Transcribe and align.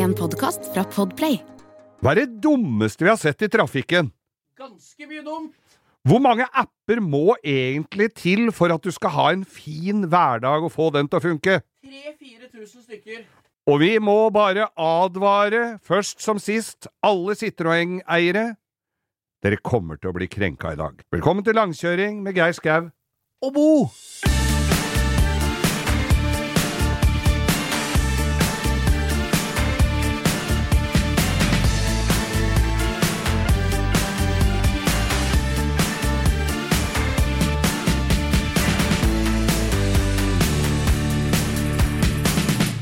En 0.00 0.14
podkast 0.16 0.70
fra 0.72 0.80
Podplay. 0.88 1.34
Hva 2.00 2.14
er 2.14 2.22
det 2.22 2.38
dummeste 2.40 3.04
vi 3.04 3.10
har 3.10 3.18
sett 3.20 3.42
i 3.44 3.50
trafikken? 3.52 4.06
Ganske 4.56 5.08
mye 5.10 5.24
dumt. 5.26 5.56
Hvor 6.08 6.22
mange 6.24 6.46
apper 6.56 7.02
må 7.04 7.34
egentlig 7.44 8.06
til 8.16 8.48
for 8.56 8.72
at 8.72 8.80
du 8.80 8.88
skal 8.96 9.12
ha 9.12 9.26
en 9.34 9.44
fin 9.44 10.06
hverdag 10.08 10.64
og 10.64 10.72
få 10.72 10.88
den 10.94 11.10
til 11.10 11.20
å 11.20 11.24
funke? 11.26 11.58
3000-4000 11.84 12.86
stykker. 12.86 13.26
Og 13.68 13.82
vi 13.82 13.92
må 14.00 14.16
bare 14.32 14.70
advare, 14.80 15.76
først 15.84 16.24
som 16.24 16.40
sist, 16.40 16.88
alle 17.04 17.36
Citroën-eiere. 17.36 18.46
Dere 19.44 19.60
kommer 19.60 20.00
til 20.00 20.14
å 20.14 20.16
bli 20.16 20.30
krenka 20.32 20.72
i 20.72 20.80
dag. 20.80 21.04
Velkommen 21.12 21.44
til 21.44 21.60
langkjøring 21.60 22.24
med 22.24 22.40
Geir 22.40 22.56
Skau. 22.56 22.88
Og 23.44 23.52
Bo! 23.52 23.68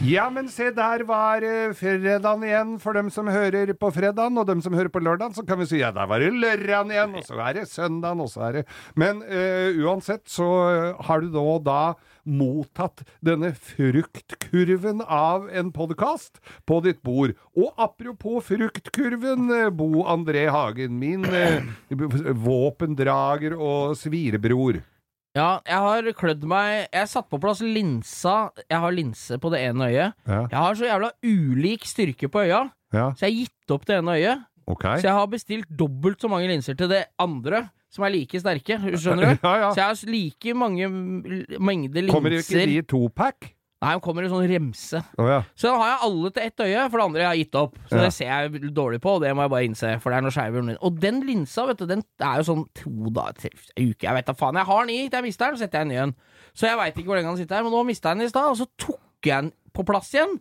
Ja, 0.09 0.29
men 0.33 0.47
se, 0.49 0.71
der 0.73 1.03
var 1.05 1.45
eh, 1.45 1.75
fredagen 1.77 2.45
igjen 2.47 2.71
for 2.81 2.97
dem 2.97 3.11
som 3.13 3.29
hører 3.29 3.75
på 3.77 3.91
fredagen, 3.93 4.39
og 4.41 4.47
dem 4.49 4.63
som 4.65 4.73
hører 4.73 4.89
på 4.93 5.03
lørdagen, 5.05 5.35
så 5.37 5.45
kan 5.45 5.61
vi 5.61 5.67
si 5.69 5.83
ja, 5.83 5.91
der 5.93 6.09
var 6.09 6.23
det 6.23 6.31
lørdagen 6.33 6.95
igjen, 6.95 7.17
og 7.19 7.27
så 7.27 7.37
er 7.45 7.59
det 7.59 7.67
søndagen, 7.69 8.23
og 8.25 8.31
så 8.33 8.47
er 8.47 8.57
det 8.59 8.63
Men 8.97 9.21
uh, 9.27 9.69
uansett 9.85 10.25
så 10.33 10.49
eh, 10.71 11.05
har 11.09 11.21
du 11.21 11.29
nå 11.35 11.59
da 11.67 11.83
mottatt 12.25 13.05
denne 13.25 13.53
fruktkurven 13.53 15.05
av 15.05 15.49
en 15.53 15.73
podkast 15.77 16.41
på 16.69 16.81
ditt 16.85 17.03
bord. 17.05 17.37
Og 17.57 17.73
apropos 17.77 18.49
fruktkurven, 18.49 19.49
Bo 19.77 20.07
André 20.09 20.47
Hagen, 20.53 20.97
min 21.01 21.25
uh, 21.29 21.69
våpendrager 22.49 23.57
og 23.59 23.99
svirebror. 24.01 24.81
Ja, 25.37 25.61
jeg 25.69 25.77
har 25.85 26.07
klødd 26.17 26.45
meg 26.49 26.89
Jeg 26.93 27.09
satt 27.11 27.29
på 27.31 27.39
plass 27.41 27.61
linsa. 27.61 28.51
Jeg 28.71 28.79
har 28.81 28.95
linse 28.97 29.37
på 29.39 29.51
det 29.53 29.61
ene 29.69 29.91
øyet. 29.91 30.15
Ja. 30.27 30.41
Jeg 30.51 30.59
har 30.59 30.75
så 30.79 30.89
jævla 30.89 31.11
ulik 31.23 31.85
styrke 31.87 32.29
på 32.33 32.45
øya, 32.47 32.63
Ja, 32.93 33.11
så 33.13 33.27
jeg 33.27 33.35
har 33.35 33.37
gitt 33.45 33.75
opp 33.77 33.85
det 33.87 33.99
ene 34.01 34.15
øyet. 34.17 34.45
ok. 34.67 34.85
Så 34.99 35.05
jeg 35.05 35.13
har 35.13 35.27
bestilt 35.27 35.69
dobbelt 35.79 36.21
så 36.21 36.29
mange 36.33 36.49
linser 36.49 36.75
til 36.75 36.89
det 36.89 37.05
andre, 37.19 37.69
som 37.93 38.05
er 38.05 38.11
like 38.15 38.41
sterke. 38.41 38.79
Skjønner 38.97 39.35
du? 39.35 39.39
Ja, 39.47 39.55
ja. 39.61 39.71
Så 39.75 39.81
jeg 39.83 39.85
har 39.85 40.13
like 40.13 40.55
mange 40.55 40.89
mengder 41.61 42.03
linser. 42.03 42.15
Kommer 42.15 42.31
ikke 42.39 42.65
de 42.67 42.79
i 42.79 42.83
topack? 42.83 43.53
Nei, 43.79 43.93
hun 43.95 44.01
kommer 44.03 44.25
i 44.27 44.29
sånn 44.31 44.49
remse. 44.51 44.99
Oh, 45.23 45.29
ja. 45.31 45.43
Så 45.55 45.69
da 45.71 45.77
har 45.79 45.91
jeg 45.93 45.99
alle 46.09 46.31
til 46.35 46.47
ett 46.49 46.63
øye, 46.65 46.87
for 46.91 46.99
det 46.99 47.05
andre 47.05 47.21
jeg 47.23 47.29
har 47.31 47.39
gitt 47.39 47.59
opp. 47.61 47.77
Så 47.87 47.95
Ja. 47.95 48.01
det 48.03 48.13
ser 48.17 48.27
jeg 48.27 48.73
dårlig 48.75 48.99
på, 49.01 49.13
og 49.15 49.23
det 49.23 49.31
må 49.39 49.45
jeg 49.47 49.51
bare 49.53 49.69
innse, 49.69 49.93
for 50.03 50.11
det 50.11 50.17
er 50.19 50.25
noe 50.27 50.35
skeiv 50.35 50.57
i. 50.59 50.77
Og 50.83 50.99
den 50.99 51.21
linsa, 51.23 51.67
vet 51.69 51.79
du, 51.79 51.87
den 51.87 52.03
er 52.19 52.41
jo 52.43 52.49
sånn 52.49 52.65
to 52.75 52.91
til 53.39 53.51
en 53.79 53.91
uke. 53.93 54.03
Jeg 54.03 54.15
vet 54.19 54.27
da 54.27 54.33
faen. 54.35 54.59
Jeg 54.59 54.67
har 54.67 54.81
den 54.87 54.91
i, 54.97 55.09
til 55.09 55.19
jeg 55.21 55.23
mister 55.29 55.47
den, 55.47 55.55
så 55.55 55.63
setter 55.63 55.79
jeg 55.79 55.87
den 55.87 55.93
ny 55.95 55.99
igjen. 56.01 56.15
Så 56.59 56.67
jeg 56.67 56.77
veit 56.81 56.97
ikke 56.99 57.07
hvor 57.07 57.17
lenge 57.21 57.31
han 57.31 57.37
sitter 57.39 57.55
her, 57.57 57.63
men 57.63 57.73
nå 57.73 57.85
mista 57.87 58.09
jeg 58.11 58.19
den 58.19 58.27
i 58.27 58.33
stad, 58.35 58.51
og 58.51 58.57
så 58.59 58.67
tok 58.83 59.31
jeg 59.31 59.43
den 59.47 59.53
på 59.73 59.87
plass 59.87 60.11
igjen. 60.13 60.41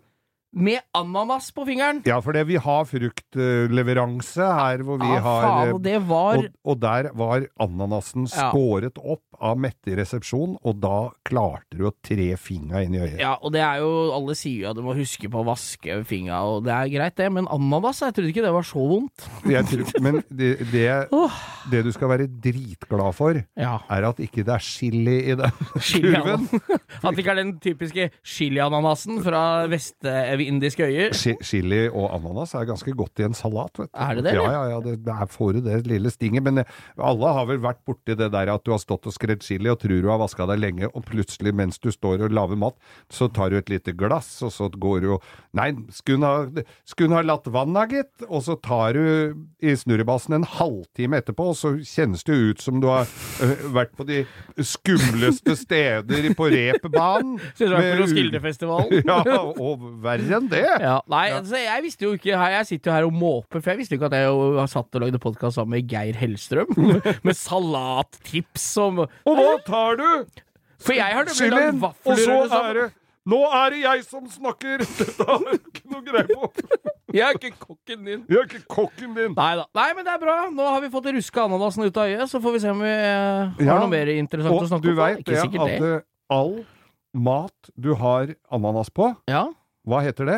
Med 0.58 0.82
ananas 0.98 1.52
på 1.54 1.66
fingeren. 1.68 2.00
Ja, 2.08 2.18
for 2.26 2.34
det, 2.34 2.48
vi 2.50 2.58
har 2.58 2.86
fruktleveranse 2.90 4.42
her 4.58 4.82
hvor 4.86 4.98
vi 5.02 5.10
Ja, 5.14 5.20
har 5.22 5.46
faen, 5.46 5.86
eh, 5.86 6.00
var 6.08 6.40
og, 6.42 6.48
og 6.66 6.80
der 6.82 7.10
var 7.14 7.46
ananasen 7.62 8.26
Ja. 8.28 8.50
skåret 8.50 8.98
opp 8.98 9.22
av 9.40 9.58
Mette 9.62 9.92
i 9.94 9.96
resepsjon, 10.00 10.56
og 10.66 10.80
da 10.82 11.12
klarte 11.28 11.78
du 11.78 11.84
å 11.86 11.92
tre 12.02 12.32
fingra 12.42 12.82
inn 12.84 12.96
i 12.98 13.02
øyet. 13.04 13.20
Ja, 13.22 13.36
og 13.42 13.52
det 13.54 13.62
er 13.62 13.78
jo 13.84 13.92
Alle 14.18 14.34
sier 14.36 14.64
jo 14.64 14.70
at 14.72 14.76
du 14.76 14.82
må 14.82 14.96
huske 14.98 15.30
på 15.30 15.44
å 15.44 15.46
vaske 15.46 16.00
fingra, 16.10 16.40
og 16.44 16.64
det 16.66 16.74
er 16.74 16.90
greit, 16.90 17.16
det, 17.22 17.28
men 17.32 17.46
ananas, 17.54 18.00
jeg 18.02 18.16
trodde 18.18 18.32
ikke 18.34 18.42
det 18.48 18.54
var 18.56 18.66
så 18.66 18.82
vondt. 18.90 19.28
Jeg 19.46 19.66
tror, 19.70 20.02
men 20.02 20.24
det, 20.34 20.50
det, 20.72 20.88
det 21.72 21.84
du 21.86 21.92
skal 21.94 22.10
være 22.16 22.28
dritglad 22.28 23.14
for, 23.14 23.44
Ja. 23.58 23.78
er 23.94 24.10
at 24.10 24.18
ikke 24.26 24.44
det 24.48 24.56
er 24.58 24.66
chili 24.66 25.20
i 25.32 25.36
den 25.38 25.52
kurven. 25.78 26.48
At 27.04 27.14
det 27.14 27.22
ikke 27.22 27.32
er 27.36 27.42
den 27.44 27.54
typiske 27.62 28.10
chiliananasen 28.26 29.22
fra 29.24 29.68
vestindiske 30.48 30.84
øyer. 30.88 31.10
Chi- 31.14 31.38
Chili 31.44 31.88
og 31.90 32.14
ananas 32.16 32.54
er 32.56 32.66
ganske 32.66 32.92
godt 32.96 33.20
i 33.20 33.24
en 33.28 33.34
salat, 33.36 33.72
vet 33.78 33.90
du. 33.92 33.98
Er 34.00 34.16
det 34.16 34.24
det, 34.24 34.34
Ja, 34.34 34.44
eller? 34.44 34.54
ja, 34.54 34.70
ja, 34.72 34.80
det, 34.86 34.94
det 35.06 35.14
er, 35.14 35.26
får 35.28 35.54
du 35.54 35.62
det 35.62 35.88
lille 35.88 36.10
stinget. 36.12 36.44
Men 36.44 36.58
eh, 36.60 36.64
alle 36.98 37.34
har 37.34 37.46
vel 37.50 37.60
vært 37.60 37.82
borti 37.86 38.16
det 38.16 38.32
der 38.32 38.48
at 38.54 38.64
du 38.64 38.72
har 38.72 38.80
stått 38.80 39.06
og 39.08 39.14
skredd 39.14 39.44
chili 39.44 39.70
og 39.70 39.80
tror 39.82 40.02
du 40.02 40.08
har 40.10 40.18
vaska 40.22 40.48
deg 40.48 40.60
lenge, 40.60 40.88
og 40.94 41.04
plutselig 41.06 41.54
mens 41.54 41.80
du 41.80 41.92
står 41.92 42.24
og 42.28 42.32
lager 42.32 42.56
mat, 42.58 42.76
så 43.12 43.28
tar 43.34 43.50
du 43.52 43.58
et 43.58 43.70
lite 43.70 43.94
glass, 43.98 44.42
og 44.44 44.52
så 44.52 44.70
går 44.72 45.02
du 45.02 45.14
og 45.18 45.24
Nei, 45.58 45.72
skulle 45.90 46.22
ha, 46.28 46.64
skulle 46.86 47.16
ha 47.18 47.24
latt 47.26 47.48
vannet, 47.50 47.90
gitt? 47.90 48.26
Og 48.30 48.44
så 48.46 48.54
tar 48.62 48.94
du 48.94 49.34
i 49.66 49.72
snurrebassen 49.76 50.36
en 50.38 50.44
halvtime 50.46 51.18
etterpå, 51.18 51.48
og 51.50 51.56
så 51.58 51.72
kjennes 51.82 52.22
det 52.28 52.36
ut 52.38 52.62
som 52.62 52.78
du 52.84 52.86
har 52.92 53.08
øh, 53.42 53.64
vært 53.74 53.96
på 53.98 54.06
de 54.06 54.20
skumleste 54.62 55.56
steder 55.58 56.28
på 56.38 56.50
repbanen. 56.54 57.40
Synes 57.58 57.58
du 57.58 57.74
det 57.74 57.80
vært 57.80 57.98
på 57.98 58.04
Roskildefestivalen? 58.04 59.04
Ja, 59.08 59.40
og 59.42 59.82
verre 60.28 60.40
enn 60.42 60.50
det. 60.52 60.64
Ja, 60.84 60.98
nei, 61.10 61.26
altså, 61.38 61.58
jeg 61.62 61.84
visste 61.88 62.06
jo 62.08 62.12
ikke 62.18 62.36
Jeg 62.36 62.66
sitter 62.70 62.92
jo 62.92 62.96
her 62.98 63.08
og 63.08 63.14
måper, 63.18 63.62
for 63.62 63.72
jeg 63.74 63.80
visste 63.82 63.96
jo 63.96 64.02
ikke 64.02 64.10
at 64.12 64.18
jeg 64.20 64.28
jo 64.30 64.44
har 64.60 64.68
satt 64.72 64.96
og 65.00 65.02
lagde 65.06 65.20
podkast 65.24 65.56
sammen 65.60 65.78
med 65.78 65.88
Geir 65.92 66.20
Hellstrøm. 66.20 66.72
med 67.28 67.34
salattips 67.38 68.70
og 68.84 69.04
Og 69.08 69.34
hva 69.40 69.58
tar 69.68 69.98
du? 70.00 70.08
For 70.84 70.94
jeg 70.94 71.10
har 71.18 71.26
nemlig 71.26 71.52
lagd 71.56 71.82
vafler 71.82 72.34
og 72.38 72.50
så 72.54 72.64
er 72.70 72.82
det 72.84 72.88
Nå 73.28 73.42
er 73.52 73.74
det 73.74 73.80
jeg 73.82 74.04
som 74.08 74.24
snakker! 74.32 74.84
Dette 75.02 75.26
har 75.28 75.42
jeg 75.52 75.58
ikke 75.60 75.90
noe 75.92 76.04
greie 76.06 76.28
på. 76.32 76.48
Jeg 77.12 77.26
er 77.26 77.36
ikke 77.36 77.58
kokken 77.60 78.06
din. 78.08 78.22
Jeg 78.32 78.38
er 78.40 78.46
ikke 78.48 78.62
kokken 78.72 79.18
din. 79.18 79.34
Nei 79.36 79.50
da. 79.60 79.66
Nei, 79.76 79.88
men 79.98 80.08
det 80.08 80.14
er 80.14 80.22
bra. 80.22 80.36
Nå 80.56 80.64
har 80.72 80.80
vi 80.86 80.90
fått 80.94 81.10
ruska 81.12 81.44
ananasen 81.44 81.84
ut 81.84 82.00
av 82.00 82.08
øyet, 82.08 82.24
så 82.32 82.40
får 82.40 82.56
vi 82.56 82.62
se 82.64 82.72
om 82.72 82.80
vi 82.86 82.94
eh, 82.94 83.52
har 83.58 83.68
Ja, 83.68 83.76
noe 83.82 83.92
mer 83.92 84.14
interessant 84.14 84.56
å 84.56 84.70
snakke 84.72 84.80
om 84.80 84.80
om. 84.80 84.86
du 84.88 85.02
vet 85.02 85.28
det 85.28 85.42
at 85.44 85.84
det. 85.84 85.92
all 86.32 86.54
mat 87.28 87.72
du 87.76 87.92
har 88.00 88.32
ananas 88.54 88.94
på, 88.96 89.10
Ja. 89.28 89.44
Hva 89.88 90.02
heter 90.06 90.28
det? 90.28 90.38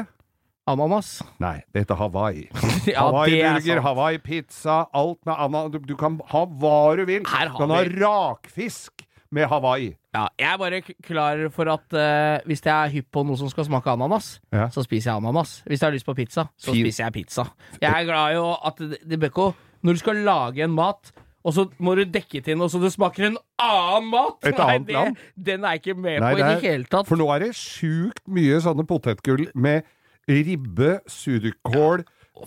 Ananas. 0.70 1.24
Nei, 1.42 1.64
det 1.74 1.82
heter 1.86 1.98
Hawaii. 1.98 2.44
Ja, 2.94 3.08
Hawaii 3.08 3.32
det 3.34 3.40
er 3.44 3.56
burger. 3.58 3.80
Hawaii 3.82 4.20
pizza, 4.22 4.84
alt 4.94 5.18
med 5.26 5.34
ananas. 5.36 5.72
Du, 5.74 5.80
du 5.90 5.96
kan 5.98 6.20
ha 6.30 6.44
hva 6.46 6.76
du 7.00 7.06
vil. 7.10 7.24
Du 7.26 7.56
kan 7.58 7.74
ha 7.74 7.80
rakfisk 8.04 9.06
med 9.34 9.48
Hawaii. 9.50 9.96
Ja, 10.14 10.28
jeg 10.42 10.50
er 10.54 10.58
bare 10.62 10.82
klar 11.06 11.42
for 11.54 11.70
at 11.74 11.94
uh, 11.94 12.46
hvis 12.50 12.62
jeg 12.66 12.74
er 12.74 12.94
hypp 12.94 13.10
på 13.14 13.22
noe 13.26 13.38
som 13.38 13.50
skal 13.52 13.66
smake 13.68 13.90
ananas, 13.94 14.40
Ja. 14.54 14.68
så 14.74 14.82
spiser 14.86 15.12
jeg 15.12 15.22
ananas. 15.24 15.60
Hvis 15.70 15.82
jeg 15.82 15.88
har 15.90 15.94
lyst 15.98 16.06
på 16.08 16.16
pizza, 16.18 16.48
så 16.58 16.72
Fin- 16.74 16.86
spiser 16.86 17.04
jeg 17.08 17.14
pizza. 17.18 17.46
Jeg 17.82 17.90
er 17.90 18.06
glad 18.10 18.38
i 18.38 18.46
at 18.70 18.80
det, 18.94 19.02
det 19.10 19.20
bør 19.22 19.34
ikke 19.34 19.50
Når 19.82 19.94
du 19.94 20.00
skal 20.02 20.16
lage 20.26 20.64
en 20.66 20.74
mat, 20.76 21.12
og 21.50 21.56
så 21.58 21.66
må 21.82 21.96
du 21.98 22.04
dekke 22.14 22.42
til 22.46 22.58
noe 22.60 22.70
så 22.72 22.80
det 22.84 22.92
smaker 22.94 23.26
en 23.32 23.38
annen 23.66 24.10
mat! 24.14 24.38
Et 24.46 24.54
Nei, 24.58 24.68
annet 24.76 24.88
det, 24.88 24.96
land? 25.00 25.24
Den 25.50 25.66
er 25.66 25.76
jeg 25.76 25.82
ikke 25.84 25.98
med 26.00 26.22
Nei, 26.24 26.30
på 26.36 26.38
i 26.38 26.44
det 26.46 26.52
er- 26.54 26.64
hele 26.68 26.90
tatt. 26.94 27.10
For 27.10 27.20
nå 27.20 27.28
er 27.36 27.44
det 27.48 27.52
sjukt 27.58 28.22
mye 28.30 28.62
sånne 28.64 28.86
potetgull 28.90 29.48
med 29.58 29.84
ribbe, 30.30 31.00
surkål 31.10 32.06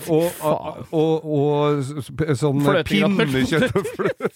og, 0.08 0.28
og, 0.40 0.86
og, 0.96 1.26
og 1.36 2.36
sånn 2.38 2.62
pinnekjøtt 2.88 3.74
og 3.76 3.88
fløte. 3.92 4.30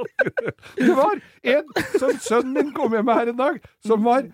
Det 0.80 0.94
var 0.96 1.20
en 1.52 1.68
som 2.00 2.14
sønnen 2.24 2.54
min 2.56 2.70
kom 2.74 2.94
hjem 2.96 3.06
med 3.06 3.18
her 3.20 3.30
en 3.34 3.38
dag, 3.38 3.58
som 3.86 4.02
var 4.06 4.24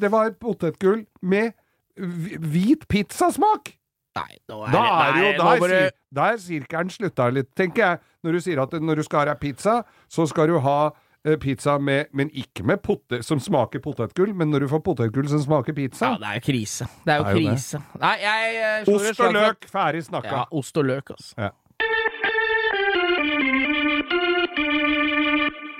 Det 0.00 0.10
var 0.10 0.32
potetgull 0.40 1.04
med 1.22 1.52
hvi- 2.00 2.38
hvit 2.40 2.86
pizzasmak! 2.90 3.74
Nei, 4.16 4.38
nå 4.48 4.62
er 4.64 4.72
Da 4.72 4.80
det 4.80 4.88
er 4.88 5.18
jo 5.20 5.26
nei, 5.26 5.36
Da 5.36 5.44
nå 5.44 5.50
er, 5.52 5.60
bare- 5.60 5.80
sir- 5.84 5.96
da 6.16 6.28
er 6.32 6.38
sirkelen 6.40 6.92
slutta 6.94 7.26
litt, 7.36 7.50
tenker 7.58 7.82
jeg. 7.84 7.98
Når 8.26 8.38
du 8.38 8.44
sier 8.44 8.62
at 8.62 8.76
når 8.82 9.00
du 9.00 9.06
skal 9.06 9.22
ha 9.22 9.28
deg 9.32 9.42
pizza, 9.42 9.80
så 10.10 10.26
skal 10.28 10.50
du 10.50 10.58
ha 10.64 10.78
eh, 11.24 11.36
pizza 11.42 11.76
med 11.78 12.10
Men 12.16 12.30
ikke 12.34 12.64
med 12.66 12.82
potet, 12.84 13.24
som 13.26 13.40
smaker 13.42 13.82
potetgull, 13.84 14.34
men 14.34 14.50
når 14.52 14.66
du 14.66 14.70
får 14.74 14.82
potetgull 14.86 15.30
som 15.30 15.42
smaker 15.44 15.76
pizza 15.76 16.14
Ja, 16.14 16.18
det 16.22 16.32
er 16.32 16.40
jo 16.40 16.46
krise. 16.50 16.88
Det 17.04 17.14
er 17.14 17.22
jo 17.22 17.28
Det 17.28 17.30
er 17.30 17.38
jo 17.38 17.52
krise. 17.54 17.82
Nei, 18.02 18.16
jeg 18.24 18.56
jeg, 18.56 18.88
Ost 18.96 19.22
og 19.28 19.38
løk, 19.38 19.70
ferdig 19.70 20.02
snakka. 20.10 20.34
Ja, 20.34 20.44
ost 20.50 20.82
og 20.82 20.90
løk, 20.90 21.14
altså. 21.16 21.32
Ja. 21.46 21.52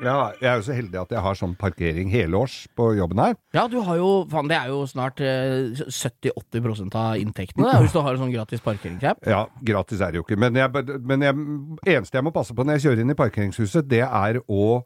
Ja, 0.05 0.33
jeg 0.43 0.49
er 0.51 0.59
jo 0.61 0.65
så 0.67 0.75
heldig 0.77 0.99
at 1.01 1.13
jeg 1.15 1.25
har 1.25 1.39
sånn 1.39 1.55
parkering 1.57 2.11
helårs 2.13 2.57
på 2.77 2.91
jobben 2.99 3.23
her. 3.23 3.37
Ja, 3.57 3.65
du 3.73 3.79
har 3.87 3.97
jo 3.97 4.11
Faen, 4.29 4.51
det 4.51 4.59
er 4.59 4.69
jo 4.73 4.83
snart 4.91 5.23
eh, 5.25 5.73
70-80% 5.73 6.99
av 7.01 7.17
inntektene, 7.21 7.71
det, 7.71 7.81
hvis 7.87 7.97
du 7.97 8.03
har 8.03 8.13
en 8.13 8.23
sånn 8.27 8.35
gratis 8.35 8.65
parkeringsapp. 8.65 9.25
Ja, 9.29 9.47
gratis 9.65 10.03
er 10.05 10.13
det 10.13 10.21
jo 10.21 10.27
ikke. 10.27 10.39
Men, 10.41 10.59
jeg, 10.61 11.01
men 11.01 11.25
jeg, 11.25 11.49
eneste 11.97 12.21
jeg 12.21 12.27
må 12.27 12.35
passe 12.35 12.57
på 12.57 12.67
når 12.67 12.77
jeg 12.77 12.87
kjører 12.87 13.05
inn 13.05 13.15
i 13.15 13.19
parkeringshuset, 13.23 13.89
det 13.89 14.05
er 14.05 14.41
å, 14.45 14.83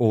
å 0.00 0.10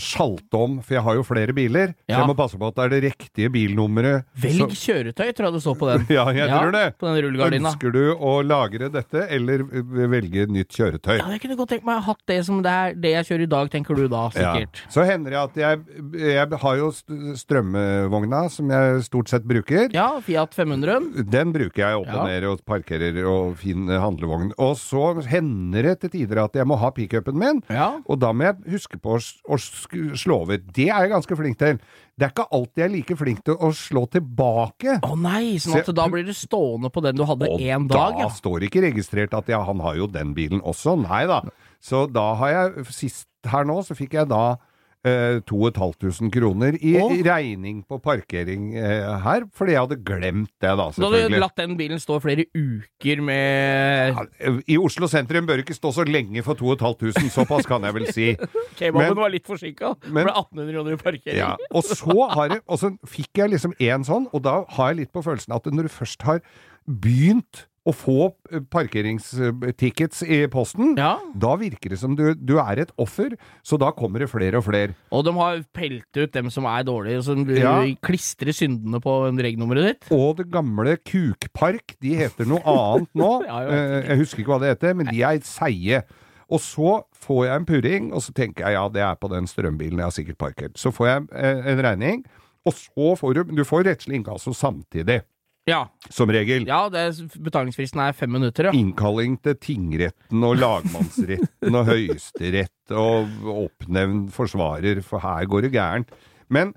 sjalte 0.00 0.54
om, 0.56 0.78
for 0.84 0.94
jeg 0.96 1.02
har 1.06 1.16
jo 1.18 1.24
flere 1.26 1.54
biler. 1.56 1.94
Så 2.08 2.14
jeg 2.16 2.28
må 2.30 2.36
passe 2.38 2.58
på 2.60 2.68
at 2.70 2.76
det 2.78 2.84
er 2.86 2.92
det 2.94 3.00
riktige 3.10 3.50
bilnummeret. 3.52 4.24
Velg 4.40 4.70
Så- 4.70 4.80
kjøretøy, 4.86 5.32
tror 5.34 5.48
jeg 5.48 5.52
det 5.56 5.62
står 5.64 5.76
på 5.80 5.88
den. 5.90 6.06
Ja, 6.20 6.24
jeg 6.34 6.48
tror 6.50 6.72
det. 6.74 6.84
På 7.00 7.10
den 7.10 7.24
rullegardina. 7.26 7.70
Ønsker 7.72 7.92
du 7.94 8.02
å 8.14 8.32
lagre 8.46 8.88
dette, 8.92 9.26
eller 9.30 9.64
velge 10.10 10.46
nytt 10.50 10.70
kjøretøy? 10.76 11.18
Ja, 11.18 11.28
jeg 11.34 11.40
kunne 11.44 11.56
godt 11.58 11.70
tenkt 11.74 11.84
meg 11.88 11.98
å 11.98 12.02
ha 12.04 12.12
hatt 12.14 12.22
det 12.30 12.38
som 12.46 12.62
det 12.62 12.70
er 12.70 12.94
det 12.94 13.12
jeg 13.16 13.28
kjører 13.30 13.46
i 13.46 13.50
dag, 13.56 13.70
tenker 13.72 13.96
du 13.98 14.06
da, 14.08 14.24
sikkert. 14.34 14.82
Så 14.92 15.04
hender 15.06 15.34
det 15.34 15.40
at 15.42 15.56
jeg, 15.60 15.80
jeg 16.20 16.60
har 16.64 16.76
jo 16.80 16.90
st- 16.94 17.34
strømvogna, 17.40 18.44
som 18.50 18.70
jeg 18.70 19.02
stort 19.06 19.28
sett 19.32 19.46
bruker. 19.48 19.88
Ja, 19.94 20.08
Fiat 20.24 20.54
500. 20.56 21.24
Den 21.30 21.52
bruker 21.54 21.82
jeg 21.84 22.00
opp 22.00 22.08
og 22.10 22.14
Ja. 22.20 22.24
ned 22.26 22.44
og 22.50 22.64
parkerer 22.66 23.20
og 23.26 23.56
fin 23.58 23.86
handlevogn. 23.88 24.52
Og 24.58 24.76
så 24.76 25.22
hender 25.26 25.82
det 25.82 26.00
til 26.00 26.10
tider 26.10 26.44
at 26.44 26.52
jeg 26.54 26.66
må 26.66 26.78
ha 26.78 26.90
pickupen 26.90 27.34
min, 27.38 27.62
Ja. 27.70 27.98
og 28.08 28.18
da 28.20 28.32
må 28.32 28.44
jeg 28.44 28.56
huske 28.76 28.99
på 29.02 29.16
å, 29.16 29.20
å 29.20 29.58
slå 29.60 30.42
over. 30.44 30.60
Det 30.60 30.88
er 30.88 31.06
jeg 31.06 31.12
ganske 31.14 31.38
flink 31.38 31.58
til. 31.60 31.80
Det 32.14 32.26
er 32.26 32.34
ikke 32.34 32.48
alltid 32.52 32.82
jeg 32.82 32.86
er 32.86 32.94
like 32.94 33.16
flink 33.16 33.42
til 33.46 33.56
å 33.56 33.70
slå 33.76 34.04
tilbake. 34.12 34.98
Å 35.06 35.14
nei, 35.16 35.56
sånn 35.62 35.78
at 35.80 35.88
så, 35.88 35.96
da 35.96 36.06
blir 36.12 36.26
du 36.28 36.34
stående 36.36 36.92
på 36.92 37.02
den 37.04 37.16
du 37.18 37.24
hadde 37.28 37.48
Og 37.48 37.64
én 37.64 37.88
dag, 37.90 38.18
da 38.18 38.26
ja. 38.26 38.30
står 38.34 38.68
ikke 38.68 38.84
registrert 38.84 39.36
at 39.36 39.48
ja, 39.50 39.62
han 39.66 39.80
har 39.84 39.96
jo 39.98 40.10
den 40.10 40.34
bilen 40.36 40.60
også. 40.60 40.98
Nei 41.00 41.24
da. 41.30 41.42
Så 41.80 42.04
da 42.12 42.32
har 42.40 42.54
jeg 42.54 42.88
Sist 42.92 43.26
her 43.48 43.64
nå, 43.64 43.80
så 43.86 43.96
fikk 43.96 44.18
jeg 44.18 44.28
da 44.28 44.58
eh, 45.04 45.40
2500 45.48 46.30
kroner 46.34 46.76
i 46.80 46.94
Åh. 47.00 47.12
regning 47.24 47.82
på 47.88 47.98
parkering 48.02 48.74
eh, 48.76 49.06
her, 49.24 49.46
fordi 49.56 49.72
jeg 49.72 49.80
hadde 49.86 49.98
glemt 50.04 50.50
det, 50.60 50.68
da, 50.68 50.74
Da 50.76 50.84
hadde 50.90 50.94
du 51.00 51.06
selvfølgelig. 51.16 51.40
latt 51.40 51.56
den 51.56 51.76
bilen 51.78 52.02
stå 52.02 52.18
flere 52.20 52.44
uker 52.54 53.22
med 53.24 54.14
Ja, 54.14 54.54
I 54.68 54.76
Oslo 54.80 55.08
sentrum 55.08 55.46
bør 55.48 55.60
du 55.60 55.64
ikke 55.64 55.78
stå 55.78 55.92
så 55.96 56.04
lenge 56.08 56.42
for 56.46 56.54
2500, 56.60 57.30
såpass 57.32 57.66
kan 57.68 57.82
jeg 57.88 57.94
vel 57.96 58.06
si. 58.12 58.28
Kebaben 58.80 59.08
Men- 59.14 59.22
var 59.24 59.30
litt 59.32 59.46
forsinka. 59.48 59.94
Men- 60.08 60.26
ble 60.28 60.34
1800 60.36 60.74
kroner 60.76 60.92
i 60.92 61.00
parkering. 61.00 61.38
Ja, 61.40 61.54
og 61.70 61.84
så, 61.84 62.28
har 62.34 62.48
jeg, 62.56 62.60
og 62.68 62.78
så 62.82 62.92
fikk 63.08 63.42
jeg 63.44 63.50
liksom 63.56 63.72
en 63.80 64.04
sånn, 64.04 64.28
og 64.32 64.42
da 64.44 64.64
har 64.76 64.92
jeg 64.92 65.04
litt 65.04 65.12
på 65.16 65.24
følelsen 65.24 65.56
at 65.56 65.64
når 65.72 65.88
du 65.88 65.94
først 65.96 66.22
har 66.28 66.40
begynt 66.86 67.66
å 67.88 67.92
få 67.96 68.16
eh, 68.52 68.60
parkeringstickets 68.68 70.22
i 70.28 70.42
posten, 70.52 70.94
Ja. 70.98 71.14
da 71.34 71.54
virker 71.56 71.90
det 71.90 71.98
som 71.98 72.14
du, 72.16 72.34
du 72.34 72.58
er 72.60 72.80
et 72.82 72.90
offer, 73.00 73.36
så 73.64 73.78
da 73.80 73.90
kommer 73.96 74.20
det 74.20 74.28
flere 74.30 74.58
og 74.60 74.64
flere. 74.66 74.94
Og 75.10 75.24
de 75.24 75.32
har 75.32 75.62
pelt 75.72 76.16
ut 76.20 76.32
dem 76.32 76.50
som 76.50 76.66
er 76.66 76.84
dårlige, 76.84 77.22
som 77.24 77.44
Ja. 77.48 77.80
klistrer 78.02 78.52
syndene 78.52 79.00
på 79.00 79.14
regnummeret 79.32 79.84
ditt. 80.00 80.10
Og 80.12 80.36
det 80.36 80.50
gamle 80.50 80.98
Kukpark, 80.98 81.96
de 82.00 82.14
heter 82.16 82.44
noe 82.46 82.60
annet 82.64 83.08
nå. 83.14 83.30
Ja, 83.50 83.60
jeg 83.64 83.70
Eh, 83.80 84.08
jeg 84.10 84.18
husker 84.18 84.38
ikke 84.42 84.52
hva 84.52 84.60
det 84.60 84.72
heter, 84.76 84.94
men 84.94 85.06
de 85.06 85.22
er 85.22 85.38
seige. 85.40 86.02
Og 86.50 86.58
så 86.60 87.02
får 87.14 87.46
jeg 87.46 87.56
en 87.56 87.66
purring, 87.66 88.12
og 88.12 88.20
så 88.20 88.32
tenker 88.34 88.66
jeg 88.66 88.74
ja, 88.74 88.88
det 88.88 89.00
er 89.02 89.14
på 89.16 89.28
den 89.30 89.46
strømbilen 89.46 89.98
jeg 89.98 90.04
har 90.04 90.10
sikkert 90.10 90.38
parkert. 90.38 90.76
Så 90.76 90.90
får 90.92 91.06
jeg 91.06 91.28
eh, 91.32 91.72
en 91.72 91.82
regning, 91.86 92.24
og 92.66 92.74
så 92.74 93.14
får 93.16 93.34
du 93.34 93.44
Du 93.56 93.64
får 93.64 93.84
rettslig 93.86 94.16
inkasso 94.20 94.52
samtidig, 94.52 95.22
Ja, 95.70 95.84
som 96.10 96.30
regel. 96.34 96.66
ja 96.68 96.82
det 96.92 97.06
er, 97.06 97.38
betalingsfristen 97.46 98.02
er 98.02 98.16
fem 98.16 98.32
minutter, 98.34 98.68
ja. 98.68 98.74
Innkalling 98.76 99.38
til 99.44 99.56
tingretten 99.62 100.44
og 100.46 100.58
lagmannsretten 100.58 101.80
og 101.80 101.88
høyesterett 101.92 102.94
og 102.98 103.50
oppnevnt 103.68 104.32
forsvarer, 104.34 105.02
for 105.06 105.22
her 105.22 105.46
går 105.50 105.68
det 105.68 105.74
gærent. 105.76 106.10
Men 106.50 106.72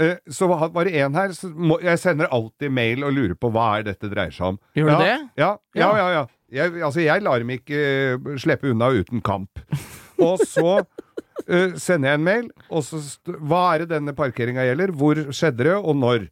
eh, 0.00 0.16
så 0.32 0.48
var 0.48 0.88
det 0.88 0.94
en 1.02 1.14
her 1.18 1.34
så 1.36 1.50
må, 1.52 1.76
Jeg 1.84 2.00
sender 2.00 2.32
alltid 2.32 2.72
mail 2.72 3.04
og 3.04 3.12
lurer 3.12 3.36
på 3.36 3.50
hva 3.52 3.74
er 3.78 3.90
dette 3.90 4.08
dreier 4.10 4.32
seg 4.34 4.54
om. 4.54 4.62
Gjør 4.78 4.94
du 4.94 5.04
det? 5.04 5.12
Ja, 5.36 5.50
ja, 5.76 5.84
Ja. 5.84 5.92
ja. 6.00 6.08
ja. 6.20 6.24
Jeg, 6.54 6.70
altså, 6.86 7.00
jeg 7.02 7.22
lar 7.24 7.42
dem 7.42 7.50
ikke 7.50 7.78
uh, 8.14 8.34
slippe 8.38 8.70
unna 8.70 8.92
uten 8.94 9.22
kamp. 9.26 9.58
Og 10.22 10.38
så 10.46 10.76
uh, 10.84 11.72
sender 11.80 12.12
jeg 12.12 12.20
en 12.20 12.26
mail, 12.28 12.44
og 12.70 12.84
så 12.86 13.00
Hva 13.26 13.64
er 13.74 13.82
det 13.82 13.88
denne 13.96 14.14
parkeringa 14.14 14.62
gjelder? 14.68 14.92
Hvor 14.94 15.18
skjedde 15.34 15.66
det, 15.66 15.74
og 15.74 15.96
når? 15.98 16.28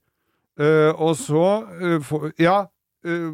Eh, 0.60 0.93
og 1.00 1.16
så 1.16 1.44
uh, 1.69 2.00
for, 2.04 2.32
Ja. 2.40 2.66
Uh, 3.06 3.32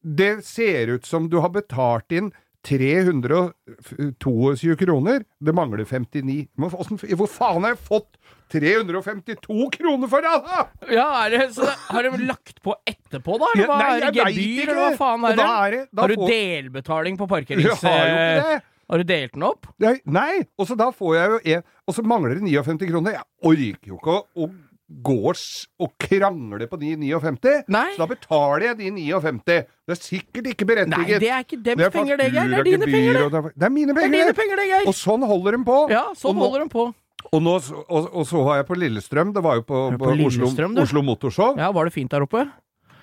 det 0.00 0.44
ser 0.46 0.88
ut 0.94 1.04
som 1.04 1.26
du 1.28 1.36
har 1.42 1.50
betalt 1.52 2.08
inn 2.16 2.30
322 2.64 4.76
kroner. 4.80 5.24
Det 5.40 5.52
mangler 5.56 5.84
59. 5.84 6.48
Men 6.56 6.70
hvor 6.70 7.26
faen 7.28 7.62
har 7.64 7.70
jeg 7.74 7.78
fått 7.88 8.16
352 8.52 9.70
kroner 9.76 10.08
for 10.10 10.20
det, 10.24 10.32
da?! 10.46 10.58
Ja, 10.90 11.28
det, 11.32 11.54
så 11.54 11.64
har 11.68 12.02
de 12.06 12.10
lagt 12.26 12.62
på 12.64 12.74
etterpå, 12.88 13.36
da? 13.40 13.46
Eller 13.54 13.66
Ja, 13.66 13.76
nei, 13.78 13.94
er 13.94 14.00
det? 14.10 14.16
Gebyr, 14.34 14.68
eller 14.72 14.82
hva 14.82 14.96
faen 14.98 15.24
er 15.28 15.32
det? 15.38 15.44
er 15.46 15.70
det- 15.76 15.88
har 16.00 16.08
du 16.08 16.14
får- 16.16 16.28
delbetaling 16.34 17.14
på 17.20 17.26
parkerings... 17.30 17.82
har 17.82 18.06
det! 18.10 18.60
Har 18.90 18.98
du 18.98 19.04
delt 19.06 19.32
den 19.36 19.42
opp? 19.46 19.66
Nei, 19.78 20.00
nei! 20.04 20.42
Og 20.58 20.66
så 20.66 20.74
da 20.74 20.90
får 20.90 21.14
jeg 21.14 21.26
jo 21.30 21.38
en 21.54 21.62
Og 21.86 21.94
så 21.94 22.02
mangler 22.02 22.34
det 22.34 22.42
59 22.42 22.88
kroner. 22.90 23.12
Jeg 23.20 23.24
orker 23.46 23.86
jo 23.92 23.96
ikke 24.00 24.16
å, 24.18 24.50
å 24.90 25.02
gå 25.02 25.30
s- 25.34 25.66
og 25.78 25.92
krangler 25.98 26.66
på 26.66 26.78
de 26.80 26.96
59. 26.96 27.64
Nei. 27.68 27.92
Så 27.94 27.98
da 28.02 28.06
betaler 28.06 28.60
jeg 28.68 28.78
de 28.78 28.90
59. 28.90 29.44
Det 29.86 29.94
er 29.96 30.00
sikkert 30.00 30.46
ikke 30.52 30.66
berettiget. 30.66 30.96
Nei, 30.98 31.18
det 31.18 31.30
er 31.30 31.44
ikke 31.44 31.58
er 31.60 31.90
penger, 31.90 32.16
det, 32.16 32.32
Geir. 32.32 32.48
Det 32.48 32.58
er 32.58 32.64
dine 32.64 32.86
penger, 32.86 33.12
det. 33.30 33.52
Det 33.56 33.62
er- 33.66 33.70
mine 33.70 33.94
penger, 33.94 34.10
Det 34.10 34.28
er 34.28 34.32
penger! 34.34 34.56
det. 34.56 34.86
Og 34.88 34.94
sånn 34.94 35.22
holder 35.26 35.52
de 35.56 35.64
på. 35.64 35.78
Ja, 35.90 36.04
sånn 36.14 36.30
og 36.30 36.36
nå, 36.36 36.40
holder 36.50 36.64
de 36.64 36.68
på. 36.70 36.94
Og, 37.32 37.42
nå, 37.42 37.54
og, 37.88 38.14
og 38.16 38.26
så 38.26 38.42
har 38.48 38.56
jeg 38.62 38.66
på 38.66 38.76
Lillestrøm, 38.80 39.32
det 39.34 39.42
var 39.42 39.56
jo 39.56 39.62
på, 39.62 39.78
på, 39.92 39.98
på 39.98 40.26
Oslo, 40.26 40.82
Oslo 40.82 41.02
Motorshow. 41.02 41.56
Ja, 41.56 41.70
var 41.70 41.84
det 41.84 41.92
fint 41.92 42.10
der 42.10 42.22
oppe? 42.24 42.50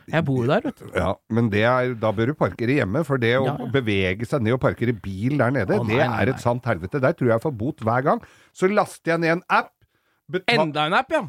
Jeg 0.08 0.24
bor 0.24 0.38
jo 0.40 0.48
der, 0.48 0.62
vet 0.64 0.78
du. 0.80 0.86
Ja, 0.96 1.14
men 1.30 1.50
det 1.52 1.64
er, 1.68 1.94
da 2.00 2.14
bør 2.16 2.28
du 2.32 2.34
parkere 2.34 2.78
hjemme, 2.80 3.04
for 3.06 3.18
det 3.20 3.34
å 3.38 3.46
Ja, 3.46 3.58
ja. 3.60 3.66
bevege 3.72 4.26
seg 4.26 4.42
ned 4.42 4.54
og 4.56 4.62
parkere 4.64 4.94
bil 4.96 5.36
der 5.38 5.52
nede, 5.52 5.68
Å, 5.76 5.84
nei, 5.86 5.96
det 5.98 6.02
er 6.02 6.10
nei. 6.10 6.30
et 6.32 6.40
sant 6.40 6.64
helvete. 6.64 7.02
Der 7.04 7.12
tror 7.12 7.28
jeg 7.28 7.36
jeg 7.36 7.44
får 7.44 7.58
bot 7.58 7.78
hver 7.84 8.04
gang. 8.08 8.22
Så 8.56 8.70
laster 8.72 9.12
jeg 9.12 9.20
ned 9.20 9.32
en 9.38 9.44
app. 9.50 9.74
Enda 10.48 10.86
en 10.88 10.94
app, 10.94 11.12
ja. 11.12 11.22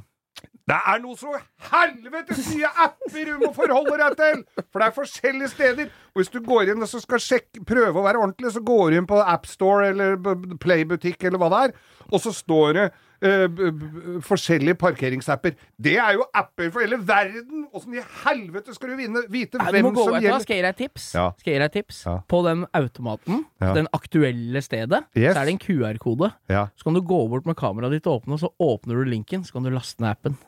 Det 0.68 0.76
er 0.76 0.98
noe 1.00 1.16
så 1.16 1.32
helvetes 1.70 2.50
nye 2.52 2.68
apper 2.84 3.30
du 3.30 3.38
må 3.40 3.52
forholde 3.56 3.96
deg 4.02 4.16
til! 4.18 4.42
For 4.68 4.82
det 4.82 4.88
er 4.88 4.96
forskjellige 4.98 5.52
steder. 5.54 5.92
Og 6.12 6.20
hvis 6.20 6.32
du 6.34 6.42
går 6.44 6.72
inn 6.74 6.84
og 6.84 6.90
skal 6.92 7.22
sjekke, 7.24 7.62
prøve 7.68 7.96
å 7.96 8.04
være 8.04 8.20
ordentlig, 8.20 8.52
så 8.52 8.60
går 8.60 8.90
du 8.90 8.98
inn 8.98 9.08
på 9.08 9.20
AppStore 9.22 9.92
eller 9.94 10.18
Playbutikk 10.60 11.24
eller 11.24 11.40
hva 11.40 11.48
det 11.54 11.62
er, 11.68 11.76
og 12.12 12.20
så 12.20 12.34
står 12.36 12.76
det 12.76 12.86
eh, 13.22 14.20
forskjellige 14.24 14.74
parkeringsapper. 14.80 15.54
Det 15.80 15.96
er 15.98 16.14
jo 16.18 16.24
apper 16.34 16.70
for 16.74 16.84
hele 16.84 16.98
verden! 17.08 17.66
Åssen 17.74 17.94
i 17.98 18.02
helvete 18.24 18.74
skal 18.74 18.92
du 18.92 18.96
vinne, 19.00 19.22
vite 19.30 19.58
Nei, 19.60 19.70
hvem 19.76 19.90
som 19.90 19.96
hva, 20.14 20.20
gjelder? 20.22 20.44
Skal 20.44 20.56
jeg 20.56 20.62
gi 20.62 20.66
deg 20.68 20.78
tips? 20.82 21.08
Ja. 21.14 21.26
Skal 21.38 21.52
jeg 21.52 21.58
gi 21.58 21.64
deg 21.64 21.72
tips? 21.78 22.02
Ja. 22.06 22.16
På 22.28 22.42
den 22.46 22.66
automaten, 22.74 23.44
Ja. 23.60 23.72
den 23.74 23.88
aktuelle 23.92 24.62
stedet, 24.64 25.04
Yes. 25.16 25.34
så 25.34 25.40
er 25.42 25.44
det 25.50 25.54
en 25.56 25.62
QR-kode. 25.64 26.32
Ja. 26.48 26.66
Så 26.76 26.84
kan 26.84 26.94
du 26.94 27.00
gå 27.02 27.20
bort 27.28 27.46
med 27.46 27.56
kameraet 27.56 27.92
ditt 27.98 28.06
og 28.06 28.22
åpne, 28.22 28.38
og 28.38 28.40
så 28.40 28.52
åpner 28.58 28.94
du 29.02 29.04
linken, 29.10 29.44
så 29.44 29.52
kan 29.52 29.62
du 29.64 29.70
laste 29.70 30.00
ned 30.00 30.10
appen. 30.10 30.38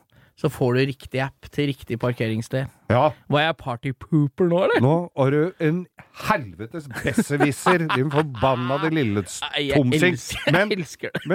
Så 0.40 0.48
får 0.48 0.78
du 0.78 0.80
riktig 0.88 1.20
app 1.20 1.50
til 1.52 1.68
riktig 1.68 1.98
parkeringssted. 2.00 2.70
ja. 2.88 3.02
Var 3.28 3.42
jeg 3.44 3.56
partypooper 3.60 4.48
nå, 4.48 4.60
eller? 4.64 4.80
Nå 4.80 4.94
har 5.20 5.34
du 5.34 5.64
en 5.66 5.82
helvetes 6.30 6.86
besserwisser, 6.88 7.84
din 7.92 8.08
forbannede 8.12 8.88
lille 8.94 9.20
Nei, 9.26 9.66
jeg 9.68 9.76
tomsing. 9.76 10.16
elsker, 10.16 10.40
jeg 10.48 10.56
Men, 10.56 10.72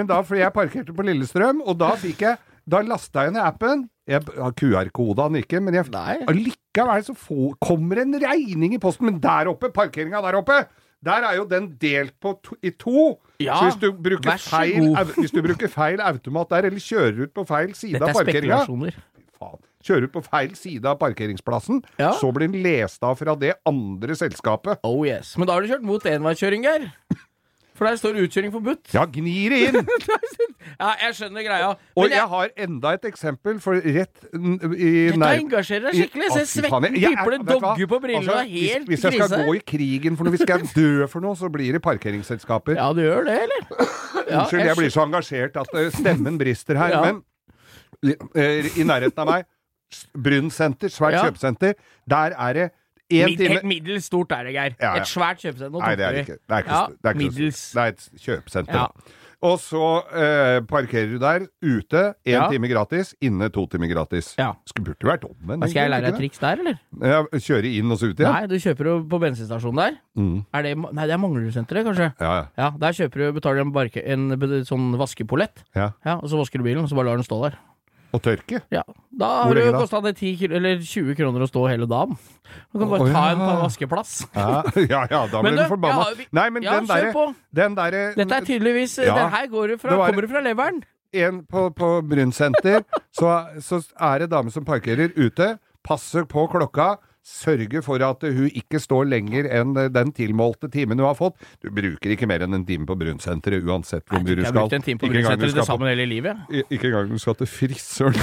men 0.00 0.10
da, 0.10 0.18
fordi 0.26 0.42
jeg 0.42 0.54
parkerte 0.56 0.96
på 0.96 1.06
Lillestrøm, 1.06 1.62
og 1.62 1.78
da 1.78 1.92
fikk 2.00 2.26
jeg 2.26 2.42
Da 2.66 2.80
lasta 2.82 3.28
jeg 3.28 3.36
ned 3.36 3.44
appen. 3.46 3.84
Jeg 4.10 4.24
har 4.26 4.54
QR-koda 4.58 5.28
han 5.28 5.38
ikke, 5.38 5.60
men 5.62 5.74
jeg, 5.78 5.86
allikevel 6.26 7.04
så 7.06 7.14
få, 7.14 7.52
kommer 7.62 8.00
en 8.02 8.14
regning 8.22 8.74
i 8.74 8.80
posten. 8.82 9.06
Men 9.06 9.20
der 9.22 9.52
oppe, 9.52 9.70
parkeringa 9.74 10.18
der 10.24 10.38
oppe, 10.40 10.64
der 11.06 11.26
er 11.30 11.36
jo 11.38 11.44
den 11.48 11.70
delt 11.80 12.14
på 12.22 12.34
to, 12.44 12.56
i 12.62 12.70
to. 12.74 13.06
Ja, 13.42 13.58
så 13.58 13.68
hvis 13.70 13.80
du, 13.82 13.90
bruker 13.92 14.38
feil, 14.40 14.90
hvis 15.18 15.34
du 15.34 15.42
bruker 15.44 15.68
feil 15.72 16.00
automat 16.00 16.50
der, 16.54 16.70
eller 16.70 16.80
kjører 16.82 17.26
ut 17.26 17.34
på 17.36 17.44
feil 17.48 17.74
side 17.76 18.00
av 18.00 18.08
er 18.10 18.16
parkeringa 18.16 18.62
faen, 19.36 19.60
kjører 19.86 20.08
ut 20.08 20.14
på 20.14 20.22
feil 20.24 20.54
side 20.58 20.88
av 20.88 20.96
parkeringsplassen, 20.98 21.82
Ja. 22.00 22.12
så 22.16 22.32
blir 22.34 22.48
den 22.48 22.62
lest 22.64 23.04
av 23.06 23.18
fra 23.20 23.34
det 23.38 23.52
andre 23.68 24.16
selskapet. 24.18 24.80
Oh 24.82 25.04
yes. 25.06 25.34
Men 25.36 25.46
da 25.46 25.58
har 25.58 25.62
du 25.62 25.68
kjørt 25.70 25.84
mot 25.86 26.02
enveiskjøring, 26.02 26.64
Geir. 26.64 26.88
For 27.76 27.84
der 27.84 27.96
står 28.00 28.16
utkjøring 28.24 28.52
forbudt. 28.54 28.88
Ja, 28.96 29.02
gni 29.04 29.48
det 29.52 29.58
inn! 29.68 29.82
Ja, 30.80 30.88
jeg 30.98 31.14
skjønner 31.14 31.44
greia. 31.46 31.66
Og 31.96 32.08
jeg 32.08 32.16
jeg, 32.16 32.26
har 32.28 32.48
enda 32.64 32.90
et 32.96 33.04
eksempel, 33.06 33.60
for 33.62 33.78
rett 33.78 34.24
i 34.34 34.88
dette 35.12 35.28
engasjerer 35.38 35.84
deg 35.86 35.94
skikkelig. 36.00 36.30
Se 36.34 36.42
svetten 36.56 36.96
jeg- 36.98 37.14
det 37.14 37.36
er- 37.38 37.44
dogger 37.46 37.86
på 37.92 38.00
brillene, 38.02 38.24
Altså, 38.26 38.40
det 38.40 38.42
er 38.42 38.50
helt 38.50 38.88
hvis, 38.90 39.00
hvis 39.00 39.04
jeg 39.04 39.12
skal 39.14 39.28
krise. 39.30 39.46
gå 39.46 39.54
i 39.54 39.62
krigen 39.72 40.16
for 40.18 40.24
noe, 40.26 40.34
hvis 40.34 40.42
skal 40.42 40.58
jeg 40.64 40.72
dø 40.74 41.06
for 41.06 41.20
noe, 41.24 41.36
så 41.38 41.48
blir 41.52 41.72
det 41.78 41.82
parkeringsselskaper. 41.86 42.74
Ja, 42.80 42.88
du 42.92 43.00
gjør 43.04 43.24
det, 43.30 43.38
eller? 43.46 43.62
Ja, 44.30 44.40
Unnskyld, 44.42 44.64
jeg 44.66 44.76
blir 44.76 44.90
så 44.90 45.04
engasjert 45.06 45.56
at 45.62 45.68
eh, 45.78 45.90
stemmen 45.94 46.36
brister 46.40 46.76
her. 46.80 46.96
Ja. 46.96 47.04
Men 47.06 47.22
eh, 48.34 48.66
i 48.74 48.82
nærheten 48.88 49.22
av 49.22 49.30
meg, 49.30 49.46
Bryn 50.18 50.50
senter, 50.50 50.90
svært 50.90 51.20
kjøpesenter, 51.22 51.76
der 52.10 52.34
er 52.34 52.52
det 52.58 52.66
Mid, 53.06 53.36
time 53.38 53.54
Helt 53.54 53.68
middels 53.68 54.08
stort 54.10 54.32
er 54.34 54.48
det, 54.48 54.56
Geir. 54.56 54.74
Ja, 54.80 54.96
ja. 54.96 55.04
Et 55.04 55.10
svært 55.10 55.38
kjøpesenter. 55.44 55.78
Nei, 55.78 55.92
det 55.98 56.06
er 56.06 56.18
ikke. 56.24 56.40
Det 56.40 56.56
er, 56.56 56.64
ikke, 56.64 56.80
det 56.90 57.10
er, 57.10 57.14
ikke 57.14 57.22
middels. 57.22 57.62
det 57.76 57.84
er 57.84 57.94
et 57.94 58.26
kjøpesenter. 58.26 59.14
Og 59.44 59.58
så 59.60 59.82
eh, 60.16 60.58
parkerer 60.66 61.10
du 61.12 61.18
der 61.20 61.44
ute 61.60 62.02
én 62.26 62.46
time 62.50 62.70
gratis, 62.70 63.12
inne 63.20 63.50
to 63.52 63.66
timer 63.70 63.90
gratis. 63.90 64.32
Ja. 64.40 64.54
Skulle 64.68 64.90
burde 64.90 65.10
vært 65.10 65.26
omvendt. 65.28 65.68
Skal 65.70 65.84
jeg 65.84 65.92
lære 65.92 66.06
deg 66.06 66.16
et 66.16 66.20
triks 66.22 66.40
der, 66.42 66.62
eller? 66.64 66.80
Ja, 67.04 67.20
kjøre 67.36 67.72
inn 67.78 67.92
og 67.92 68.00
så 68.00 68.10
ut 68.10 68.16
igjen? 68.16 68.32
Nei, 68.32 68.48
du 68.50 68.56
kjøper 68.62 68.90
jo 68.90 68.96
på 69.12 69.20
bensinstasjonen 69.22 69.82
der. 69.82 70.00
Mm. 70.16 70.34
Er 70.56 70.66
det, 70.66 70.74
nei, 70.88 71.04
det 71.04 71.16
er 71.18 71.22
Manglerudsenteret, 71.22 71.86
kanskje. 71.90 72.10
Ja, 72.56 72.72
Der 72.80 72.98
kjøper 72.98 73.22
du, 73.22 73.28
betaler 73.36 73.60
du 73.60 73.66
en, 73.68 73.76
barke, 73.76 74.02
en 74.02 74.32
en 74.34 74.58
sånn 74.66 74.92
vaskepolett, 74.98 75.66
ja. 75.76 75.92
ja, 76.06 76.16
og 76.16 76.32
så 76.32 76.40
vasker 76.40 76.62
du 76.62 76.66
bilen, 76.66 76.86
og 76.86 76.90
så 76.90 76.98
bare 76.98 77.12
lar 77.12 77.20
den 77.20 77.28
stå 77.28 77.42
der. 77.44 77.60
Og 78.16 78.22
tørke? 78.24 78.62
Ja, 78.72 78.82
Da 79.16 79.28
har 79.44 79.54
det 79.58 79.66
kosta 79.74 80.00
deg 80.04 80.16
10 80.16 80.32
kilo, 80.40 80.56
eller 80.58 80.80
20 80.80 81.16
kroner 81.18 81.44
å 81.44 81.48
stå 81.50 81.64
hele 81.68 81.88
dagen. 81.90 82.16
Du 82.72 82.78
kan 82.80 82.88
bare 82.90 83.06
Å, 83.06 83.12
ta 83.12 83.24
en 83.34 83.42
på 83.42 83.54
vaskeplass. 83.62 84.12
Ja, 84.34 84.62
ja, 84.94 85.00
ja 85.10 85.22
da 85.32 85.42
blir 85.44 85.56
du 85.58 85.64
forbanna. 85.68 86.04
ja, 86.10 86.18
vi- 86.18 86.28
Nei, 86.38 86.46
men 86.54 86.62
Ja, 86.66 86.76
den 86.80 86.86
derre 86.88 87.12
derre 87.76 88.02
Dette 88.16 88.38
er 88.40 88.46
tydeligvis 88.48 88.98
Ja. 89.04 89.14
Den 89.20 89.30
her 89.36 89.46
går 89.52 89.76
fra, 89.80 89.90
Det 89.90 89.98
var- 89.98 90.10
kommer 90.10 90.22
det 90.26 90.30
fra 90.30 90.40
leveren. 90.46 90.82
en 91.16 91.42
på, 91.46 91.70
på 91.74 91.88
Brynsenter, 92.08 92.82
så, 93.14 93.30
så 93.62 93.82
er 94.00 94.18
det 94.20 94.30
dame 94.30 94.50
som 94.52 94.64
parkerer 94.64 95.12
ute, 95.16 95.58
passer 95.86 96.24
på 96.24 96.48
klokka, 96.50 96.98
sørger 97.26 97.82
for 97.82 97.98
at 98.06 98.22
hun 98.22 98.46
ikke 98.54 98.78
står 98.78 99.08
lenger 99.10 99.48
enn 99.50 99.72
den 99.92 100.12
tilmålte 100.14 100.68
timen 100.70 101.00
hun 101.00 101.08
har 101.08 101.16
fått. 101.18 101.34
Du 101.64 101.68
bruker 101.74 102.12
ikke 102.14 102.28
mer 102.30 102.44
enn 102.46 102.54
en 102.54 102.64
time 102.68 102.86
på 102.86 102.94
Brunnsenteret 103.00 103.66
uansett 103.66 104.04
hvor 104.06 104.22
mye 104.22 104.36
du 104.36 104.42
Jeg 104.44 104.46
har 104.46 104.52
skal. 104.52 104.60
brukt 104.62 104.76
en 104.78 104.84
time 104.86 105.00
på 105.02 105.10
skal 105.10 105.40
til 105.42 105.66
sammen 105.66 105.90
hele 105.90 106.06
livet. 106.06 106.38
Ikke 106.70 106.86
engang 106.92 107.10
du 107.10 107.18
skal 107.18 107.34
til 107.40 107.50
frisøren. 107.50 108.14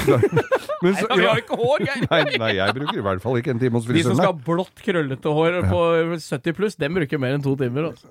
Men 0.83 0.95
så- 0.95 1.07
ja. 1.19 1.29
har 1.33 1.41
ikke 1.43 1.55
hår, 1.59 1.83
Geir! 1.87 2.07
Nei, 2.11 2.21
nei, 2.39 2.51
jeg 2.61 2.75
bruker 2.79 2.97
i 3.01 3.05
hvert 3.09 3.21
fall 3.23 3.37
ikke 3.41 3.51
en 3.55 3.59
time 3.59 3.77
hos 3.79 3.85
De 3.91 4.03
som 4.07 4.15
skal 4.15 4.31
ha 4.31 4.39
blått, 4.47 4.73
krøllete 4.83 5.35
hår 5.35 5.59
på 5.67 5.83
70 6.23 6.57
pluss, 6.57 6.75
dem 6.79 6.95
bruker 6.95 7.19
mer 7.19 7.35
enn 7.37 7.43
to 7.43 7.55
timer. 7.59 7.91
Også. 7.91 8.07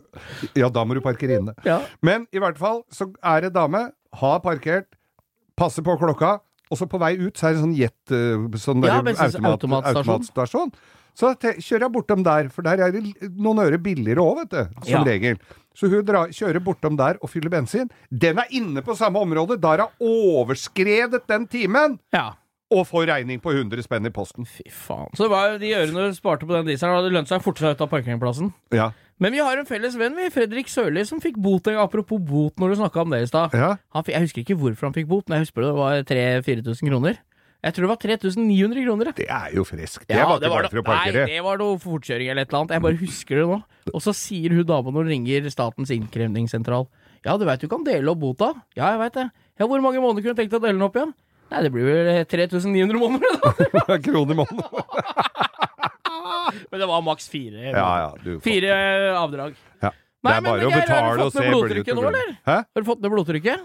Ja, 0.60 0.68
da 0.72 0.84
må 0.84 0.96
du 0.96 1.00
parkere 1.04 1.40
inne. 1.40 1.56
Ja. 1.68 1.80
Men 2.04 2.28
i 2.32 2.40
hvert 2.40 2.60
fall 2.60 2.82
så 2.92 3.08
er 3.24 3.46
det 3.48 3.54
dame, 3.56 3.86
har 4.20 4.40
parkert, 4.44 4.88
passer 5.56 5.84
på 5.84 5.96
klokka, 6.00 6.38
og 6.72 6.80
så 6.80 6.88
på 6.88 6.98
vei 7.02 7.12
ut 7.20 7.36
så 7.36 7.50
er 7.50 7.54
det 7.58 7.62
sånn 7.62 7.76
jet, 7.76 7.98
eh, 8.16 8.58
sånn 8.64 8.82
Ja, 8.88 8.98
automat, 9.04 9.44
automatstasjon. 9.52 9.94
automatstasjon. 10.16 10.72
Så 11.14 11.34
kjører 11.36 11.84
jeg 11.84 11.92
bortom 11.92 12.22
der, 12.24 12.46
for 12.48 12.64
der 12.64 12.80
er 12.86 12.92
det 12.94 13.02
noen 13.36 13.58
øre 13.60 13.76
billigere 13.78 14.24
òg, 14.24 14.38
vet 14.46 14.50
du, 14.56 14.62
som 14.88 15.02
Ja. 15.02 15.04
regel. 15.04 15.36
Så 15.76 15.88
hun 15.92 16.04
drar, 16.08 16.28
kjører 16.32 16.60
bortom 16.64 16.96
der 16.96 17.18
og 17.20 17.28
fyller 17.28 17.50
bensin. 17.52 17.90
Den 18.10 18.38
er 18.40 18.48
inne 18.50 18.80
på 18.82 18.96
samme 18.96 19.20
område, 19.20 19.60
Der 19.60 19.78
har 19.84 19.90
overskredet 20.00 21.26
den 21.28 21.46
timen! 21.46 21.98
ja. 22.12 22.32
Og 22.72 22.86
får 22.88 23.04
regning 23.06 23.36
på 23.44 23.52
100 23.52 23.82
spenn 23.84 24.06
i 24.06 24.08
posten. 24.08 24.46
Fy 24.48 24.62
faen. 24.72 25.10
Så 25.14 25.26
det 25.26 25.30
var 25.30 25.58
de 25.60 25.72
ørene 25.76 26.06
du 26.08 26.14
sparte 26.16 26.46
på 26.48 26.54
den 26.56 26.64
dieselen, 26.70 26.94
hadde 26.96 27.10
lønt 27.12 27.28
seg 27.28 27.42
å 27.42 27.44
forte 27.44 27.60
seg 27.60 27.74
ut 27.76 27.82
av 27.84 27.90
parkeringsplassen. 27.90 28.48
Ja. 28.72 28.86
Men 29.20 29.34
vi 29.36 29.42
har 29.44 29.58
en 29.58 29.66
felles 29.68 29.94
venn, 29.98 30.16
vi, 30.18 30.30
Fredrik 30.34 30.70
Sørli, 30.72 31.04
som 31.06 31.20
fikk 31.22 31.36
bot. 31.42 31.68
Apropos 31.78 32.18
bot, 32.18 32.56
når 32.58 32.72
du 32.72 32.80
snakka 32.80 33.04
om 33.04 33.12
det 33.12 33.22
i 33.22 33.28
stad. 33.30 33.52
ja. 33.54 33.74
Jeg 34.08 34.24
husker 34.24 34.42
ikke 34.42 34.56
hvorfor 34.58 34.88
han 34.88 34.96
fikk 34.96 35.10
bot, 35.10 35.28
men 35.28 35.38
jeg 35.38 35.46
husker 35.46 35.66
det 35.68 35.74
var 35.76 36.00
3000-4000 36.08 36.90
kroner. 36.90 37.20
Jeg 37.62 37.76
tror 37.76 37.84
det 37.84 37.90
var 37.92 38.00
3900 38.02 38.82
kroner. 38.82 39.12
Det 39.14 39.28
er 39.30 39.52
jo 39.54 39.62
friskt. 39.62 40.08
Det 40.08 40.16
var 40.18 40.40
ikke 40.40 40.50
bare 40.50 40.70
for 40.72 40.80
å 40.80 40.84
parkere. 40.86 41.26
Nei, 41.28 41.36
det 41.36 41.44
var 41.46 41.60
noe 41.60 41.78
fortkjøring 41.78 42.32
eller 42.32 42.42
et 42.42 42.50
eller 42.50 42.58
annet. 42.64 42.74
Jeg 42.74 42.82
bare 42.88 42.98
husker 42.98 43.38
det 43.38 43.44
nå. 43.52 43.58
Og 43.92 44.02
så 44.02 44.14
sier 44.18 44.56
hun 44.56 44.66
dama 44.66 44.90
når 44.90 45.06
hun 45.06 45.12
ringer 45.12 45.46
Statens 45.50 45.90
innkrevingssentral 45.94 46.88
Ja, 47.22 47.36
du 47.38 47.44
veit 47.46 47.62
du 47.62 47.68
kan 47.70 47.86
dele 47.86 48.10
opp 48.10 48.18
bota? 48.22 48.50
Ja, 48.74 48.90
jeg 48.96 48.98
veit 49.04 49.14
det. 49.20 49.28
Ja, 49.60 49.68
hvor 49.70 49.78
mange 49.84 50.02
måneder 50.02 50.26
kunne 50.26 50.34
du 50.34 50.42
tenkt 50.42 50.50
deg 50.56 50.58
å 50.58 50.64
dele 50.66 50.74
den 50.80 50.86
opp 50.88 50.98
igjen? 50.98 51.14
Nei, 51.52 51.62
det 51.62 51.70
blir 51.74 51.86
vel 51.86 52.10
3900 52.26 52.98
måneder, 52.98 53.38
da. 53.38 53.98
Kroner 54.08 54.34
i 54.34 54.40
måneden. 54.42 54.66
Men 56.70 56.84
det 56.84 56.88
var 56.90 57.04
maks 57.06 57.28
fire. 57.32 57.70
Ja, 57.72 57.88
ja. 58.06 58.10
Du, 58.24 58.34
Fire 58.44 58.76
avdrag. 59.18 59.58
ja. 59.82 59.92
Nei, 60.22 60.36
men 60.38 60.60
Geir, 60.62 60.84
har 60.86 61.16
du 61.18 61.24
fått 61.24 61.34
ned 61.34 61.48
med 61.48 61.54
blodtrykket 61.56 61.96
nå, 61.98 62.02
eller? 62.12 62.28
Hæ? 62.46 62.58
Har 62.62 62.82
du 62.84 62.86
fått 62.86 63.00
ned 63.02 63.10
blodtrykket? 63.10 63.64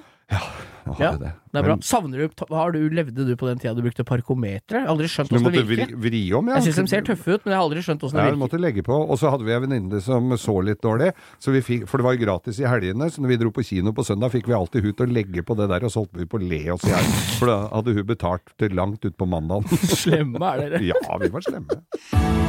Nå 0.88 0.96
har 0.96 1.04
Ja, 1.04 1.12
jeg 1.12 1.20
det. 1.22 1.30
Det 1.54 1.60
er 1.60 1.66
bra. 1.68 1.76
Men 1.78 1.84
Savner 1.86 2.24
du 2.24 2.54
har 2.56 2.72
du, 2.74 2.80
Levde 2.98 3.26
du 3.28 3.36
på 3.38 3.46
den 3.48 3.60
tida 3.62 3.76
du 3.78 3.84
brukte 3.86 4.02
parkometer? 4.08 4.80
Aldri 4.90 5.06
skjønt 5.12 5.30
åssen 5.36 5.52
det 5.54 5.62
virker. 5.68 5.92
vri, 5.94 6.00
vri 6.08 6.22
om, 6.36 6.50
ja. 6.50 6.58
Jeg 6.58 6.72
syns 6.72 6.80
de 6.82 6.94
ser 6.96 7.06
tøffe 7.12 7.36
ut, 7.38 7.46
men 7.46 7.54
jeg 7.54 7.60
har 7.60 7.68
aldri 7.68 7.84
skjønt 7.86 8.08
åssen 8.08 8.18
Ja, 8.18 8.24
det 8.26 8.32
virker. 8.32 8.40
Ja, 8.40 8.42
måtte 8.42 8.60
legge 8.64 8.84
på. 8.88 8.98
Og 9.06 9.22
så 9.22 9.30
hadde 9.36 9.46
vi 9.46 9.54
en 9.54 9.64
venninne 9.68 10.02
som 10.02 10.34
så 10.42 10.58
litt 10.66 10.82
dårlig, 10.82 11.12
så 11.44 11.54
vi 11.54 11.62
fikk, 11.70 11.86
for 11.92 12.02
det 12.02 12.08
var 12.10 12.18
jo 12.18 12.24
gratis 12.26 12.64
i 12.64 12.68
helgene. 12.72 13.12
Så 13.14 13.22
når 13.22 13.36
vi 13.36 13.40
dro 13.44 13.54
på 13.54 13.68
kino 13.70 13.94
på 13.94 14.08
søndag, 14.10 14.34
fikk 14.34 14.50
vi 14.50 14.58
alltid 14.58 14.90
hun 14.90 14.98
til 14.98 15.06
å 15.12 15.18
legge 15.20 15.46
på 15.46 15.60
det 15.62 15.70
der, 15.76 15.86
og 15.86 15.94
så 15.94 16.02
holdt 16.08 16.18
vi 16.18 16.26
på 16.34 16.42
å 16.42 16.50
le 16.50 16.64
oss 16.74 16.90
i 16.90 16.96
hjel. 16.96 17.14
For 17.38 17.54
da 17.54 17.60
hadde 17.78 17.98
hun 18.02 18.10
betalt 18.16 18.58
til 18.58 18.74
langt 18.82 19.06
utpå 19.12 19.30
mandagen. 19.30 19.70
Slemme 20.02 20.42
er 20.56 20.66
dere. 20.66 20.84
ja, 20.90 21.18
vi 21.22 21.30
var 21.38 21.46
slemme. 21.46 22.47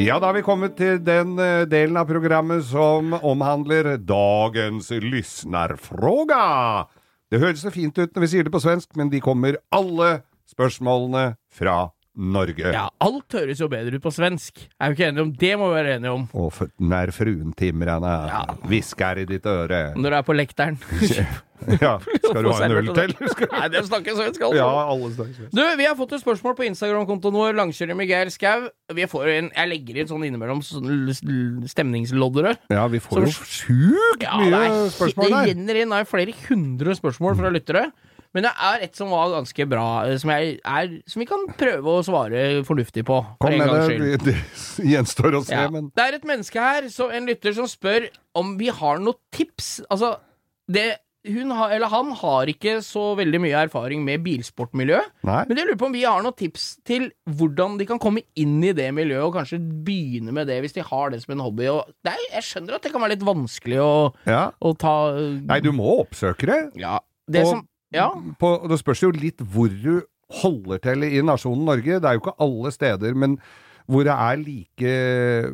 Ja, 0.00 0.14
da 0.16 0.30
har 0.30 0.36
vi 0.38 0.40
kommet 0.40 0.78
til 0.78 0.96
den 1.04 1.34
eh, 1.42 1.66
delen 1.68 1.98
av 2.00 2.06
programmet 2.08 2.62
som 2.64 3.12
omhandler 3.20 3.98
dagens 4.00 4.88
lysnerfråga. 4.96 6.38
Det 7.28 7.40
høres 7.42 7.60
så 7.66 7.72
fint 7.74 7.98
ut 7.98 8.14
når 8.14 8.24
vi 8.24 8.30
sier 8.32 8.46
det 8.46 8.52
på 8.54 8.62
svensk, 8.64 8.88
men 8.96 9.10
de 9.12 9.20
kommer 9.20 9.58
alle 9.68 10.22
spørsmålene 10.48 11.34
fra 11.52 11.90
Norge. 12.20 12.72
Ja, 12.74 12.86
alt 13.00 13.32
høres 13.32 13.60
jo 13.62 13.68
bedre 13.72 13.96
ut 13.96 14.04
på 14.04 14.12
svensk. 14.12 14.60
Er 14.78 14.92
vi 14.92 14.98
ikke 14.98 15.08
enige 15.08 15.22
om 15.24 15.32
det? 15.40 15.52
må 15.58 15.70
vi 15.70 15.78
være 15.80 15.96
enige 15.96 16.10
om. 16.12 16.26
Og 16.36 16.50
for, 16.52 16.68
når 16.78 17.12
fruen 17.16 17.54
timrene 17.56 18.14
Ja. 18.28 18.42
hvisker 18.68 19.22
i 19.22 19.24
ditt 19.24 19.46
øre 19.48 19.94
Når 19.96 20.10
du 20.10 20.16
er 20.16 20.26
på 20.26 20.36
lekteren. 20.36 20.76
Ja, 21.60 21.98
skal 22.00 22.40
du 22.40 22.48
ha 22.56 22.64
en 22.64 22.72
øl 22.72 22.86
til? 22.96 23.10
Nei, 23.52 23.66
det 23.68 23.82
snakker 23.84 24.14
svensk, 24.16 24.40
altså. 24.46 24.56
Ja, 24.56 24.68
alle 24.94 25.10
snakker 25.12 25.50
Du, 25.52 25.60
vi 25.76 25.84
har 25.84 25.92
fått 25.98 26.14
et 26.16 26.22
spørsmål 26.22 26.54
på 26.56 26.64
Instagram-kontoen 26.70 27.36
vår, 27.36 27.52
Langkjøring 27.58 27.98
med 28.00 28.08
Geir 28.08 28.30
Skau. 28.32 28.70
Vi 28.96 29.04
får 29.04 29.28
en, 29.34 29.50
jeg 29.52 29.68
legger 29.68 29.98
inn 30.00 30.08
sånn 30.08 30.24
innimellom 30.24 30.62
sånn 30.64 30.88
stemningsloddere. 31.68 32.54
Ja, 32.72 32.86
vi 32.88 32.98
får 33.04 33.26
jo 33.26 33.32
Som- 33.32 33.44
sjukt 33.44 34.24
mye 34.24 34.48
ja, 34.50 34.62
er, 34.62 34.88
spørsmål 34.94 35.28
det 35.28 35.34
der. 35.36 35.50
renner 35.52 35.80
inn 35.82 35.92
det 35.92 36.00
er 36.00 36.08
flere 36.08 36.34
hundre 36.48 36.94
spørsmål 36.96 37.36
fra 37.36 37.50
lyttere. 37.52 37.84
Men 38.34 38.44
det 38.46 38.52
er 38.62 38.84
et 38.86 38.94
som 38.94 39.10
var 39.10 39.32
ganske 39.32 39.64
bra, 39.66 39.86
eh, 40.06 40.16
som, 40.22 40.30
er, 40.30 40.92
som 41.10 41.18
vi 41.20 41.26
kan 41.26 41.48
prøve 41.58 41.96
å 41.98 42.04
svare 42.06 42.62
fornuftig 42.68 43.02
på. 43.08 43.18
Kom 43.42 43.56
med 43.58 43.68
det, 43.90 43.98
det, 44.22 44.36
det 44.78 44.86
gjenstår 44.92 45.34
å 45.40 45.44
se, 45.44 45.56
Ja. 45.56 45.68
men 45.72 45.90
Det 45.96 46.04
er 46.06 46.18
et 46.20 46.26
menneske 46.28 46.60
her, 46.62 46.86
så 46.94 47.10
en 47.10 47.26
lytter 47.26 47.52
som 47.56 47.66
spør 47.66 48.06
om 48.38 48.56
vi 48.60 48.68
har 48.70 48.98
noen 49.02 49.18
tips. 49.34 49.80
Altså, 49.90 50.12
det, 50.70 51.00
hun 51.26 51.50
har, 51.52 51.74
eller 51.74 51.90
han 51.92 52.12
har 52.16 52.46
ikke 52.54 52.76
så 52.86 53.16
veldig 53.18 53.40
mye 53.42 53.64
erfaring 53.66 54.04
med 54.06 54.22
bilsportmiljø. 54.24 55.00
Nei. 55.26 55.40
Men 55.50 55.58
jeg 55.58 55.66
lurer 55.66 55.80
på 55.82 55.88
om 55.90 55.96
vi 55.98 56.04
har 56.06 56.22
noen 56.22 56.36
tips 56.38 56.68
til 56.86 57.10
hvordan 57.28 57.74
de 57.82 57.88
kan 57.90 57.98
komme 58.00 58.22
inn 58.38 58.60
i 58.64 58.70
det 58.78 58.86
miljøet, 58.94 59.26
og 59.26 59.34
kanskje 59.40 59.58
begynne 59.84 60.32
med 60.32 60.46
det 60.48 60.60
hvis 60.62 60.78
de 60.78 60.86
har 60.86 61.10
det 61.10 61.20
som 61.24 61.34
en 61.34 61.42
hobby. 61.44 61.66
Er, 61.66 62.22
jeg 62.38 62.46
skjønner 62.46 62.78
at 62.78 62.86
det 62.86 62.94
kan 62.94 63.02
være 63.02 63.16
litt 63.18 63.26
vanskelig 63.26 63.82
å, 63.82 63.92
Ja. 64.30 64.46
å 64.62 64.72
ta 64.78 64.94
Nei, 65.18 65.58
du 65.66 65.72
må 65.74 65.98
oppsøke 66.06 66.46
det. 66.46 66.60
Ja. 66.86 67.00
Det 67.30 67.42
Og- 67.44 67.50
som 67.52 67.66
Ja. 67.94 68.10
På, 68.40 68.54
det 68.70 68.78
spørs 68.80 69.02
jo 69.02 69.10
litt 69.14 69.42
hvor 69.42 69.72
du 69.72 70.02
holder 70.42 70.78
til 70.84 71.08
i 71.08 71.18
nasjonen 71.26 71.66
Norge. 71.66 71.98
Det 71.98 72.06
er 72.06 72.16
jo 72.16 72.22
ikke 72.22 72.38
alle 72.42 72.72
steder, 72.74 73.18
men 73.18 73.36
hvor 73.90 74.06
det 74.06 74.14
er 74.14 74.38
like, 74.38 74.90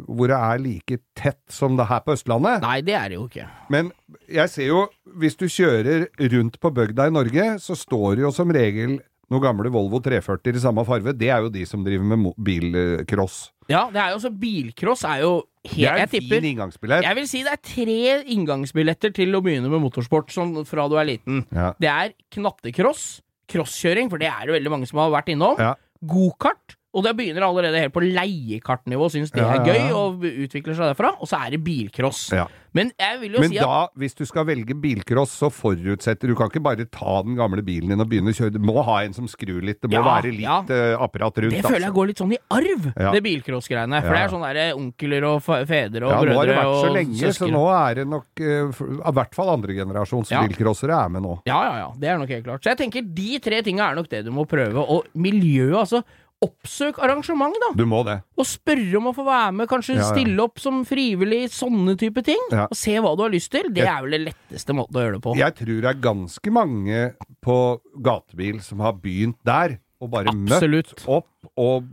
hvor 0.05 0.28
det 0.28 0.37
er 0.37 0.61
like 0.61 0.99
tett 1.16 1.40
som 1.52 1.78
det 1.78 1.87
her 1.88 2.02
på 2.05 2.12
Østlandet. 2.16 2.61
Nei, 2.64 2.81
det 2.85 2.97
er 2.99 3.09
det 3.09 3.16
jo 3.16 3.25
ikke. 3.31 3.47
Men 3.73 3.88
jeg 4.28 4.52
ser 4.52 4.69
jo, 4.69 4.83
hvis 5.16 5.38
du 5.40 5.47
kjører 5.49 6.05
rundt 6.35 6.59
på 6.61 6.73
bygda 6.76 7.09
i 7.09 7.14
Norge, 7.16 7.47
så 7.64 7.78
står 7.78 8.19
det 8.19 8.26
jo 8.26 8.33
som 8.37 8.52
regel 8.52 8.99
noen 9.33 9.42
gamle 9.42 9.71
Volvo 9.75 10.00
340 10.04 10.59
i 10.59 10.62
samme 10.62 10.85
farve. 10.87 11.14
Det 11.16 11.30
er 11.33 11.45
jo 11.45 11.52
de 11.52 11.64
som 11.68 11.83
driver 11.87 12.06
med 12.12 12.33
bilcross. 12.47 13.50
Ja, 13.71 13.88
det 13.90 13.99
er 13.99 14.12
jo 14.14 14.21
så 14.23 14.30
Bilcross 14.30 15.02
er 15.09 15.25
jo 15.25 15.30
Det 15.66 15.88
er 15.90 16.04
en 16.04 16.11
tipper 16.11 16.38
fin 16.38 16.52
inngangsbillett. 16.52 17.02
Jeg 17.02 17.18
vil 17.18 17.26
si 17.26 17.40
det 17.42 17.54
er 17.56 17.62
tre 17.66 17.97
inngangsbilletter 18.37 19.14
til 19.16 19.35
å 19.35 19.42
begynne 19.42 19.71
med 19.73 19.83
motorsport 19.83 20.30
sånn 20.30 20.61
fra 20.68 20.87
du 20.87 20.95
er 21.00 21.09
liten. 21.09 21.42
Ja. 21.50 21.73
Det 21.83 21.90
er 21.90 22.14
knattekross, 22.37 23.06
crosskjøring, 23.50 24.11
for 24.12 24.23
det 24.23 24.30
er 24.30 24.47
det 24.47 24.54
veldig 24.61 24.73
mange 24.76 24.87
som 24.87 25.02
har 25.02 25.11
vært 25.14 25.33
innom. 25.35 25.59
Ja. 25.59 25.75
Gokart. 26.06 26.78
Og 26.97 27.05
det 27.05 27.12
begynner 27.19 27.45
allerede 27.45 27.81
helt 27.83 27.93
på 27.93 28.00
leiekartnivå, 28.05 29.09
syns 29.12 29.33
det 29.35 29.43
er 29.45 29.65
gøy, 29.67 29.91
og 29.97 30.23
utvikler 30.25 30.76
seg 30.79 30.93
derfra. 30.95 31.12
Og 31.21 31.29
så 31.29 31.38
er 31.45 31.53
det 31.57 31.61
bilcross. 31.67 32.31
Ja. 32.33 32.47
Men 32.76 32.91
jeg 33.00 33.21
vil 33.23 33.33
jo 33.37 33.41
Men 33.41 33.53
si 33.55 33.57
at 33.57 33.65
da, 33.65 33.76
hvis 33.97 34.15
du 34.19 34.23
skal 34.29 34.45
velge 34.45 34.75
bilcross, 34.76 35.33
så 35.41 35.49
forutsetter 35.49 36.29
Du 36.29 36.35
kan 36.37 36.50
ikke 36.50 36.61
bare 36.61 36.85
ta 36.93 37.23
den 37.25 37.37
gamle 37.38 37.62
bilen 37.65 37.88
din 37.88 38.03
og 38.05 38.09
begynne 38.11 38.35
å 38.35 38.37
kjøre. 38.37 38.53
Du 38.53 38.59
må 38.61 38.83
ha 38.85 38.99
en 39.07 39.15
som 39.17 39.25
skrur 39.33 39.62
litt. 39.65 39.79
Det 39.81 39.88
må 39.88 39.97
Ja, 39.97 40.03
være 40.05 40.33
litt 40.35 40.45
ja. 40.45 40.59
eh, 40.69 40.93
apparat 41.00 41.38
rundt. 41.41 41.57
det 41.57 41.62
føler 41.65 41.87
jeg 41.87 41.95
går 41.97 42.11
litt 42.11 42.21
sånn 42.21 42.35
i 42.37 42.41
arv, 42.53 42.91
Ja. 42.97 43.12
det 43.17 43.23
bilcross-greiene. 43.25 44.03
For 44.05 44.12
det 44.12 44.21
er 44.26 44.29
sånn 44.35 44.45
derre 44.45 44.67
onkler 44.76 45.25
og 45.31 45.41
fedre 45.47 46.05
og 46.05 46.12
ja, 46.12 46.21
nå 46.21 46.37
har 46.37 46.47
det 46.53 46.59
vært 46.59 46.76
så 46.83 46.93
lenge, 46.93 47.17
lenge, 47.17 47.33
så 47.38 47.49
nå 47.53 47.65
er 47.76 47.95
det 48.00 48.07
nok 48.12 48.45
uh, 48.45 48.85
I 49.09 49.15
hvert 49.21 49.35
fall 49.41 49.49
andregenerasjons 49.57 50.31
Ja. 50.37 50.43
bilcrossere 50.45 51.00
er 51.05 51.09
med 51.17 51.23
nå. 51.25 51.38
Ja, 51.49 51.62
ja, 51.65 51.75
ja. 51.87 51.88
Det 51.97 52.09
er 52.12 52.19
nok 52.21 52.29
helt 52.29 52.45
klart. 52.45 52.61
Så 52.65 52.75
jeg 52.75 52.81
tenker 52.85 53.03
de 53.17 53.38
tre 53.41 53.62
tinga 53.62 53.88
er 53.91 53.97
nok 53.97 54.09
det 54.12 54.25
du 54.26 54.31
må 54.37 54.45
prøve. 54.45 54.85
Og 54.85 55.09
miljøet, 55.17 55.81
altså. 55.81 56.05
Oppsøk 56.45 56.99
arrangement, 57.00 57.55
da. 57.62 57.71
Du 57.78 57.87
må 57.88 58.02
det. 58.05 58.19
Og 58.37 58.45
spørre 58.45 58.99
om 58.99 59.07
å 59.09 59.14
få 59.16 59.25
være 59.25 59.55
med, 59.57 59.69
kanskje 59.71 59.95
Ja, 59.97 60.02
ja. 60.02 60.09
stille 60.12 60.43
opp 60.45 60.61
som 60.61 60.83
frivillig, 60.85 61.47
sånne 61.55 61.95
type 61.97 62.21
ting. 62.26 62.43
Ja. 62.52 62.66
Og 62.69 62.76
se 62.76 62.93
hva 63.00 63.14
du 63.16 63.23
har 63.25 63.33
lyst 63.33 63.50
til. 63.55 63.71
Det 63.73 63.87
er 63.88 64.02
vel 64.05 64.19
det 64.19 64.21
letteste 64.26 64.76
måten 64.76 64.99
å 65.00 65.07
gjøre 65.07 65.16
det 65.16 65.23
på. 65.25 65.35
Jeg 65.40 65.57
tror 65.62 65.81
det 65.81 65.90
er 65.95 66.02
ganske 66.05 66.52
mange 66.52 67.00
på 67.47 67.57
gatebil 68.05 68.61
som 68.61 68.85
har 68.85 68.93
begynt 69.00 69.38
der, 69.49 69.78
og 69.97 70.11
bare 70.12 70.28
Absolutt. 70.28 70.93
møtt 70.93 71.07
opp 71.09 71.57
og 71.57 71.87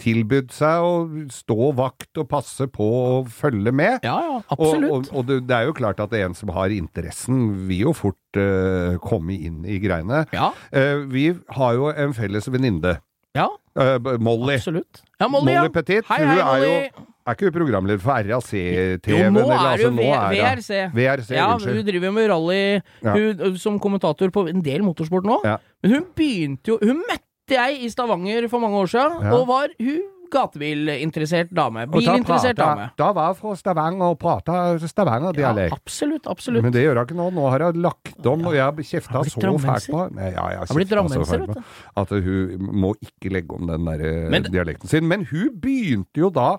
tilbudt 0.00 0.52
seg 0.54 0.80
å 0.86 0.92
stå 1.34 1.66
vakt 1.76 2.16
og 2.22 2.28
passe 2.30 2.64
på 2.72 2.86
og 3.18 3.28
følge 3.34 3.72
med. 3.74 3.98
Ja, 4.06 4.14
ja, 4.24 4.36
Og, 4.38 4.52
absolutt. 4.56 4.92
og, 4.94 5.08
og 5.20 5.26
det, 5.28 5.40
det 5.50 5.56
er 5.58 5.66
jo 5.68 5.74
klart 5.76 6.00
at 6.00 6.14
en 6.16 6.32
som 6.38 6.48
har 6.56 6.72
interessen, 6.72 7.66
vil 7.68 7.90
jo 7.90 7.92
fort 7.96 8.38
uh, 8.40 8.96
komme 9.04 9.36
inn 9.36 9.64
i 9.68 9.76
greiene. 9.82 10.24
ja, 10.32 10.52
Uh, 10.74 11.04
vi 11.12 11.26
har 11.58 11.74
jo 11.76 11.90
en 11.92 12.14
felles 12.16 12.48
venninne, 12.50 12.96
ja, 13.34 13.48
Uh, 13.74 13.98
Molly. 14.22 14.54
absolutt. 14.54 15.00
Ja, 15.18 15.26
Molly, 15.26 15.50
ja. 15.50 15.64
Petit. 15.74 16.04
Hei, 16.06 16.18
hun 16.22 16.28
hei, 16.28 16.38
er 16.38 16.62
jo 16.62 17.06
Er 17.26 17.34
ikke 17.34 17.48
hun 17.48 17.54
programleder 17.56 17.98
for 17.98 18.12
RAC-TV? 18.22 19.08
Jo, 19.10 19.30
nå 19.34 19.40
eller, 19.40 19.54
er 19.56 19.72
altså, 19.72 19.88
hun 19.90 19.98
altså, 19.98 20.44
VRC. 20.44 20.94
VRC, 20.94 21.30
Ja, 21.34 21.46
hun 21.58 21.80
driver 21.88 22.12
med 22.14 22.28
rally 22.30 22.82
Ja. 23.02 23.14
hun, 23.16 23.56
som 23.58 23.80
kommentator 23.80 24.30
på 24.30 24.46
en 24.48 24.62
del 24.62 24.84
motorsport 24.86 25.24
nå. 25.26 25.40
Ja. 25.44 25.56
Men 25.82 25.90
hun 25.96 26.04
begynte 26.14 26.68
jo 26.70 26.78
Hun 26.84 27.02
møtte 27.02 27.56
jeg 27.58 27.82
i 27.82 27.88
Stavanger 27.90 28.46
for 28.48 28.60
mange 28.62 28.76
år 28.78 28.86
siden, 28.94 29.18
Ja. 29.26 29.32
og 29.40 29.48
var 29.48 29.66
hun 29.80 30.00
gatebilinteressert 30.34 31.52
dame. 31.54 31.86
Bilinteressert 31.92 32.58
da 32.58 32.66
dame. 32.72 32.88
Da 33.00 33.08
var 33.16 33.30
jeg 33.32 33.38
fra 33.40 33.54
Stavanger 33.60 34.12
og 34.14 34.18
prata 34.22 34.56
Ja, 34.74 34.90
Stavanger-dialekt. 34.90 35.72
absolutt, 35.78 36.26
absolutt. 36.30 36.62
Men 36.66 36.74
det 36.74 36.84
gjør 36.84 37.00
jeg 37.00 37.08
ikke 37.08 37.18
nå. 37.20 37.28
Nå 37.34 37.48
har 37.54 37.66
jeg 37.68 37.80
lagt 37.84 38.26
om, 38.34 38.44
og 38.50 38.54
jeg 38.58 38.86
kjefta 38.90 39.24
så 39.30 39.40
fælt 39.64 39.88
på 39.94 40.04
Nei, 40.14 40.30
ja, 40.34 40.44
jeg 40.54 40.58
har 40.66 40.74
blitt 40.78 40.90
drammenser, 40.92 41.46
vet 41.46 41.54
du. 41.54 41.62
at 42.02 42.14
hun 42.28 42.70
må 42.84 42.94
ikke 43.02 43.32
legge 43.32 43.54
om 43.56 43.66
den 43.70 43.84
der 43.90 44.04
eh, 44.04 44.30
Men- 44.30 44.50
dialekten 44.50 44.88
sin. 44.90 45.06
Men 45.08 45.24
hun 45.30 45.50
begynte 45.60 46.20
jo 46.20 46.30
da 46.30 46.56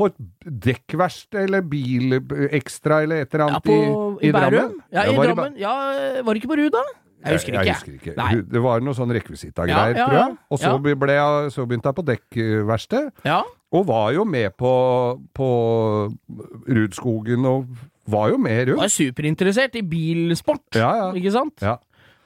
på 0.00 0.06
et 0.06 0.14
dekkverksted 0.46 1.42
eller 1.44 1.60
bilekstra 1.66 3.02
eller 3.04 3.22
et 3.26 3.34
eller 3.34 3.50
Ja, 3.52 3.58
på, 3.60 4.18
i, 4.22 4.30
Drammen. 4.32 4.50
Bærum? 4.54 4.76
Ja, 4.94 5.02
i 5.04 5.16
Drammen. 5.16 5.56
Ja, 5.60 5.74
var 6.24 6.32
det 6.34 6.40
ikke 6.42 6.52
på 6.54 6.58
Ruda? 6.62 6.82
Jeg 7.24 7.36
husker 7.36 7.52
ikke. 7.52 7.64
Jeg 7.66 7.74
husker 7.76 7.92
ikke. 7.98 8.14
Nei. 8.16 8.30
Det 8.54 8.62
var 8.64 8.80
noe 8.84 8.96
sånn 8.96 9.12
rekvisittagreier, 9.12 9.92
ja, 9.92 9.98
Ja, 9.98 10.00
ja, 10.00 10.06
tror 10.06 10.18
jeg. 10.20 10.36
Og 10.50 10.58
så, 10.62 10.72
ble 11.04 11.12
jeg, 11.16 11.50
så 11.52 11.66
begynte 11.68 11.90
jeg 11.92 11.98
på 11.98 12.06
dekkverksted, 12.08 13.10
Ja. 13.28 13.42
og 13.76 13.86
var 13.86 14.12
jo 14.16 14.24
med 14.24 14.56
på, 14.56 14.72
på 15.36 15.48
Rudskogen, 16.68 17.44
og 17.46 17.66
var 18.10 18.30
jo 18.32 18.38
med 18.40 18.68
rundt. 18.68 18.80
Var 18.82 18.92
superinteressert 18.92 19.76
i 19.78 19.82
bilsport, 19.86 20.64
Ja, 20.74 20.90
ja. 20.96 21.08
ikke 21.14 21.32
sant? 21.34 21.60
Ja. 21.62 21.76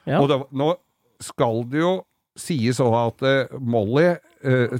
Ja. 0.06 0.20
Og 0.20 0.28
det, 0.28 0.40
nå 0.52 0.74
skal 1.24 1.64
det 1.72 1.80
jo 1.80 1.94
sies 2.36 2.80
òg 2.82 2.94
at 2.98 3.22
uh, 3.24 3.58
Molly 3.62 4.08
uh, 4.44 4.74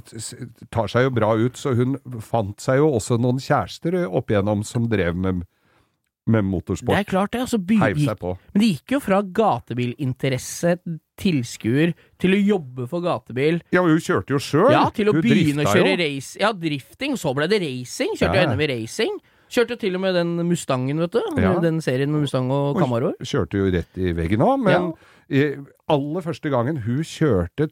tar 0.73 0.89
seg 0.91 1.07
jo 1.07 1.13
bra 1.15 1.31
ut, 1.39 1.55
så 1.57 1.71
hun 1.77 1.95
fant 2.21 2.59
seg 2.61 2.81
jo 2.81 2.89
også 2.97 3.17
noen 3.21 3.39
kjærester 3.41 3.95
opp 4.05 4.29
igjennom 4.33 4.63
som 4.67 4.89
drev 4.91 5.15
med, 5.15 5.45
med 6.25 6.45
motorsport. 6.47 6.89
Det 6.95 7.01
er 7.03 7.09
klart, 7.09 7.31
det. 7.35 7.41
Altså, 7.45 7.59
Heiv 7.81 7.99
seg 8.01 8.17
på. 8.21 8.31
men 8.53 8.63
det 8.63 8.69
gikk 8.71 8.95
jo 8.95 8.99
fra 9.03 9.19
gatebilinteresse, 9.21 10.75
tilskuer, 11.21 11.93
til 12.19 12.35
å 12.35 12.39
jobbe 12.41 12.87
for 12.91 13.05
gatebil. 13.05 13.61
Ja, 13.71 13.83
men 13.85 13.95
hun 13.95 14.03
kjørte 14.03 14.35
jo 14.35 14.41
sjøl. 14.41 14.71
Ja, 14.73 14.87
til 14.95 15.11
å 15.11 15.15
hun 15.15 15.23
begynne 15.23 15.63
å 15.67 15.71
kjøre 15.71 15.95
race. 16.01 16.35
Ja, 16.41 16.51
drifting. 16.51 17.15
Så 17.21 17.33
ble 17.37 17.47
det 17.51 17.61
racing. 17.63 18.17
Kjørte 18.17 18.35
Ja, 18.35 18.43
jo 18.43 18.49
ja. 18.49 18.55
NM 18.55 18.65
i 18.65 18.69
racing. 18.73 19.17
Kjørte 19.55 19.75
jo 19.75 19.81
til 19.85 19.95
og 19.95 20.01
med 20.01 20.15
den 20.17 20.33
Mustangen, 20.49 20.99
vet 21.05 21.13
du. 21.13 21.21
Ja. 21.39 21.53
Den 21.61 21.77
serien 21.85 22.11
med 22.11 22.25
Mustang 22.25 22.49
og 22.51 22.79
Camaro 22.79 23.11
Camaroer. 23.13 23.19
Kjørte 23.29 23.61
jo 23.61 23.69
rett 23.71 23.99
i 24.01 24.13
veggen 24.17 24.43
òg, 24.43 24.57
men 24.65 24.91
i, 25.29 25.45
aller 25.93 26.25
første 26.25 26.49
gangen 26.51 26.81
hun 26.85 27.03
kjørte, 27.05 27.69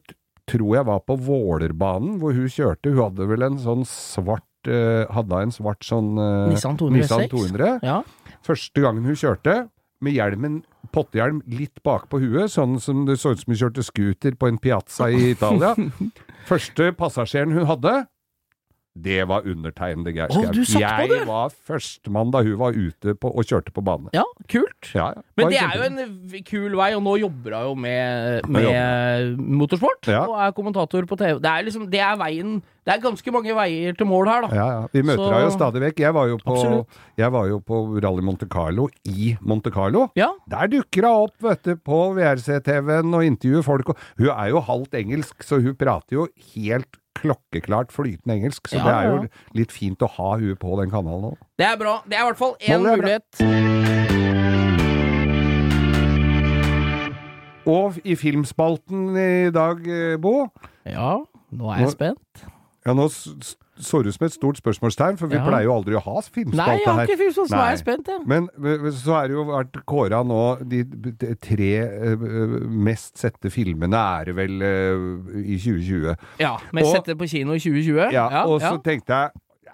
tror 0.48 0.76
jeg 0.78 0.86
var 0.86 1.00
på 1.08 1.16
Vålerbanen, 1.26 2.18
hvor 2.22 2.36
hun 2.36 2.48
kjørte. 2.52 2.92
Hun 2.92 3.02
hadde 3.08 3.28
vel 3.28 3.46
en 3.48 3.58
sånn 3.58 3.84
svart 3.88 4.68
eh, 4.70 5.04
Hadde 5.12 5.40
en 5.44 5.52
svart 5.52 5.84
sånn 5.84 6.14
eh, 6.20 6.52
Nissan 6.52 6.78
206. 6.80 7.00
Nissan 7.00 7.26
200. 7.32 7.72
Ja. 7.84 7.98
Første 8.44 8.84
gangen 8.84 9.06
hun 9.08 9.16
kjørte, 9.18 9.64
med 10.04 10.16
hjelmen, 10.18 10.58
pottehjelm 10.92 11.40
litt 11.48 11.80
bak 11.86 12.10
på 12.10 12.20
huet, 12.20 12.52
sånn 12.52 12.76
som 12.82 13.04
det 13.08 13.16
så 13.20 13.32
ut 13.32 13.40
som 13.40 13.54
hun 13.54 13.60
kjørte 13.62 13.84
scooter 13.86 14.36
på 14.36 14.50
en 14.50 14.58
piazza 14.60 15.08
i 15.08 15.30
Italia. 15.32 15.72
Første 16.50 16.90
passasjeren 16.98 17.54
hun 17.56 17.68
hadde, 17.70 17.94
det 18.94 19.24
var 19.26 19.42
undertegnede 19.50 20.12
Geir 20.14 20.30
Skau. 20.30 20.52
på 20.54 20.78
Jeg 20.78 21.26
var 21.26 21.50
førstemann 21.66 22.30
da 22.30 22.44
hun 22.46 22.58
var 22.60 22.76
ute 22.78 23.16
på, 23.18 23.30
og 23.30 23.42
kjørte 23.42 23.72
på 23.74 23.82
bane. 23.82 24.12
ja, 24.14 24.22
kult. 24.50 24.92
Ja, 24.94 25.08
ja. 25.16 25.24
Men 25.36 25.50
det 25.50 25.58
er 25.58 25.74
jo 25.80 25.88
en 25.88 26.44
kul 26.46 26.76
vei, 26.78 26.92
og 26.94 27.02
nå 27.02 27.16
jobber 27.24 27.56
hun 27.58 27.66
jo 27.66 27.74
med, 27.74 28.46
med 28.54 29.40
motorsport. 29.40 30.06
Ja. 30.06 30.22
Og 30.30 30.38
er 30.38 30.54
kommentator 30.54 31.08
på 31.10 31.18
TV. 31.18 31.42
Det 31.42 31.50
er 31.50 31.66
liksom, 31.66 31.90
det 31.90 32.00
er 32.06 32.14
veien 32.20 32.62
Det 32.84 32.92
er 32.94 33.00
ganske 33.02 33.32
mange 33.32 33.54
veier 33.56 33.94
til 33.98 34.06
mål 34.06 34.28
her, 34.28 34.46
da. 34.46 34.54
ja, 34.54 34.66
ja. 34.78 34.88
Vi 34.92 35.02
møter 35.02 35.24
henne 35.24 35.44
jo 35.46 35.52
stadig 35.56 35.80
vekk. 35.88 36.02
Jeg 36.04 36.14
var 36.14 36.30
jo, 36.30 36.38
på, 36.44 36.56
jeg 37.18 37.32
var 37.32 37.46
jo 37.50 37.60
på 37.64 37.78
Rally 37.98 38.22
Monte 38.22 38.46
Carlo 38.46 38.88
i 39.08 39.34
Monte 39.40 39.72
Carlo. 39.74 40.08
Ja. 40.14 40.30
Der 40.52 40.68
dukker 40.70 41.08
hun 41.08 41.24
opp 41.30 41.48
vet 41.48 41.64
du, 41.64 41.78
på 41.80 42.02
VRC-TV-en 42.18 43.16
og 43.16 43.24
intervjuer 43.26 43.64
folk. 43.66 43.94
Og 43.94 43.96
hun 44.20 44.28
er 44.36 44.52
jo 44.52 44.60
halvt 44.68 45.00
engelsk, 45.00 45.42
så 45.42 45.58
hun 45.64 45.74
prater 45.80 46.20
jo 46.20 46.28
helt 46.52 47.00
klokkeklart 47.14 47.92
flytende 47.94 48.34
engelsk. 48.38 48.68
Så 48.68 48.76
Ja, 48.78 48.84
det 48.84 48.94
er 48.94 49.08
jo 49.10 49.16
ja. 49.22 49.28
litt 49.54 49.72
fint 49.72 50.02
å 50.02 50.08
ha 50.16 50.36
huet 50.38 50.58
på 50.58 50.76
den 50.80 50.90
kanalen 50.90 51.30
òg. 51.32 51.38
Det 51.58 51.66
er 51.66 51.76
bra. 51.80 52.00
Det 52.08 52.18
er 52.18 52.22
i 52.22 52.28
hvert 52.30 52.38
fall 52.38 52.56
én 52.60 52.82
mulighet. 52.82 54.44
Og 57.66 57.96
i 58.04 58.12
filmspalten 58.20 59.14
i 59.16 59.50
dag, 59.54 59.80
eh, 59.88 60.16
Bo 60.20 60.48
Ja, 60.84 61.16
nå 61.50 61.70
er 61.72 61.78
jeg 61.78 61.86
Nå- 61.86 61.92
spent. 61.94 62.44
Ja, 62.86 62.92
nå 62.92 63.08
så 63.80 64.00
ut 64.04 64.14
som 64.14 64.26
et 64.26 64.32
stort 64.32 64.56
spørsmålstegn, 64.60 65.18
for 65.18 65.26
vi 65.26 65.36
Ja. 65.36 65.44
pleier 65.46 65.64
jo 65.64 65.72
aldri 65.74 65.94
å 65.98 66.02
ha 66.02 66.20
Nei, 66.54 66.78
jeg 66.78 66.86
har 66.86 67.06
ikke 67.06 67.32
sånn, 67.34 67.48
så 67.48 67.56
er 67.58 67.70
jeg 67.70 67.78
spent, 67.78 68.06
jeg. 68.06 68.26
Men 68.26 68.48
så 68.92 69.16
er 69.18 69.28
det 69.28 69.34
jo 69.34 69.44
vært 69.44 69.84
kåra 69.84 70.22
nå 70.24 70.68
De 70.68 70.84
tre 71.42 71.70
eh, 71.82 72.16
mest 72.68 73.18
sette 73.18 73.50
filmene 73.50 73.94
er 74.20 74.24
det 74.30 74.34
vel 74.36 74.62
eh, 74.62 75.42
i 75.42 75.58
2020. 75.58 76.16
Ja, 76.38 76.56
Mest 76.72 76.86
Og- 76.86 76.96
sette 77.04 77.16
på 77.18 77.28
kino 77.28 77.52
i 77.52 77.58
2020. 77.58 78.12
Ja, 78.12 78.44
og 78.46 78.60
så 78.60 78.74
ja. 78.74 78.78
tenkte 78.78 79.06
jeg 79.14 79.30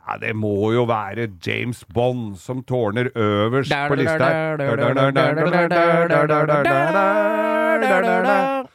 ja, 0.09 0.17
det 0.19 0.33
må 0.37 0.73
jo 0.75 0.85
være 0.89 1.29
James 1.47 1.85
Bond 1.95 2.37
som 2.41 2.63
tårner 2.67 3.11
øverst 3.15 3.71
på 3.89 3.95
lista. 4.01 4.31
Det 4.61 4.67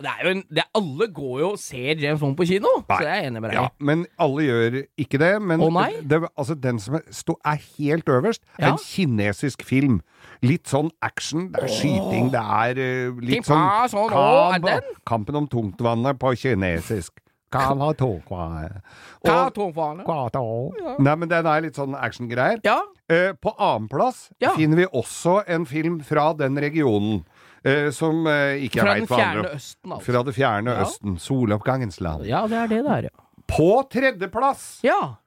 er 0.10 0.24
jo 0.24 0.30
en, 0.32 0.44
det 0.54 0.64
alle 0.76 1.08
går 1.14 1.40
jo 1.40 1.50
og 1.54 1.60
ser 1.62 1.96
James 2.02 2.20
Bond 2.22 2.36
på 2.38 2.46
kino, 2.50 2.68
Nei. 2.90 2.98
så 2.98 3.04
jeg 3.08 3.18
er 3.24 3.28
enig 3.30 3.42
med 3.44 3.50
deg. 3.52 3.60
Ja, 3.60 3.68
men 3.80 4.06
alle 4.22 4.46
gjør 4.48 4.78
ikke 5.02 5.18
det. 5.22 5.32
Men 5.42 5.62
oh, 5.64 5.82
det, 6.04 6.22
altså 6.38 6.56
den 6.56 6.80
som 6.84 6.96
er, 7.00 7.04
stå, 7.16 7.38
er 7.46 7.62
helt 7.78 8.10
øverst, 8.10 8.42
er 8.58 8.68
Ja. 8.68 8.72
en 8.74 8.80
kinesisk 8.84 9.64
film. 9.66 10.02
Litt 10.46 10.68
sånn 10.70 10.90
action, 11.02 11.48
det 11.54 11.64
er 11.64 11.68
skyting, 11.72 12.28
det 12.34 12.42
er 12.42 12.80
uh, 13.10 13.20
litt 13.24 13.46
sånn 13.48 13.88
sånn, 13.90 14.10
kamp- 14.12 14.84
Kampen 15.08 15.36
om 15.40 15.48
tungtvannet 15.48 16.20
på 16.20 16.34
kinesisk. 16.38 17.12
Kava 17.56 17.76
var 17.76 17.94
kva- 17.96 18.82
Hva 19.26 19.52
tror 19.54 19.74
faen? 19.74 20.04
kva. 20.06 21.00
Nei, 21.00 21.16
men 21.16 21.30
den 21.30 21.46
er 21.46 21.62
litt 21.62 21.76
sånn 21.76 21.96
actiongreier. 21.96 22.60
Ja, 22.64 22.82
Eh, 23.08 23.34
på 23.34 23.52
annenplass 23.60 24.32
Ja. 24.42 24.56
finner 24.56 24.78
vi 24.78 24.86
også 24.88 25.44
en 25.48 25.66
film 25.66 26.00
fra 26.04 26.34
den 26.34 26.56
regionen, 26.58 27.24
eh, 27.64 27.92
som 27.92 28.26
eh, 28.26 28.58
ikke 28.66 28.82
fra 28.82 28.96
jeg 28.96 29.02
veit 29.02 29.10
hva 29.10 29.18
fjerne 29.20 29.54
østen, 29.54 29.92
altså. 29.92 30.02
Fra 30.02 30.24
det 30.24 30.34
fjerne 30.34 30.74
Ja. 30.74 30.84
østen. 30.86 31.20
Soloppgangens 31.20 32.02
land. 32.02 32.26
Ja, 32.26 32.48
det 32.48 32.58
er 32.58 32.68
det 32.68 32.84
det 32.84 32.92
er, 32.92 33.02
ja. 33.04 33.10
På 33.48 33.88
tredjeplass, 33.88 34.80
Ja, 34.84 35.18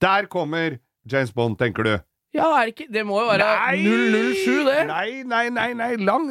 der 0.00 0.26
kommer 0.26 0.80
James 1.06 1.30
Bond, 1.30 1.56
tenker 1.56 1.84
du. 1.84 2.00
ja 2.34 2.64
det 2.64 2.74
ikke 2.74 2.90
Det 2.92 3.06
må 3.06 3.20
jo 3.20 3.28
være 3.28 3.76
007, 3.78 4.64
det. 4.64 4.86
Nei, 4.88 5.22
nei, 5.24 5.48
nei, 5.50 5.72
nei, 5.72 5.94
lang 5.96 6.26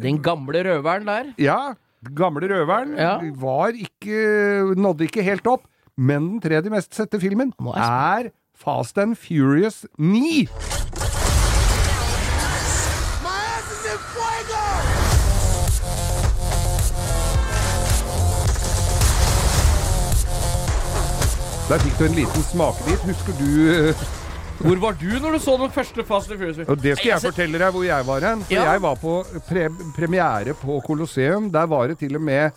Den 0.00 0.18
gamle 0.22 0.62
røveren 0.62 1.04
der. 1.06 1.34
Ja, 1.38 1.74
gamle 2.14 2.48
røveren 2.50 2.94
Ja. 2.98 3.16
var 3.40 3.72
ikke 3.74 4.74
Nådde 4.76 5.04
ikke 5.08 5.22
helt 5.22 5.46
opp. 5.46 5.66
Men 5.96 6.28
den 6.36 6.40
tredje 6.44 6.70
mest 6.70 6.94
sette 6.94 7.20
filmen 7.20 7.52
er 7.74 8.30
Fast 8.56 8.98
and 8.98 9.16
Furious 9.16 9.86
9. 9.98 10.46
Der 21.68 21.78
fikk 21.82 21.96
du 21.98 22.04
en 22.06 22.14
liten 22.14 22.42
smakebit. 22.46 23.00
Husker 23.10 23.34
du 23.40 23.48
eh, 23.72 24.02
Hvor 24.60 24.78
var 24.80 24.92
du 25.00 25.08
når 25.20 25.32
du 25.36 25.38
så 25.38 25.56
den 25.60 25.70
første 25.70 26.04
Fast 26.04 26.30
and 26.30 26.38
Furious? 26.40 26.58
Og 26.68 26.78
det 26.82 26.96
skal 26.98 27.10
jeg 27.14 27.20
fortelle 27.26 27.58
deg 27.60 27.72
hvor 27.74 27.84
jeg 27.84 28.06
var 28.06 28.20
hen. 28.24 28.44
For 28.46 28.54
Ja. 28.54 28.70
jeg 28.72 28.82
var 28.82 28.94
på 29.02 29.16
pre 29.48 29.66
premiere 29.96 30.54
på 30.54 30.80
Colosseum. 30.86 31.50
Der 31.52 31.66
var 31.66 31.86
det 31.92 31.98
til 31.98 32.16
og 32.16 32.22
med 32.22 32.50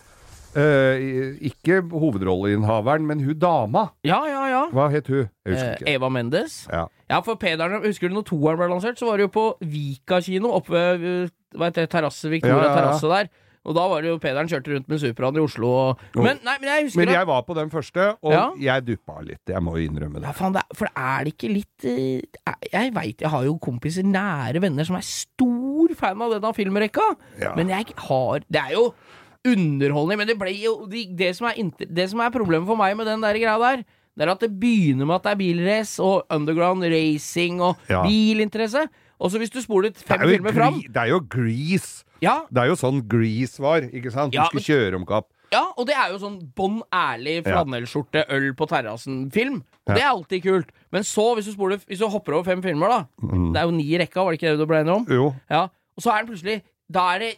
Uh, 0.50 0.98
ikke 1.46 1.76
hovedrolleinnehaveren, 1.92 3.04
men 3.06 3.20
hun 3.24 3.36
dama. 3.38 3.84
Ja, 4.04 4.16
ja, 4.26 4.40
ja. 4.50 4.62
Hva 4.74 4.88
het 4.90 5.06
hun? 5.06 5.28
Jeg 5.46 5.52
husker 5.54 5.68
Eh, 5.68 5.76
ikke. 5.78 5.92
Eva 5.94 6.08
Mendes. 6.08 6.66
Ja. 6.72 6.84
Ja, 7.10 7.20
for 7.20 7.34
Pederen, 7.38 7.84
husker 7.86 8.08
du 8.08 8.14
når 8.16 8.24
toeren 8.26 8.58
ble 8.58 8.66
lansert, 8.72 8.98
så 8.98 9.06
var 9.06 9.16
det 9.20 9.28
jo 9.28 9.30
på 9.36 9.44
Vika 9.62 10.18
kino, 10.20 10.50
oppe 10.58 10.72
ved 10.98 11.30
terrasse, 11.86 12.26
Victoria 12.32 12.56
ja, 12.56 12.66
ja. 12.66 12.74
terrasse 12.80 13.06
der. 13.12 13.30
Og 13.68 13.74
da 13.76 13.82
var 13.92 14.00
det 14.00 14.08
jo 14.08 14.18
Pederen 14.18 14.48
kjørte 14.48 14.72
rundt 14.72 14.86
med 14.88 15.00
Supraen 15.02 15.36
i 15.36 15.42
Oslo 15.44 15.68
og 15.68 15.98
Men 16.16 16.38
nei, 16.46 16.54
men 16.62 16.68
jeg 16.70 16.94
Men 16.96 17.10
jeg 17.12 17.26
var 17.28 17.42
på 17.44 17.54
den 17.58 17.68
første, 17.70 18.06
og 18.24 18.32
Ja. 18.32 18.46
jeg 18.56 18.86
duppa 18.86 19.20
litt. 19.20 19.42
Jeg 19.46 19.60
må 19.62 19.74
innrømme 19.76 20.22
ja, 20.22 20.28
det. 20.30 20.36
faen, 20.38 20.54
det 20.56 20.62
er, 20.64 20.74
For 20.80 20.88
er 20.96 21.24
det 21.24 21.34
ikke 21.36 21.52
litt 21.52 21.84
eh, 21.84 22.22
Jeg 22.72 22.94
veit 22.96 23.20
jeg 23.20 23.28
har 23.30 23.44
jo 23.44 23.58
kompiser, 23.58 24.02
nære 24.02 24.62
venner, 24.64 24.84
som 24.88 24.96
er 24.96 25.04
stor 25.04 25.92
fan 25.94 26.22
av 26.22 26.32
denne 26.38 26.54
filmrekka. 26.56 27.04
Ja. 27.38 27.52
Men 27.54 27.68
jeg 27.68 27.92
har 28.08 28.40
Det 28.48 28.60
er 28.64 28.72
jo 28.78 28.94
underholdning, 29.44 30.18
men 30.20 30.28
det 30.28 30.38
ble 30.40 30.52
jo 30.56 30.86
det, 30.90 31.06
det, 31.16 31.30
som 31.36 31.48
er 31.48 31.60
inter, 31.60 31.88
det 31.88 32.08
som 32.12 32.20
er 32.20 32.32
problemet 32.34 32.68
for 32.68 32.76
meg 32.80 32.96
med 32.96 33.06
den 33.08 33.22
der 33.24 33.38
greia 33.40 33.56
der, 33.60 33.84
det 34.16 34.26
er 34.26 34.32
at 34.34 34.42
det 34.44 34.50
begynner 34.60 35.06
med 35.08 35.16
at 35.16 35.22
det 35.28 35.32
er 35.32 35.38
bilrace 35.40 36.02
og 36.04 36.26
underground 36.32 36.84
racing 36.84 37.60
og 37.64 37.76
Ja. 37.88 38.02
bilinteresse. 38.04 38.88
Og 39.20 39.30
så 39.30 39.38
hvis 39.42 39.50
du 39.52 39.60
spoler 39.60 39.92
fem 39.94 40.20
er 40.22 40.30
filmer 40.36 40.54
fram 40.56 40.78
det 40.80 40.96
er 40.96 41.10
jo 41.12 41.20
Grease. 41.28 42.04
ja, 42.24 42.38
Det 42.50 42.62
er 42.62 42.70
jo 42.72 42.76
sånn 42.80 43.02
Grease 43.08 43.60
var, 43.60 43.84
ikke 43.90 44.10
sant? 44.14 44.32
Du 44.32 44.38
Ja, 44.38 44.46
skulle 44.48 44.64
kjøre 44.64 44.96
om 44.96 45.04
kapp. 45.06 45.26
ja, 45.52 45.64
og 45.76 45.86
det 45.86 45.94
er 45.98 46.12
jo 46.12 46.18
sånn 46.22 46.38
bånn 46.56 46.80
ærlig 46.94 47.42
flanellskjorte, 47.44 48.24
øl 48.30 48.52
på 48.54 48.66
terrassen-film. 48.70 49.62
Og 49.88 49.94
det 49.94 50.02
er 50.02 50.08
alltid 50.12 50.42
kult. 50.44 50.68
Men 50.92 51.02
så, 51.02 51.34
hvis 51.34 51.46
du, 51.46 51.52
spoler, 51.52 51.78
hvis 51.86 51.98
du 51.98 52.06
hopper 52.08 52.32
over 52.38 52.44
fem 52.44 52.62
filmer, 52.62 52.88
da 52.88 53.00
Mm. 53.22 53.52
Det 53.52 53.60
er 53.60 53.64
jo 53.66 53.70
ni 53.76 53.84
i 53.94 53.98
rekka, 53.98 54.22
var 54.24 54.30
det 54.32 54.40
ikke 54.40 54.52
det 54.56 54.58
du 54.58 54.66
ble 54.66 54.80
enig 54.80 54.94
om? 54.94 55.06
Jo. 55.08 55.34
Ja, 55.50 55.62
og 55.96 56.02
så 56.02 56.12
er 56.14 56.24
den 56.24 56.30
plutselig 56.32 56.62
Da 56.90 57.04
er 57.14 57.20
det 57.22 57.34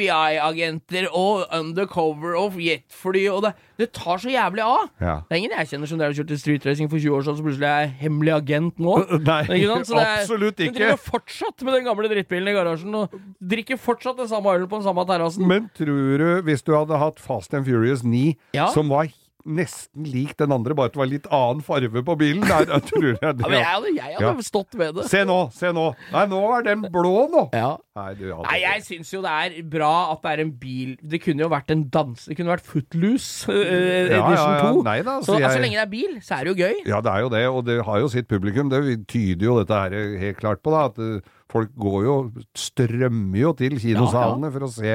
FBI-agenter 0.00 1.08
og 1.12 1.42
undercover 1.52 2.32
og 2.40 2.54
jetfly 2.60 3.26
og 3.28 3.42
det, 3.44 3.50
det 3.80 3.90
tar 3.96 4.20
så 4.22 4.30
jævlig 4.32 4.62
av. 4.64 4.86
Ja. 5.02 5.14
Det 5.28 5.36
er 5.36 5.40
ingen 5.42 5.54
jeg 5.58 5.68
kjenner 5.74 5.90
som 5.90 6.00
drev 6.00 6.14
og 6.14 6.18
kjørte 6.20 6.38
streetracing 6.40 6.88
for 6.88 6.96
20 7.02 7.16
år 7.18 7.26
siden, 7.26 7.36
så 7.40 7.44
plutselig 7.44 7.68
er 7.68 7.82
jeg 7.84 7.92
hemmelig 8.06 8.32
agent 8.38 8.80
nå. 8.80 8.96
Nei, 9.20 9.40
Ikke 9.58 9.70
sant? 9.74 9.90
Så 9.90 9.98
det 9.98 10.06
er- 10.06 10.22
absolutt 10.22 10.62
ikke. 10.64 10.72
Hun 10.72 10.78
driver 10.80 11.02
fortsatt 11.10 11.66
med 11.68 11.76
den 11.76 11.88
gamle 11.90 12.12
drittbilen 12.14 12.48
i 12.52 12.56
garasjen 12.56 12.98
og 13.02 13.18
drikker 13.52 13.80
fortsatt 13.80 14.20
den 14.24 14.30
samme 14.32 14.56
ølen 14.56 14.68
på 14.72 14.80
den 14.80 14.88
samme 14.88 15.04
terrassen. 15.12 15.48
Men 15.50 15.68
tror 15.76 16.24
du, 16.24 16.28
hvis 16.48 16.64
du 16.64 16.72
hadde 16.78 17.00
hatt 17.04 17.20
Fast 17.20 17.54
and 17.56 17.68
Furious 17.68 18.04
9, 18.04 18.34
Ja. 18.56 18.70
som 18.72 18.88
var 18.88 19.12
nesten 19.46 20.04
lik 20.04 20.34
den 20.40 20.52
andre, 20.52 20.74
bare 20.76 20.90
at 20.90 20.94
det 20.96 21.00
var 21.00 21.08
litt 21.10 21.26
annen 21.32 21.62
farve 21.64 22.02
på 22.06 22.16
bilen 22.20 22.44
der, 22.44 22.66
jeg 22.68 22.84
tror 22.90 23.06
jeg 23.10 23.36
det 23.38 23.44
Ja, 23.46 23.48
men 23.50 23.94
jeg 23.96 23.96
jeg 23.96 24.16
hadde 24.18 24.42
Ja. 24.42 24.46
stått 24.46 24.74
ved 24.78 24.94
det. 24.98 25.04
Se 25.10 25.24
nå, 25.24 25.38
se 25.56 25.72
nå! 25.72 25.86
Nei, 26.12 26.24
nå 26.30 26.40
er 26.58 26.62
den 26.66 26.82
blå 26.92 27.28
nå! 27.32 27.46
Ja. 27.56 27.76
Nei, 27.96 28.14
du 28.14 28.24
Nei, 28.30 28.58
jeg 28.62 28.84
syns 28.86 29.10
jo 29.12 29.20
det 29.24 29.30
er 29.30 29.56
bra 29.68 30.12
at 30.12 30.22
det 30.22 30.30
er 30.32 30.42
en 30.44 30.52
bil 30.56 30.92
Det 31.02 31.18
kunne 31.24 31.42
jo 31.44 31.48
vært 31.52 31.72
en 31.74 31.82
dans... 31.92 32.22
Det 32.28 32.36
kunne 32.38 32.52
vært 32.54 32.64
Footloose 32.64 33.50
uh, 33.50 33.56
edition 33.58 34.36
ja, 34.36 34.60
ja. 34.60 34.70
2. 34.72 34.84
Nei 34.86 34.98
da, 35.02 35.16
så, 35.20 35.34
så 35.34 35.40
jeg- 35.40 35.50
så 35.56 35.64
lenge 35.64 35.76
det 35.80 35.84
er 35.84 35.92
bil, 35.96 36.14
så 36.22 36.38
er 36.38 36.44
det 36.44 36.52
jo 36.54 36.60
gøy. 36.64 36.76
Ja, 36.86 37.00
det 37.04 37.12
er 37.12 37.20
jo 37.26 37.28
det, 37.34 37.42
og 37.50 37.64
det 37.66 37.78
har 37.84 38.00
jo 38.04 38.08
sitt 38.12 38.28
publikum. 38.30 38.70
Det 38.72 38.80
tyder 39.10 39.44
jo 39.50 39.58
dette 39.60 39.82
her 39.82 40.16
helt 40.22 40.38
klart 40.40 40.62
på, 40.62 40.72
da. 40.74 40.86
At 40.92 40.98
eh, 41.02 41.20
folk 41.50 41.72
går 41.80 42.00
jo 42.06 42.16
Strømmer 42.56 43.40
jo 43.42 43.52
til 43.58 43.76
kinosalene 43.82 44.50
for 44.54 44.66
å 44.66 44.70
se 44.72 44.94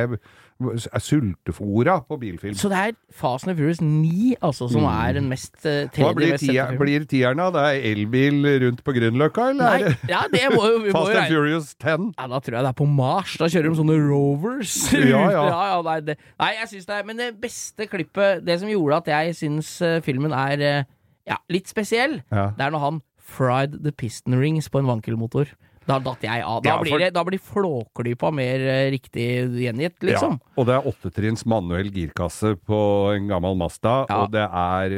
sultefora 1.03 1.99
på 2.07 2.17
bilfilm. 2.19 2.55
Så 2.55 2.69
det 2.71 2.77
er 2.77 2.91
Fast 3.11 3.47
and 3.47 3.57
Furious 3.57 3.81
9 3.81 4.35
altså, 4.41 4.67
som 4.71 4.85
er 4.87 5.17
den 5.17 5.29
mest 5.29 5.55
uh, 5.65 5.71
Mm. 5.85 5.89
Hva 5.91 6.11
tredje 6.13 6.15
blir, 6.15 6.37
tia, 6.39 6.65
blir 6.79 7.05
tieren 7.09 7.39
da? 7.41 7.49
Det 7.51 7.63
er 7.67 7.87
elbil 7.91 8.47
rundt 8.63 8.83
på 8.85 8.93
Grünerløkka, 8.95 9.49
eller 9.51 9.79
Nei, 9.83 9.95
ja, 10.09 10.23
det 10.31 10.43
må 10.53 10.63
jo 10.69 10.79
må 10.85 10.93
Fast 10.95 11.11
jo 11.11 11.19
and 11.19 11.33
Furious 11.33 11.73
10? 11.75 12.07
Ja, 12.17 12.27
da 12.31 12.39
tror 12.39 12.57
jeg 12.57 12.65
det 12.65 12.71
er 12.71 12.77
på 12.79 12.87
Mars. 12.89 13.35
Da 13.41 13.49
kjører 13.51 13.69
de 13.69 13.79
sånne 13.81 13.97
rovers. 13.99 14.75
Ja, 14.95 15.25
ja. 15.35 15.43
ja, 15.49 15.81
nei, 15.85 15.99
det, 16.07 16.17
nei, 16.39 16.51
jeg 16.61 16.71
syns 16.71 16.87
det 16.89 16.95
er 16.95 17.05
Men 17.07 17.19
det 17.19 17.27
beste 17.41 17.85
klippet 17.91 18.45
Det 18.47 18.55
som 18.61 18.69
gjorde 18.71 19.01
at 19.03 19.11
jeg 19.11 19.35
syns 19.37 19.75
uh, 19.83 19.99
filmen 20.05 20.33
er 20.35 20.63
uh, 20.63 20.87
ja, 21.27 21.37
litt 21.51 21.69
spesiell, 21.69 22.19
Ja. 22.31 22.51
det 22.55 22.65
er 22.67 22.73
når 22.73 22.83
han 22.83 23.01
fried 23.25 23.79
the 23.83 23.91
piston 23.91 24.37
rings 24.39 24.69
på 24.69 24.79
en 24.79 24.87
vankelmotor. 24.87 25.49
Da 25.85 25.99
datt 26.01 26.23
jeg 26.25 26.41
av. 26.41 26.63
Da, 26.65 26.69
Ja, 26.71 26.79
blir, 26.81 26.97
det, 26.99 27.11
da 27.13 27.21
blir 27.27 27.37
flåklypa 27.41 28.31
mer 28.33 28.63
eh, 28.65 28.87
riktig 28.95 29.27
gjengitt, 29.61 29.99
liksom. 30.01 30.39
Ja, 30.41 30.53
og 30.57 30.65
det 30.65 30.73
er 30.79 30.87
åttetrinns 30.89 31.45
manuell 31.45 31.91
girkasse 31.93 32.55
på 32.65 32.79
en 33.13 33.27
gammel 33.29 33.53
Mazda, 33.59 33.93
Ja. 34.09 34.23
og 34.23 34.31
det 34.33 34.47
er 34.49 34.95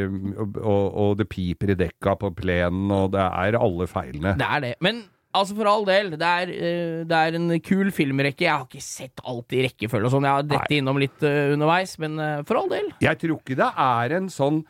og, 0.63 0.86
og 0.95 1.17
det 1.19 1.28
piper 1.30 1.73
i 1.73 1.78
dekka 1.84 2.15
på 2.21 2.32
plenen, 2.39 2.88
og 2.91 3.12
det 3.17 3.19
er 3.26 3.60
alle 3.60 3.88
feilene. 3.91 4.38
Det 4.39 4.47
er 4.47 4.63
det. 4.63 4.73
Men 4.80 5.04
altså, 5.36 5.58
for 5.60 5.67
all 5.69 5.84
del, 5.89 6.13
det 6.15 6.21
er, 6.32 6.54
eh, 6.56 7.04
det 7.10 7.19
er 7.19 7.36
en 7.41 7.52
kul 7.60 7.91
filmrekke. 7.91 8.47
Jeg 8.47 8.54
har 8.56 8.65
ikke 8.65 8.82
sett 8.88 9.19
alt 9.28 9.52
i 9.54 9.65
rekkefølge 9.67 10.08
og 10.08 10.15
sånn. 10.15 10.23
Jeg 10.30 10.39
har 10.39 10.47
dette 10.56 10.80
innom 10.80 10.97
litt 11.04 11.21
eh, 11.28 11.52
underveis, 11.58 11.97
men 12.00 12.15
for 12.47 12.63
all 12.63 12.71
del. 12.71 12.89
Jeg 13.04 13.19
tror 13.19 13.38
ikke 13.41 13.60
det 13.60 13.71
er 13.76 14.17
en 14.21 14.32
sånn 14.32 14.63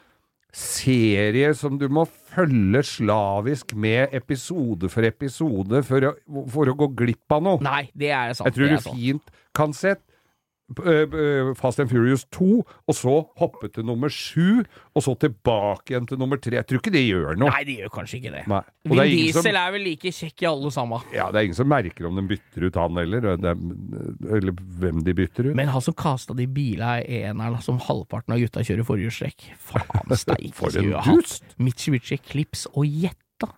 serie 0.58 1.52
som 1.58 1.78
du 1.78 1.86
må 1.93 2.08
følge 2.34 2.82
slavisk 2.86 3.76
med 3.78 4.13
episode 4.17 4.89
for 4.89 5.06
episode 5.06 5.84
for 5.86 6.10
å, 6.10 6.13
for 6.54 6.72
å 6.72 6.76
gå 6.78 6.89
glipp 6.98 7.36
av 7.38 7.43
noe. 7.46 7.62
Nei, 7.65 7.84
det 7.98 8.10
er 8.10 8.34
sant. 8.38 8.50
Jeg 8.50 8.58
tror 8.58 8.74
det 8.74 8.80
du 8.82 8.89
fint 8.89 9.36
kan 9.58 9.76
se 9.78 9.93
Fast 11.58 11.80
and 11.80 11.88
Furious 11.89 12.25
2, 12.36 12.47
og 12.88 12.95
så 12.95 13.13
hoppe 13.39 13.69
til 13.71 13.86
nummer 13.88 14.10
7, 14.12 14.63
og 14.97 15.03
så 15.06 15.13
tilbake 15.21 15.93
igjen 15.93 16.08
til 16.10 16.19
nummer 16.19 16.39
3. 16.43 16.51
Jeg 16.58 16.67
tror 16.67 16.82
ikke 16.82 16.91
det 16.91 17.03
gjør 17.08 17.38
noe. 17.39 17.51
Nei, 17.53 17.62
det 17.69 17.77
gjør 17.80 17.91
kanskje 17.95 18.17
ikke 18.19 18.34
det. 18.34 18.41
Nei. 18.51 18.60
Og 18.88 18.91
Vin 18.91 18.99
det 18.99 19.06
er 19.06 19.12
Diesel 19.13 19.45
som, 19.45 19.60
er 19.62 19.71
vel 19.77 19.86
like 19.88 20.12
kjekk 20.17 20.43
i 20.43 20.49
alle 20.49 20.71
sammen. 20.75 21.06
ja, 21.15 21.27
det 21.32 21.39
er 21.39 21.47
ingen 21.47 21.60
som 21.60 21.69
merker 21.71 22.08
om 22.10 22.19
de 22.19 22.25
bytter 22.34 22.65
ut 22.67 22.80
han 22.82 22.99
heller, 22.99 23.30
er, 23.34 23.47
eller 24.38 24.58
hvem 24.82 25.03
de 25.08 25.15
bytter 25.17 25.49
ut. 25.51 25.56
Men 25.60 25.71
han 25.71 25.86
som 25.88 25.95
kasta 25.97 26.36
de 26.38 26.47
bila 26.51 26.97
i 27.03 27.21
eneren 27.30 27.62
som 27.63 27.80
halvparten 27.88 28.36
av 28.36 28.41
gutta 28.43 28.65
kjører 28.67 28.88
forhjulstrekk. 28.88 29.47
Faen 29.69 30.17
steike. 30.23 30.51
For 30.58 30.75
en 30.82 30.91
dust! 31.08 31.47
Mitsubishi 31.63 32.17
Eclipse 32.19 32.67
og 32.75 32.84
Jetta. 32.88 33.53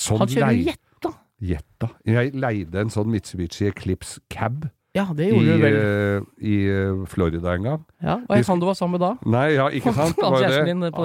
Sånn 0.00 0.22
Han 0.22 0.30
kjører 0.30 0.54
lei- 0.54 0.68
Jetta. 0.70 1.12
Jetta. 1.42 1.88
Jeg 2.06 2.36
leide 2.38 2.84
en 2.86 2.90
sånn 2.94 3.10
Mitsubishi 3.10 3.66
Eclipse 3.72 4.22
cab 4.30 4.68
Ja, 4.94 5.06
det 5.16 5.24
i, 5.24 5.30
gjorde 5.32 5.52
du 5.56 5.62
vel. 5.62 5.74
øh, 5.74 6.22
i 6.44 6.56
øh, 6.68 7.06
Florida 7.08 7.54
en 7.54 7.62
gang. 7.64 7.84
Ja, 8.02 8.18
og 8.28 8.36
jeg 8.36 8.44
han 8.44 8.60
du 8.60 8.66
var 8.68 8.74
sammen 8.76 9.00
med 9.00 9.06
da. 9.06 9.12
Nei, 9.24 9.46
ja, 9.54 9.68
ikke 9.72 9.92
sant? 9.98 10.18
Han 10.20 10.34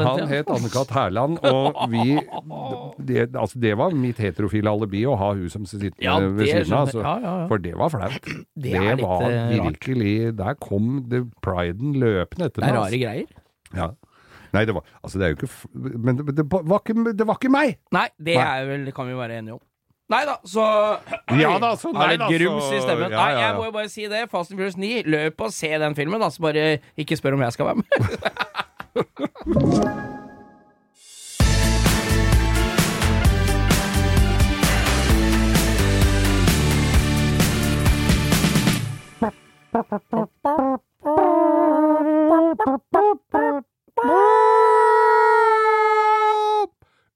Han 0.03 0.27
het 0.27 0.49
Anne-Kat. 0.51 0.91
Hærland, 0.91 1.37
og 1.47 1.87
vi 1.91 2.17
det, 3.07 3.29
altså 3.35 3.59
det 3.63 3.77
var 3.79 3.95
mitt 3.95 4.19
heterofile 4.19 4.69
alibi 4.69 5.05
å 5.07 5.15
ha 5.15 5.29
hun 5.37 5.49
som 5.49 5.65
sitter 5.65 5.95
Ja, 6.03 6.17
ved 6.19 6.47
siden 6.51 6.73
av. 6.73 6.87
Altså, 6.89 6.99
ja, 7.05 7.13
ja. 7.23 7.47
For 7.47 7.63
det 7.63 7.73
var 7.79 7.93
flaut. 7.93 8.27
Det 8.67 8.73
det 8.75 8.97
var 9.01 9.23
eh, 9.23 9.37
rart. 9.55 9.71
virkelig 9.71 10.33
Der 10.37 10.53
kom 10.59 11.05
det 11.09 11.23
priden 11.45 11.95
løpende 12.01 12.49
etter 12.51 12.61
Det 12.65 12.69
er 12.69 12.77
rare 12.81 12.99
greier. 12.99 13.31
altså. 13.31 13.79
Ja. 13.79 13.87
Nei, 14.53 14.65
det 14.65 14.73
var 14.75 14.83
Altså, 15.03 15.19
det 15.19 15.25
er 15.25 15.29
jo 15.33 15.35
ikke 15.35 15.97
Men 16.07 16.17
det, 16.17 16.35
det, 16.37 16.45
var, 16.51 16.79
ikke, 16.83 17.13
det 17.13 17.27
var 17.27 17.35
ikke 17.39 17.51
meg! 17.51 17.77
Nei, 17.95 18.07
det 18.19 18.35
Nei. 18.35 18.45
er 18.61 18.65
vel, 18.69 18.85
det 18.87 18.93
kan 18.95 19.07
vi 19.07 19.15
være 19.15 19.39
enige 19.39 19.53
om. 19.57 19.63
Nei 20.07 20.23
da, 20.25 20.37
så 20.47 20.63
Ja 21.41 21.57
da, 21.59 21.73
så 21.75 21.91
nei 21.91 22.13
litt 22.13 22.21
da, 22.21 22.29
grums 22.31 22.69
i 22.71 22.79
stemmen. 22.79 23.11
ja, 23.11 23.17
Nei, 23.19 23.31
ja, 23.33 23.39
jeg 23.47 23.57
må 23.57 23.65
jo 23.67 23.73
bare 23.75 23.91
si 23.91 24.07
det. 24.07 24.23
Fast 24.31 24.53
and 24.53 24.59
Furious 24.61 24.77
9, 24.79 25.01
løp 25.11 25.43
og 25.43 25.51
se 25.55 25.71
den 25.83 25.97
filmen, 25.99 26.23
da. 26.23 26.29
Så 26.31 26.45
bare 26.47 26.67
ikke 26.97 27.19
spør 27.19 27.35
om 27.35 27.43
jeg 27.43 27.57
skal 27.57 27.73
være 27.73 27.83
med. 27.83 27.87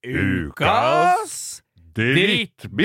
Ukas 0.04 1.61
drittbil! 1.98 2.80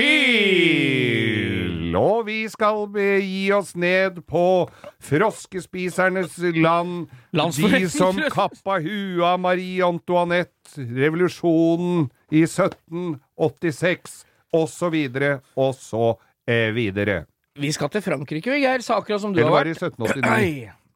Og 1.97 2.25
vi 2.27 2.49
skal 2.51 2.87
gi 3.23 3.51
oss 3.55 3.75
ned 3.79 4.21
på 4.29 4.69
froskespisernes 5.03 6.37
land. 6.57 7.07
De 7.31 7.89
som 7.91 8.19
kappa 8.33 8.79
huet 8.83 9.23
av 9.25 9.39
Marie 9.41 9.85
Antoinette, 9.85 10.77
revolusjonen 10.77 12.09
i 12.31 12.43
1786, 12.45 14.25
og 14.57 14.69
så 14.71 14.89
videre, 14.93 15.39
og 15.55 15.75
så 15.75 16.19
eh, 16.47 16.73
videre. 16.75 17.25
Vi 17.57 17.71
skal 17.73 17.89
til 17.89 18.01
Frankrike, 18.05 18.51
vi, 18.53 18.61
Geir. 18.65 18.81
Saker 18.85 19.17
som 19.21 19.33
du 19.33 19.39
Eller 19.39 19.49
har 19.49 19.57
var 19.57 19.63
det 19.65 19.71
i 19.73 19.79
1789? 19.79 20.86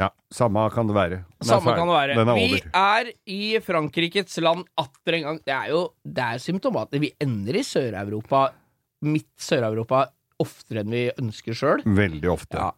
Ja, 0.00 0.08
samme 0.32 0.62
kan 0.72 0.88
det 0.88 0.94
være. 0.96 1.18
Den 1.42 1.48
Samme 1.50 1.74
kan 1.76 1.86
det 1.90 1.96
være. 1.96 2.14
Den 2.16 2.28
er 2.32 2.38
Vi 2.38 2.46
over. 2.48 2.70
er 2.80 3.10
i 3.28 3.40
Frankrikes 3.60 4.38
land 4.40 4.64
atter 4.80 5.18
en 5.18 5.26
gang. 5.28 5.40
Det 5.44 5.52
er 5.52 5.68
jo 5.74 5.82
det 6.08 6.24
er 6.24 6.38
symptomatisk. 6.40 7.02
Vi 7.04 7.12
ender 7.20 7.58
i 7.60 7.64
Sør-Europa, 7.66 8.46
midt 9.04 9.28
Sør-Europa, 9.36 10.06
oftere 10.40 10.80
enn 10.86 10.90
vi 10.96 11.02
ønsker 11.20 11.52
sjøl. 11.56 11.82
Veldig 11.84 12.30
ofte. 12.32 12.56
Ja. 12.56 12.70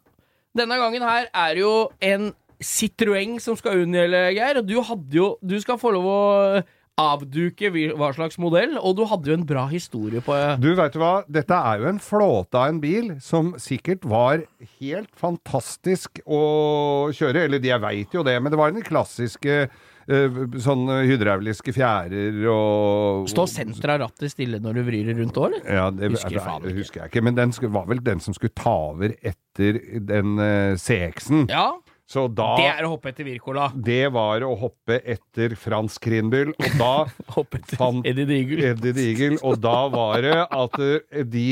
Denne 0.59 0.77
gangen 0.83 1.03
her 1.07 1.29
er 1.33 1.61
jo 1.63 1.73
en 2.03 2.33
Citroën 2.63 3.39
som 3.43 3.57
skal 3.59 3.85
unngjelde, 3.85 4.25
Geir. 4.37 4.59
Og 4.61 4.67
du 4.69 4.77
hadde 4.87 5.17
jo 5.17 5.37
Du 5.43 5.57
skal 5.63 5.79
få 5.79 5.91
lov 5.95 6.05
å 6.07 6.63
avduke 7.01 7.71
hva 7.73 8.11
slags 8.13 8.37
modell, 8.41 8.75
og 8.77 8.99
du 8.99 9.07
hadde 9.09 9.31
jo 9.31 9.37
en 9.39 9.47
bra 9.49 9.65
historie 9.71 10.21
på 10.25 10.37
Du, 10.61 10.73
vet 10.77 10.93
du 10.93 11.01
hva? 11.01 11.23
Dette 11.25 11.57
er 11.57 11.81
jo 11.81 11.89
en 11.89 12.03
flåte 12.03 12.59
av 12.59 12.73
en 12.73 12.83
bil 12.83 13.15
som 13.25 13.55
sikkert 13.61 14.05
var 14.09 14.45
helt 14.81 15.09
fantastisk 15.17 16.21
å 16.27 17.09
kjøre. 17.17 17.47
Eller 17.47 17.65
jeg 17.65 17.81
veit 17.83 18.13
jo 18.13 18.25
det, 18.27 18.37
men 18.43 18.53
det 18.53 18.61
var 18.61 18.75
den 18.75 18.85
klassiske 18.85 19.57
eh, 19.65 20.41
sånn 20.61 20.85
hydrauliske 21.09 21.73
fjærer 21.73 22.43
og 22.53 23.31
Står 23.33 23.49
senteret 23.55 23.97
av 23.97 24.11
rattet 24.11 24.35
stille 24.35 24.61
når 24.61 24.77
du 24.77 24.85
vrir 24.91 25.09
det 25.09 25.17
rundt 25.17 25.41
òg, 25.41 25.49
eller? 25.49 25.65
ja, 25.65 25.89
det 25.97 26.13
Husker 26.13 26.37
nei, 26.37 26.45
faen 26.45 26.77
husker 26.77 27.05
jeg 27.05 27.15
ikke. 27.15 27.25
Men 27.25 27.41
den 27.41 27.57
var 27.73 27.89
vel 27.89 28.05
den 28.05 28.21
som 28.21 28.37
skulle 28.37 28.53
ta 28.59 28.77
over 28.93 29.17
etter 29.25 29.81
den 30.13 30.37
uh, 30.37 30.77
CX-en. 30.77 31.49
Ja. 31.49 31.71
Så 32.13 32.27
da 32.29 32.51
Det 32.59 32.67
er 32.69 32.85
å 32.85 32.91
hoppe 32.93 33.09
etter 33.13 33.25
Wirkola. 33.25 33.71
det 33.73 34.03
var 34.13 34.43
å 34.45 34.51
hoppe 34.61 34.99
etter 35.15 35.55
Frans 35.57 35.95
Krinbyl, 36.03 36.51
og 36.53 36.75
da 36.77 36.91
Fant- 37.79 38.05
Eddie 38.11 38.27
Digel. 38.29 38.61
Eddie 38.73 38.93
Digel, 38.99 39.39
og 39.43 39.57
da 39.65 39.87
var 39.93 40.21
det 40.27 40.35
at 40.45 40.77
eh, 40.85 41.23
de 41.25 41.47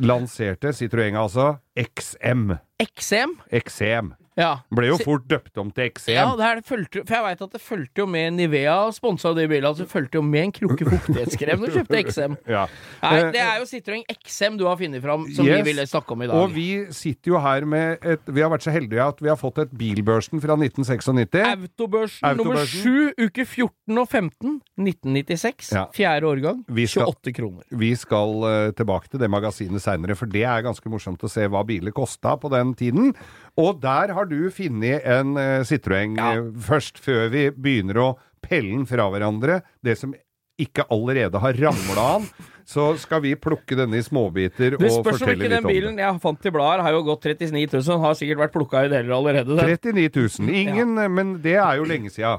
lanserte 0.00 0.72
Citroën, 0.78 1.18
altså 1.20 1.50
XM. 1.76 2.54
XM. 2.80 3.36
XM. 3.60 4.14
Ja. 4.40 4.50
Ble 4.72 4.88
jo 4.88 4.96
fort 5.02 5.26
døpt 5.28 5.58
om 5.60 5.70
til 5.76 5.90
XM. 5.92 6.14
Ja, 6.16 6.24
det 6.38 6.46
her 6.46 6.62
fulgte, 6.64 7.02
for 7.04 7.14
jeg 7.18 7.24
veit 7.28 7.42
at 7.46 7.52
det 7.54 7.60
fulgte 7.60 8.02
jo 8.02 8.06
med 8.10 8.32
Nivea 8.38 8.78
sponsa 8.96 9.34
de 9.36 9.44
bilene. 9.50 9.68
Altså, 9.70 9.84
det 9.84 9.92
fulgte 9.92 10.16
jo 10.18 10.22
med 10.24 10.46
en 10.48 10.52
krukke 10.56 10.88
fuktighetskrem 10.88 11.60
når 11.60 11.70
du 11.74 11.78
kjøpte 11.80 12.02
XM. 12.08 12.38
Ja. 12.56 12.64
Nei, 13.02 13.12
Eh, 13.20 13.30
det 13.34 13.40
er 13.44 13.58
jo 13.60 13.66
Citroën 13.68 14.02
XM 14.24 14.56
du 14.58 14.64
har 14.66 14.78
funnet 14.80 15.02
fram, 15.04 15.26
som 15.36 15.44
Yes. 15.46 15.60
vi 15.60 15.68
ville 15.70 15.84
snakke 15.86 16.14
om 16.16 16.22
i 16.24 16.28
dag. 16.30 16.36
Og 16.40 16.54
vi 16.54 16.68
sitter 16.96 17.34
jo 17.34 17.40
her 17.44 17.64
med 17.68 17.98
et 18.02 18.20
Vi 18.30 18.40
har 18.40 18.50
vært 18.50 18.64
så 18.64 18.72
heldige 18.74 19.02
at 19.04 19.20
vi 19.22 19.28
har 19.28 19.36
fått 19.38 19.58
et 19.62 19.70
Bilbørsen 19.76 20.40
fra 20.42 20.56
1996. 20.56 21.44
Autobørsen 21.44 22.36
nummer 22.40 22.64
7, 22.64 23.12
uke 23.20 23.44
14 23.44 23.98
og 24.00 24.08
15, 24.08 24.56
1996. 24.80 25.72
Ja. 25.74 25.84
Fjerde 25.94 26.26
årgang. 26.30 26.62
Skal- 26.88 27.06
28 27.10 27.34
kroner. 27.36 27.64
Vi 27.70 27.92
skal 27.98 28.34
uh, 28.44 28.70
tilbake 28.76 29.10
til 29.10 29.20
det 29.22 29.28
magasinet 29.30 29.82
seinere, 29.84 30.16
for 30.18 30.26
det 30.30 30.44
er 30.48 30.64
ganske 30.66 30.90
morsomt 30.92 31.22
å 31.26 31.30
se 31.30 31.46
hva 31.50 31.62
biler 31.66 31.92
kosta 31.96 32.36
på 32.40 32.50
den 32.52 32.74
tiden. 32.78 33.12
Og 33.60 33.80
der 33.82 34.14
har 34.16 34.28
du 34.30 34.38
funnet 34.54 35.04
en 35.04 35.36
uh, 35.36 35.60
Citroën 35.68 36.16
Ja. 36.18 36.32
eh, 36.38 36.50
først, 36.70 36.98
før 37.02 37.28
vi 37.32 37.50
begynner 37.52 38.00
å 38.00 38.08
pelle 38.42 38.72
den 38.72 38.86
fra 38.88 39.06
hverandre. 39.12 39.60
Det 39.84 39.98
som 40.00 40.14
ikke 40.60 40.84
allerede 40.92 41.40
har 41.40 41.56
ramla 41.56 42.06
an. 42.16 42.26
Så 42.70 42.92
skal 43.02 43.22
vi 43.24 43.32
plukke 43.34 43.74
denne 43.78 43.98
i 43.98 44.02
småbiter 44.04 44.76
Det 44.76 44.86
og 44.86 45.00
spørs 45.00 45.16
om 45.16 45.24
fortelle 45.24 45.32
ikke 45.34 45.48
litt 45.48 45.56
den 45.56 45.64
om 45.64 45.70
bilen 45.72 45.96
det. 45.98 46.04
jeg 46.04 46.20
fant 46.22 46.44
i 46.46 46.52
bladet, 46.54 46.84
har 46.86 46.94
jo 46.94 47.00
gått 47.08 47.24
39 47.32 47.80
000. 47.80 48.02
Har 48.04 48.18
sikkert 48.18 48.42
vært 48.44 48.52
plukka 48.54 48.84
i 48.86 48.90
deler 48.92 49.14
allerede. 49.16 49.56
Den. 49.56 49.72
39 49.74 50.10
000. 50.44 50.52
Ingen, 50.62 50.92
ja. 51.00 51.08
men 51.08 51.32
det 51.42 51.56
er 51.58 51.80
jo 51.80 51.88
lenge 51.88 52.12
sia. 52.14 52.36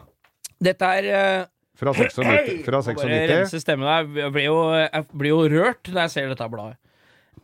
Dette 0.61 0.91
er 1.01 1.09
uh, 1.09 1.49
Fra 1.81 1.91
96. 1.97 2.61
Fra 2.67 2.79
96. 2.85 3.01
Bare 3.01 3.17
96. 3.17 3.33
rense 3.33 3.61
stemmen 3.65 3.89
her. 3.89 4.07
Jeg 4.21 4.31
blir, 4.37 4.45
jo, 4.45 4.57
jeg 4.85 5.07
blir 5.17 5.33
jo 5.33 5.41
rørt 5.57 5.91
når 5.91 6.01
jeg 6.05 6.13
ser 6.15 6.31
dette 6.31 6.49
bladet. 6.53 6.77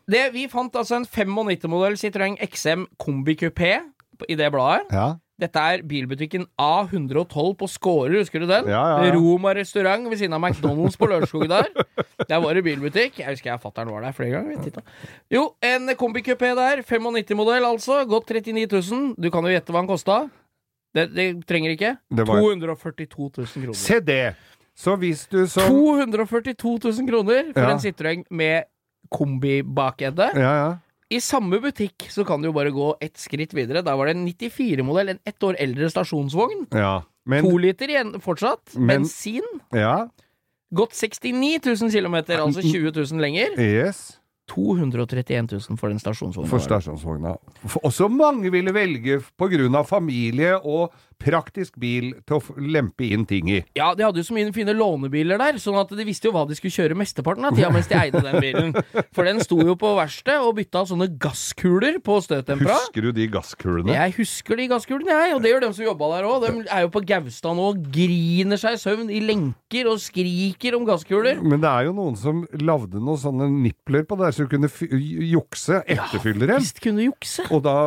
Det, 0.07 0.23
vi 0.33 0.47
fant 0.47 0.75
altså 0.79 0.95
en 1.01 1.05
95-modell 1.05 1.97
Citroën 1.99 2.37
XM 2.47 2.85
Kombi 3.01 3.35
Coupé 3.35 3.73
i 4.29 4.35
det 4.39 4.51
bladet. 4.53 4.87
Ja. 4.95 5.15
Dette 5.37 5.61
er 5.61 5.83
bilbutikken 5.85 6.47
A112 6.57 7.51
på 7.59 7.67
Skårer, 7.69 8.15
husker 8.23 8.41
du 8.41 8.47
den? 8.49 8.65
Ja, 8.71 9.03
ja. 9.03 9.11
Roma 9.13 9.51
restaurant 9.53 10.07
ved 10.09 10.17
siden 10.17 10.33
av 10.33 10.41
McDonald's 10.41 10.95
på 10.97 11.05
Lørenskog 11.11 11.45
der. 11.51 11.67
Der 12.31 12.39
var 12.41 12.57
det 12.57 12.63
bilbutikk. 12.65 13.19
Jeg 13.21 13.29
husker 13.35 13.51
jeg 13.51 13.61
fatter'n 13.61 13.91
var 13.93 14.01
der 14.01 14.15
flere 14.17 14.39
ganger. 14.41 14.81
Jo, 15.31 15.43
en 15.63 15.85
kombikupé 15.99 16.49
der. 16.57 16.81
95-modell, 16.81 17.63
altså. 17.69 17.99
Gått 18.09 18.33
39 18.33 18.65
000. 18.89 19.13
Du 19.21 19.29
kan 19.31 19.45
jo 19.45 19.53
gjette 19.53 19.71
hva 19.71 19.83
den 19.83 19.91
kosta. 19.91 20.17
Det, 20.97 21.05
det 21.13 21.27
trenger 21.47 21.75
ikke. 21.75 21.91
Det 22.09 22.25
var- 22.27 22.41
242 22.41 23.29
000 23.37 23.47
kroner. 23.53 23.77
Se 23.77 23.99
det! 24.01 24.33
Så 24.77 24.95
hvis 24.97 25.27
du 25.29 25.43
som 25.49 25.69
242 25.69 26.73
000 26.89 27.07
kroner 27.09 27.53
for 27.53 27.61
Ja. 27.61 27.71
en 27.75 27.79
Citroën 27.85 28.25
med 28.31 28.65
kombibakende. 29.11 30.31
Ja, 30.35 30.53
ja. 30.57 30.77
I 31.09 31.19
samme 31.23 31.61
butikk 31.63 32.09
så 32.11 32.25
kan 32.27 32.41
du 32.43 32.49
jo 32.49 32.53
bare 32.55 32.71
gå 32.75 32.89
ett 33.01 33.15
skritt 33.17 33.53
videre. 33.55 33.81
Da 33.81 33.95
var 33.95 34.07
det 34.09 34.17
en 34.17 34.25
94-modell, 34.27 35.09
en 35.13 35.19
ett 35.25 35.39
år 35.43 35.55
eldre 35.59 35.89
stasjonsvogn. 35.89 36.67
ja. 36.71 37.03
Men 37.27 37.43
To 37.43 37.57
liter 37.59 37.89
igjen 37.91 38.21
fortsatt. 38.23 38.71
Men- 38.75 38.87
Bensin. 39.03 39.43
Ja. 39.75 40.07
Gått 40.73 40.93
69 40.95 41.59
000 41.65 41.91
km, 41.91 42.15
altså 42.15 42.61
20 42.61 42.91
000 42.95 43.19
lenger. 43.21 43.59
Yes. 43.59 44.16
231 44.51 45.51
000 45.51 45.79
for 45.79 45.91
den 45.91 45.99
stasjonsvogna. 46.01 46.49
For 46.51 46.63
stasjonsvogna. 46.63 47.35
Også 47.83 48.07
mange 48.11 48.51
ville 48.53 48.73
velge 48.75 49.19
pga. 49.37 49.83
familie 49.83 50.55
og 50.57 50.93
praktisk 51.17 51.77
bil 51.81 52.11
til 52.27 52.37
å 52.37 52.55
lempe 52.61 53.07
inn 53.09 53.25
ting 53.27 53.49
i. 53.49 53.61
Ja, 53.77 53.89
de 53.97 54.05
hadde 54.05 54.21
jo 54.21 54.27
så 54.27 54.35
mye 54.35 54.51
fine 54.55 54.75
lånebiler 54.77 55.39
der, 55.41 55.57
sånn 55.61 55.79
at 55.79 55.91
de 55.97 56.05
visste 56.05 56.29
jo 56.29 56.33
hva 56.35 56.45
de 56.47 56.57
skulle 56.57 56.75
kjøre 56.75 56.97
mesteparten 56.97 57.47
av 57.47 57.57
tida 57.57 57.71
mens 57.73 57.89
de 57.89 57.97
eide 57.97 58.21
den 58.21 58.37
bilen. 58.43 58.75
For 59.15 59.27
den 59.27 59.41
sto 59.43 59.57
jo 59.65 59.73
på 59.79 59.95
verkstedet 59.97 60.45
og 60.45 60.55
bytta 60.59 60.85
sånne 60.91 61.09
gasskuler 61.21 61.97
på 62.05 62.19
støtdempera. 62.25 62.77
Husker 62.83 63.07
du 63.07 63.11
de 63.17 63.27
gasskulene? 63.33 63.95
Jeg 63.97 64.15
husker 64.19 64.61
de 64.61 64.69
gasskulene, 64.69 65.17
jeg, 65.25 65.35
og 65.35 65.43
det 65.43 65.53
gjør 65.53 65.65
dem 65.65 65.75
som 65.77 65.87
jobba 65.87 66.11
der 66.13 66.29
òg. 66.29 66.45
De 66.45 66.53
er 66.67 66.85
jo 66.85 66.93
på 66.93 67.03
Gaustad 67.09 67.57
nå 67.57 67.67
og 67.73 67.89
griner 67.97 68.61
seg 68.61 68.77
i 68.77 68.81
søvn 68.81 69.09
i 69.13 69.23
lenker 69.25 69.89
og 69.89 70.01
skriker 70.03 70.77
om 70.77 70.85
gasskuler. 70.87 71.41
Men 71.41 71.63
det 71.63 71.71
er 71.71 71.89
jo 71.89 71.97
noen 71.97 72.19
som 72.19 72.45
lagde 72.61 73.01
noen 73.01 73.21
sånne 73.21 73.49
nipler 73.65 74.05
på 74.07 74.19
der, 74.21 74.36
så 74.37 74.45
du 74.45 74.51
kunne 74.51 74.69
jukse, 74.69 75.81
etterfylle 75.83 76.47
dem. 76.49 76.61
Visst 76.61 76.81
kunne 76.83 77.01
du 77.01 77.07
jukse. 77.09 77.47
Og 77.53 77.63
da 77.65 77.77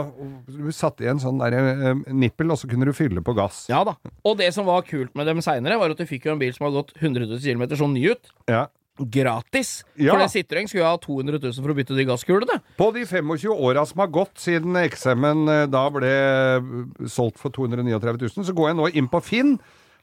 du 0.50 0.72
satte 0.74 1.04
du 1.04 1.10
en 1.12 1.22
sånn 1.22 1.38
der, 1.40 1.56
eh, 1.56 2.02
nippel, 2.10 2.50
og 2.50 2.58
så 2.60 2.70
kunne 2.70 2.88
du 2.88 2.94
fylle 2.96 3.22
på 3.24 3.36
gass. 3.38 3.64
Ja 3.70 3.84
da. 3.86 3.96
Og 4.26 4.36
det 4.40 4.50
som 4.56 4.66
var 4.68 4.82
kult 4.88 5.14
med 5.18 5.30
dem 5.30 5.42
seinere, 5.44 5.78
var 5.80 5.94
at 5.94 6.02
du 6.02 6.08
fikk 6.08 6.26
jo 6.28 6.34
en 6.34 6.42
bil 6.42 6.52
som 6.56 6.66
hadde 6.66 6.82
gått 6.82 6.94
100 6.98 7.30
000 7.30 7.40
km 7.40 7.78
sånn 7.78 7.96
ny 7.96 8.10
ut. 8.10 8.34
Ja. 8.50 8.66
Gratis! 9.00 9.84
Ja. 9.96 10.12
For 10.12 10.20
det 10.20 10.28
Citroën 10.34 10.68
skulle 10.68 10.82
jo 10.82 10.90
ha 10.90 10.98
200 11.00 11.40
000 11.40 11.62
for 11.62 11.72
å 11.72 11.76
bytte 11.78 11.96
de 11.96 12.04
gasskulene. 12.08 12.58
På 12.76 12.90
de 12.92 13.06
25 13.08 13.54
åra 13.54 13.86
som 13.88 14.02
har 14.02 14.10
gått 14.12 14.42
siden 14.42 14.76
XM-en 14.82 15.48
eh, 15.48 15.66
da 15.70 15.86
ble 15.94 16.10
eh, 16.10 16.68
solgt 17.08 17.40
for 17.40 17.54
239 17.54 17.96
000, 18.36 18.46
så 18.50 18.56
går 18.56 18.72
jeg 18.72 18.80
nå 18.80 18.90
inn 19.00 19.08
på 19.10 19.22
Finn. 19.24 19.56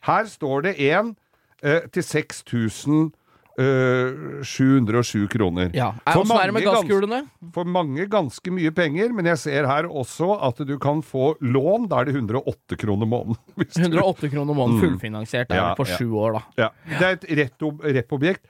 Her 0.08 0.26
står 0.30 0.70
det 0.70 0.76
en 0.90 1.14
eh, 1.62 1.86
til 1.94 2.06
6000 2.06 3.12
eh, 3.58 4.44
707 4.46 5.28
kroner. 5.34 5.72
Ja. 5.76 5.92
For 6.14 6.26
mange 6.30 6.62
gans- 6.62 6.68
gasskulene? 6.82 7.22
For 7.56 7.64
mange 7.66 8.06
ganske 8.12 8.54
mye 8.54 8.72
penger, 8.76 9.14
men 9.18 9.26
jeg 9.32 9.38
ser 9.42 9.68
her 9.70 9.88
også 9.90 10.30
at 10.50 10.62
du 10.68 10.76
kan 10.82 11.02
få 11.06 11.36
lån. 11.42 11.88
Da 11.92 12.02
er 12.02 12.12
det 12.12 12.16
108 12.20 12.78
kroner 12.78 13.10
måneden. 13.10 13.40
108 13.78 14.30
kroner 14.34 14.54
måneden 14.58 14.84
fullfinansiert 14.84 15.52
er 15.52 15.62
Ja, 15.62 15.68
det 15.74 15.82
på 15.82 15.90
ja. 15.90 15.98
år, 16.24 16.38
da. 16.40 16.46
Ja. 16.64 16.70
Det 17.00 17.02
er 17.02 17.18
et 17.20 17.28
rett- 17.42 17.84
rett 17.98 18.12
objekt. 18.18 18.46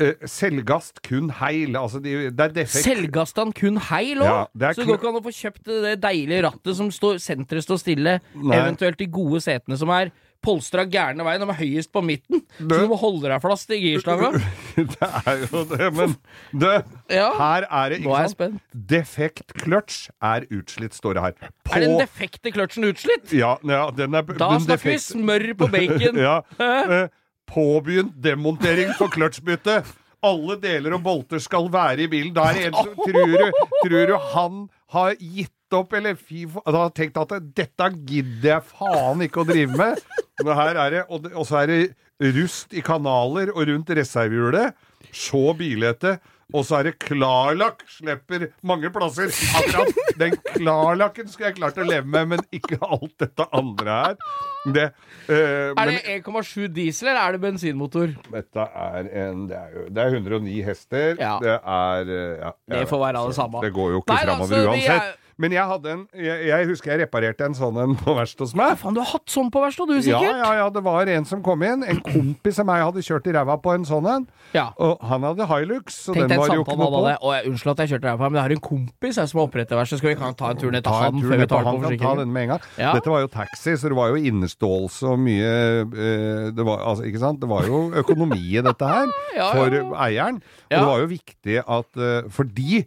Eh, 0.00 0.14
selvgast 0.24 1.02
kun 1.04 1.26
heil. 1.42 1.74
Altså, 1.76 1.98
de, 2.00 2.30
det 2.32 2.40
er 2.40 2.54
defekt. 2.62 2.86
Selvgastan 2.86 3.50
kun 3.52 3.76
heil 3.90 4.22
òg! 4.24 4.30
Ja, 4.56 4.70
så 4.72 4.80
det 4.80 4.86
går 4.88 4.96
ikke 4.96 5.10
an 5.10 5.18
å 5.18 5.24
få 5.26 5.34
kjøpt 5.36 5.66
det 5.84 5.98
deilige 6.00 6.46
rattet 6.46 6.78
som 6.78 6.88
står, 6.94 7.18
senteret 7.20 7.66
står 7.66 7.82
stille, 7.82 8.14
Nei. 8.40 8.56
eventuelt 8.56 8.96
de 8.96 9.10
gode 9.12 9.42
setene 9.44 9.76
som 9.76 9.92
er 9.92 10.08
polstra 10.42 10.86
gærne 10.88 11.24
veien, 11.26 11.42
de 11.42 11.48
er 11.52 11.58
høyest 11.58 11.90
på 11.92 12.00
midten. 12.04 12.40
Du- 12.58 12.74
Så 12.74 12.80
du 12.80 12.88
må 12.88 12.96
holde 13.00 13.28
deg 13.28 13.42
fast 13.44 13.70
i 13.70 13.78
girslanga. 13.82 14.30
det 14.76 15.10
er 15.26 15.42
jo 15.50 15.64
det, 15.68 15.88
men 15.98 16.16
det, 16.56 16.72
Ja. 17.12 17.26
her 17.36 17.66
er 17.68 17.88
det 17.92 18.00
ikke 18.00 18.28
sant? 18.32 18.60
Defekt 18.72 19.52
kløtsj 19.60 20.08
er 20.22 20.46
utslitt, 20.50 20.96
står 20.96 21.14
det 21.18 21.22
her. 21.26 21.32
På, 21.64 21.76
Er 21.76 21.80
den 21.84 21.98
defekte 22.00 22.52
kløtsjen 22.56 22.88
utslitt? 22.88 23.32
ja, 23.36 23.56
ja, 23.64 23.90
den 23.90 24.14
er 24.14 24.22
Da 24.22 24.50
den 24.54 24.64
snakker 24.64 24.94
vi 24.94 24.98
smør 24.98 25.46
på 25.60 25.70
bacon. 25.70 26.16
ja, 26.28 26.38
eh, 26.58 27.08
påbegynt 27.50 28.16
demontering 28.22 28.94
for 28.96 29.08
kløtsjbytte. 29.12 29.82
Alle 30.22 30.56
deler 30.60 30.92
og 30.98 31.02
bolter 31.02 31.40
skal 31.40 31.68
være 31.72 32.04
i 32.04 32.10
bilen. 32.12 32.34
Da 32.36 32.50
er 32.50 32.58
det 32.58 32.66
en 32.68 32.74
som 32.80 32.94
tror 33.06 33.36
du, 33.36 33.64
tror 33.84 34.06
du 34.10 34.16
han 34.34 34.58
har 34.92 35.14
gitt 35.20 35.52
opp, 35.78 35.94
eller 35.96 36.18
fy 36.18 36.44
faen 36.50 36.76
har 36.78 36.92
tenkt 36.96 37.18
at 37.20 37.36
dette 37.56 37.90
gidder 38.08 38.54
jeg 38.54 38.68
faen 38.72 39.24
ikke 39.26 39.44
å 39.44 39.48
drive 39.48 39.78
med. 39.78 40.02
Men 40.40 40.56
her 40.56 40.82
er 40.86 40.96
det, 40.96 41.06
og, 41.12 41.30
så 41.46 41.62
er 41.62 41.72
det 41.72 42.34
rust 42.36 42.76
i 42.76 42.84
kanaler 42.84 43.52
og 43.54 43.66
rundt 43.70 43.94
reservehjulet. 43.96 44.76
Så 45.12 45.50
bilete. 45.56 46.18
Og 46.50 46.64
så 46.66 46.80
er 46.80 46.88
det 46.90 46.94
klarlakk. 47.02 47.82
Slipper 47.90 48.48
mange 48.66 48.90
plasser. 48.92 49.30
Akkurat 49.58 50.00
den 50.18 50.36
klarlakken 50.54 51.28
skulle 51.30 51.52
jeg 51.52 51.58
klart 51.60 51.78
å 51.78 51.86
leve 51.86 52.10
med, 52.10 52.32
men 52.34 52.44
ikke 52.54 52.80
alt 52.82 53.14
dette 53.22 53.46
andre 53.56 53.98
her. 54.00 54.16
Det, 54.60 54.86
uh, 55.30 55.70
Er 55.80 55.88
det 55.88 56.18
1,7 56.18 56.66
diesel, 56.74 57.08
eller 57.08 57.22
er 57.22 57.36
det 57.36 57.40
bensinmotor? 57.46 58.10
dette 58.34 58.66
er 58.82 59.06
en 59.22 59.46
Det 59.48 59.56
er, 59.56 59.70
jo, 59.76 59.86
det 59.88 60.02
er 60.02 60.18
109 60.18 60.58
hester. 60.66 61.14
Ja. 61.16 61.38
Det 61.40 61.56
er 61.56 62.12
uh, 62.12 62.34
ja, 62.42 62.52
Det 62.74 62.84
får 62.90 63.02
være 63.06 63.24
det 63.30 63.38
samme. 63.38 63.64
Det 63.64 63.72
går 63.78 63.96
jo 63.96 64.02
ikke 64.04 64.20
framover 64.26 64.54
så 64.54 64.60
vi 64.60 64.68
uansett. 64.74 65.16
Men 65.40 65.54
jeg 65.56 65.64
hadde 65.70 65.92
en 65.94 66.00
jeg, 66.20 66.42
jeg 66.50 66.66
husker 66.68 66.90
jeg 66.92 67.00
reparerte 67.06 67.46
en 67.48 67.54
sånn 67.56 67.78
en 67.80 67.94
på 67.96 68.12
verkstedet 68.16 68.44
hos 68.50 68.54
meg. 68.60 68.74
Faen, 68.80 68.96
du 68.96 69.00
har 69.00 69.08
hatt 69.14 69.32
sånn 69.32 69.48
på 69.52 69.62
verkstedet, 69.64 69.96
du, 69.96 70.02
sikkert? 70.04 70.36
ja, 70.42 70.50
ja, 70.60 70.66
det 70.74 70.82
var 70.84 71.08
en 71.08 71.24
som 71.28 71.40
kom 71.46 71.62
inn. 71.64 71.84
En 71.88 72.02
kompis 72.04 72.60
av 72.60 72.68
meg 72.68 72.82
hadde 72.84 73.04
kjørt 73.06 73.30
i 73.30 73.34
ræva 73.36 73.56
på 73.64 73.72
en 73.72 73.86
sånn 73.88 74.08
en. 74.10 74.26
Ja. 74.52 74.66
Og 74.76 75.00
han 75.08 75.24
hadde 75.24 75.46
Hilux, 75.48 75.96
så 76.04 76.12
Tenk 76.16 76.28
den 76.28 76.42
var 76.42 76.52
jo 76.52 76.64
ikke 76.66 76.76
noe 76.76 76.90
på. 76.92 77.00
Og 77.24 77.32
jeg, 77.36 77.48
unnskyld 77.50 77.72
at 77.72 77.82
jeg 77.86 77.92
kjørte 77.94 78.10
ræva 78.10 78.20
på, 78.20 78.30
men 78.34 78.40
jeg 78.40 78.46
har 78.48 78.54
en 78.58 78.62
kompis 78.68 79.20
jeg, 79.22 79.32
som 79.32 79.40
har 79.40 79.48
opprettet 79.48 79.76
verksted. 79.80 80.02
Skal 80.02 80.12
vi 80.12 80.18
kan 80.20 80.36
ta 80.36 80.52
en 80.52 80.60
tur 80.60 80.70
ned 80.74 80.84
til 80.86 81.00
han 81.00 81.20
før 81.24 81.42
vi 81.44 81.48
tar 81.54 81.64
den 81.64 81.80
på 81.80 81.84
forsikringen? 81.88 82.68
Ja. 82.80 82.92
Dette 82.98 83.14
var 83.14 83.24
jo 83.24 83.32
taxi, 83.32 83.76
så 83.80 83.90
det 83.92 83.98
var 83.98 84.12
jo 84.12 84.20
inneståelse 84.30 85.10
og 85.14 85.18
mye 85.24 85.50
eh, 85.50 86.46
det 86.54 86.66
var, 86.66 86.82
altså, 86.92 87.06
Ikke 87.08 87.22
sant? 87.22 87.40
Det 87.40 87.48
var 87.50 87.64
jo 87.68 87.82
økonomi 88.04 88.40
i 88.58 88.62
dette 88.64 88.88
her 88.92 89.08
Ja, 89.38 89.50
for 89.56 89.76
eieren. 90.04 90.42
Og 90.44 90.74
Ja. 90.74 90.78
det 90.80 90.86
var 90.86 91.00
jo 91.02 91.06
viktig 91.10 91.56
at 91.64 91.96
eh, 91.96 92.28
Fordi 92.30 92.82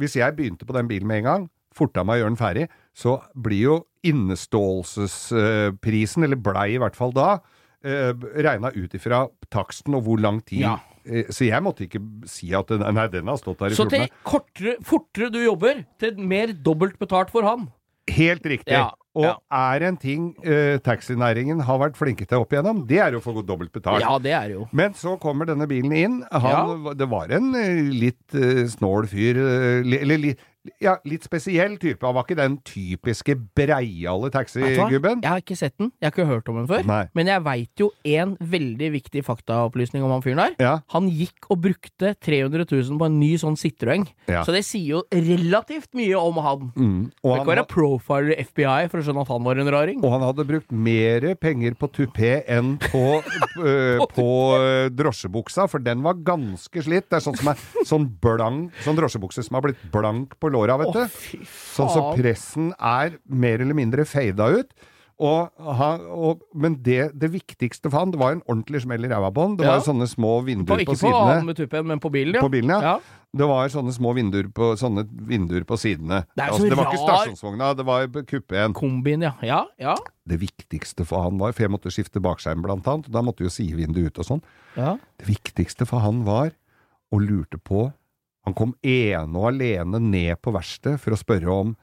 hvis 0.00 0.16
jeg 0.16 0.34
begynte 0.36 0.64
på 0.66 0.72
den 0.74 0.88
bilen 0.88 1.06
med 1.06 1.20
en 1.20 1.26
gang, 1.28 1.42
forta 1.74 2.04
meg 2.04 2.16
å 2.16 2.18
gjøre 2.22 2.30
den 2.34 2.40
ferdig, 2.40 2.68
så 2.94 3.20
blir 3.34 3.62
jo 3.62 3.86
inneståelsesprisen, 4.04 6.24
eller 6.26 6.36
blei 6.40 6.74
i 6.74 6.78
hvert 6.82 6.96
fall 6.98 7.12
da, 7.16 7.38
eh, 7.84 8.12
regna 8.42 8.70
ut 8.74 8.94
ifra 8.94 9.28
taksten 9.50 9.94
og 9.98 10.04
hvor 10.06 10.18
lang 10.20 10.40
tid. 10.44 10.60
Ja. 10.66 10.76
Eh, 11.04 11.24
Så 11.30 11.44
jeg 11.48 11.62
måtte 11.62 11.84
ikke 11.88 12.00
si 12.28 12.54
at 12.54 12.66
den, 12.68 12.94
nei, 12.94 13.06
den 13.08 13.26
har 13.26 13.36
stått 13.36 13.58
der 13.58 13.66
i 13.70 13.74
Så 13.74 13.88
til 13.90 14.08
kortere, 14.24 14.76
fortere 14.82 15.30
du 15.32 15.44
jobber, 15.44 15.84
til 15.98 16.16
mer 16.18 16.46
dobbelt 16.52 16.98
betalt 16.98 17.30
for 17.30 17.42
han. 17.42 17.68
Helt 18.10 18.42
riktig. 18.42 18.72
Ja, 18.74 18.90
og 19.14 19.24
ja. 19.24 19.36
er 19.52 19.82
en 19.86 19.96
ting 19.96 20.34
eh, 20.42 20.78
taxinæringen 20.82 21.60
har 21.62 21.78
vært 21.78 21.96
flinke 21.98 22.26
til 22.26 22.38
opp 22.42 22.50
igjennom, 22.54 22.86
det 22.88 22.98
er 22.98 23.12
jo 23.12 23.18
å 23.20 23.22
få 23.22 23.42
dobbelt 23.46 23.72
betalt. 23.74 24.00
Ja, 24.02 24.18
det 24.18 24.32
er 24.32 24.48
jo. 24.56 24.64
Men 24.72 24.94
så 24.98 25.14
kommer 25.22 25.46
denne 25.46 25.66
bilen 25.70 25.92
inn. 25.92 26.24
Han, 26.32 26.88
Det 26.98 27.08
var 27.10 27.28
en 27.30 27.54
eh, 27.54 27.82
litt 27.92 28.34
eh, 28.34 28.66
snål 28.72 29.06
fyr. 29.12 29.36
Eller 29.84 30.18
li, 30.18 30.34
ja, 30.82 30.94
litt 31.08 31.24
spesiell 31.26 31.74
type. 31.82 32.04
Han 32.06 32.14
var 32.14 32.26
ikke 32.26 32.38
den 32.38 32.56
typiske 32.66 33.34
breiale 33.56 34.30
taxigubben. 34.30 35.22
Jeg 35.24 35.30
har 35.30 35.42
ikke 35.42 35.56
sett 35.58 35.74
den, 35.80 35.90
jeg 35.98 36.06
har 36.06 36.14
ikke 36.14 36.28
hørt 36.28 36.50
om 36.52 36.60
den 36.60 36.68
før. 36.70 36.84
Nei. 36.86 37.02
Men 37.18 37.30
jeg 37.32 37.42
veit 37.46 37.82
jo 37.82 37.88
en 38.06 38.36
veldig 38.38 38.90
viktig 38.94 39.24
faktaopplysning 39.26 40.04
om 40.06 40.14
han 40.14 40.22
fyren 40.22 40.42
der. 40.44 40.54
Ja. 40.62 40.74
Han 40.94 41.08
gikk 41.10 41.48
og 41.50 41.64
brukte 41.66 42.12
300 42.22 42.66
000 42.70 43.00
på 43.00 43.08
en 43.08 43.18
ny 43.18 43.32
sånn 43.42 43.58
Citroën. 43.58 44.06
Ja. 44.30 44.44
Så 44.46 44.54
det 44.54 44.62
sier 44.68 45.00
jo 45.00 45.02
relativt 45.10 45.90
mye 45.98 46.20
om 46.20 46.38
han. 46.46 46.70
Mm. 46.76 47.00
Og, 47.24 47.32
han, 47.32 47.42
ikke 47.42 47.52
være 47.52 47.66
profiler 47.72 48.36
i 48.36 48.46
FBI 48.46 48.86
for 48.92 49.02
å 49.02 49.06
skjønne 49.06 49.26
at 49.26 49.34
han 49.34 49.46
var 49.48 49.62
en 49.62 49.72
raring. 49.74 50.02
og 50.02 50.14
han 50.14 50.26
hadde 50.28 50.46
brukt 50.46 50.70
mer 50.70 51.26
penger 51.42 51.74
på 51.78 51.90
tupé 51.90 52.32
enn 52.50 52.76
på, 52.86 53.18
øh, 53.58 54.04
på 54.16 54.28
øh, 54.60 54.86
drosjebuksa, 54.94 55.66
for 55.72 55.82
den 55.82 56.06
var 56.06 56.22
ganske 56.22 56.86
slitt. 56.86 57.10
Det 57.10 57.18
er 57.18 57.26
sånn 57.26 57.38
som 57.40 57.50
er 57.50 57.66
sånn 57.88 58.08
blank, 58.22 58.70
sånn 58.86 58.98
drosjebukse 58.98 59.42
som 59.42 59.58
har 59.58 59.66
blitt 59.66 59.82
blank 59.92 60.38
på 60.38 60.51
låra, 60.52 60.76
vet 60.82 60.92
du. 60.94 61.02
fy 61.08 61.42
Sånn 61.72 61.90
så 61.92 62.06
pressen 62.16 62.72
er 62.78 63.18
mer 63.28 63.60
eller 63.64 63.74
mindre 63.78 64.04
fada 64.08 64.50
ut. 64.60 64.72
Og, 65.22 65.52
og, 65.62 66.40
men 66.58 66.74
det, 66.82 67.12
det 67.20 67.28
viktigste 67.30 67.86
for 67.92 68.00
han, 68.00 68.10
det 68.10 68.18
var 68.18 68.32
en 68.34 68.40
ordentlig 68.50 68.80
smell 68.82 69.04
i 69.06 69.10
ræva 69.12 69.28
på 69.30 69.44
han. 69.44 69.52
Det 69.58 69.62
var 69.68 69.76
Ja. 69.76 69.80
jo 69.82 69.84
sånne 69.92 70.08
små 70.10 70.30
På, 70.40 70.46
vinduer 70.48 70.80
ikke 70.82 70.96
på 70.96 71.04
på 71.04 71.12
han 71.14 71.28
sidene. 71.28 71.46
med 71.46 71.56
tuppen, 71.60 71.86
men 71.86 72.00
på 72.02 72.10
bilen, 72.10 72.34
ja. 72.34 72.40
På 72.42 72.50
bilen, 72.50 72.72
ja. 72.74 72.80
ja. 72.82 73.20
Det 73.38 73.46
var 73.48 73.68
sånne 73.72 73.94
små 73.94 74.14
vinduer 74.16 74.48
på, 74.52 74.72
sånne 74.80 75.04
vinduer 75.28 75.62
på 75.68 75.78
sidene. 75.78 76.24
Det 76.34 76.42
altså, 76.48 76.66
det 76.68 76.76
var 76.80 76.90
ikke 76.90 76.98
rar- 77.06 77.22
stasjonsvogna, 77.22 77.70
det 77.78 77.86
var 77.86 78.08
kupeen. 78.32 78.74
Kombin, 78.74 79.22
ja. 79.28 79.34
Ja, 79.46 79.60
ja. 79.78 79.94
Det 80.26 80.40
viktigste 80.42 81.06
for 81.06 81.22
han 81.28 81.38
var, 81.38 81.52
for 81.54 81.68
jeg 81.68 81.70
måtte 81.76 81.92
skifte 81.94 82.18
bakskjerm 82.24 82.64
blant 82.66 82.88
annet, 82.90 83.06
og 83.06 83.12
da 83.14 83.22
måtte 83.22 83.46
jo 83.46 83.52
sidevinduet 83.52 84.10
ut 84.16 84.18
og 84.24 84.26
sånn. 84.32 84.42
ja. 84.76 84.96
Det 85.22 85.28
viktigste 85.30 85.86
for 85.86 86.02
han 86.02 86.24
var, 86.26 86.50
og 87.12 87.20
lurte 87.22 87.60
på 87.62 87.92
Han 88.46 88.56
kom 88.58 88.74
ene 88.82 89.38
og 89.38 89.52
alene 89.52 90.00
ned 90.02 90.40
på 90.42 90.54
verkstedet 90.54 91.00
for 91.02 91.14
å 91.14 91.20
spørre 91.20 91.58
om 91.64 91.74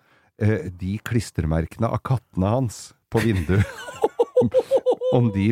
eh, 0.42 0.68
de 0.70 0.98
klistremerkene 1.06 1.88
av 1.88 2.02
kattene 2.04 2.52
hans 2.58 2.90
på 3.12 3.24
vinduet 3.24 3.66
Om 5.18 5.32
de 5.34 5.50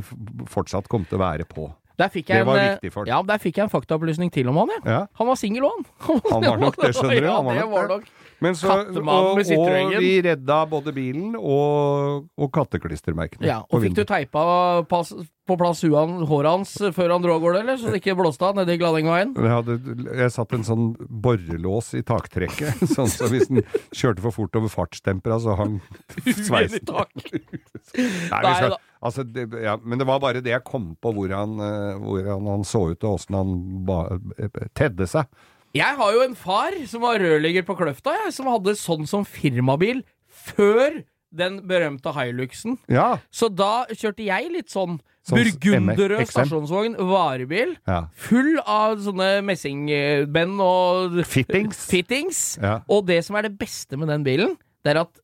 fortsatt 0.48 0.86
kom 0.92 1.04
til 1.08 1.18
å 1.18 1.24
være 1.24 1.48
på. 1.50 1.66
Der 1.98 2.12
fikk 2.14 2.30
jeg 2.30 2.44
det 2.44 2.46
var 2.46 2.60
en, 2.62 2.70
viktig 2.76 2.94
for 2.94 3.04
han. 3.04 3.10
Ja, 3.10 3.22
der 3.26 3.42
fikk 3.42 3.58
jeg 3.58 3.66
en 3.66 3.74
faktaopplysning 3.74 4.30
til 4.34 4.52
om 4.52 4.60
han, 4.62 4.74
jeg. 4.76 4.84
Ja. 4.86 5.00
Han 5.18 5.30
var 5.32 5.40
singel 5.40 5.66
òg, 5.66 5.80
han. 6.06 6.22
Han 6.32 6.46
var 6.46 6.60
nok 6.62 6.78
det, 6.78 6.94
skjønner 6.94 7.24
du. 7.24 7.30
Han 7.32 7.48
var 7.48 7.62
nok 7.62 7.72
var 7.74 7.94
nok. 7.96 8.10
Men 8.40 8.54
så, 8.54 8.70
og, 8.70 8.98
og 9.02 9.96
vi 9.98 10.12
redda 10.22 10.60
både 10.70 10.94
bilen 10.94 11.34
og, 11.40 12.28
og 12.38 12.52
katteklistremerkene. 12.54 13.48
Ja, 13.50 13.64
og 13.66 13.82
fikk 13.82 13.96
du 13.98 14.04
teipa 14.06 14.44
pass, 14.90 15.10
på 15.50 15.58
plass 15.58 15.82
huan, 15.88 16.20
håret 16.30 16.52
hans 16.52 16.76
før 16.94 17.16
han 17.16 17.24
dro 17.26 17.34
av 17.38 17.42
gårde, 17.42 17.64
eller? 17.64 17.80
Så 17.82 17.90
det 17.90 18.04
ikke 18.04 18.18
blåste 18.20 18.46
av 18.46 18.60
nede 18.60 18.76
i 18.76 18.82
Gladengveien? 18.82 19.34
Jeg, 19.34 19.54
hadde, 19.56 19.78
jeg 20.22 20.36
satt 20.36 20.54
en 20.54 20.68
sånn 20.68 20.92
borrelås 21.10 21.96
i 21.98 22.04
taktrekket, 22.06 22.84
sånn 22.96 23.10
så 23.10 23.32
hvis 23.32 23.50
den 23.50 23.64
kjørte 23.90 24.22
for 24.28 24.38
fort 24.38 24.62
over 24.62 24.74
fartstempera, 24.76 25.40
så 25.42 25.58
hang 25.58 25.80
sveisen. 26.48 26.86
Nei, 26.94 28.44
vi 28.44 28.54
skal. 28.54 28.78
Altså, 29.02 29.26
det, 29.26 29.48
ja, 29.64 29.78
men 29.84 30.00
det 30.00 30.08
var 30.10 30.22
bare 30.24 30.42
det 30.44 30.54
jeg 30.54 30.66
kom 30.68 30.92
på, 31.02 31.14
hvordan, 31.16 31.58
eh, 31.64 32.00
hvordan 32.02 32.50
han 32.54 32.66
så 32.68 32.88
ut, 32.94 33.04
og 33.04 33.18
åssen 33.18 33.38
han 33.38 33.54
ba, 33.88 34.00
eh, 34.38 34.64
tedde 34.78 35.10
seg. 35.10 35.30
Jeg 35.78 35.98
har 36.00 36.16
jo 36.16 36.24
en 36.24 36.38
far 36.38 36.76
som 36.90 37.04
var 37.04 37.20
rørlegger 37.22 37.66
på 37.68 37.76
Kløfta, 37.78 38.16
jeg, 38.24 38.34
som 38.38 38.50
hadde 38.50 38.78
sånn 38.80 39.06
som 39.10 39.28
firmabil 39.28 40.02
før 40.28 41.04
den 41.38 41.60
berømte 41.68 42.14
Hiluxen. 42.16 42.78
Ja, 42.88 43.20
Så 43.30 43.50
da 43.52 43.86
kjørte 43.92 44.26
jeg 44.26 44.52
litt 44.54 44.72
sånn 44.72 45.00
Burgunderrød 45.28 45.92
burgunderød 45.92 46.30
stasjonsvogn, 46.32 46.94
varebil, 47.10 47.74
ja. 47.84 48.06
full 48.16 48.62
av 48.64 48.96
sånne 49.04 49.42
messingbend 49.44 50.62
og 50.64 51.18
Fittings. 51.28 51.82
fittings. 51.92 52.40
Ja. 52.64 52.78
Og 52.88 53.04
det 53.10 53.20
som 53.28 53.36
er 53.36 53.50
det 53.50 53.58
beste 53.60 54.00
med 54.00 54.08
den 54.14 54.24
bilen, 54.24 54.56
det 54.88 54.94
er 54.94 55.02
at 55.04 55.20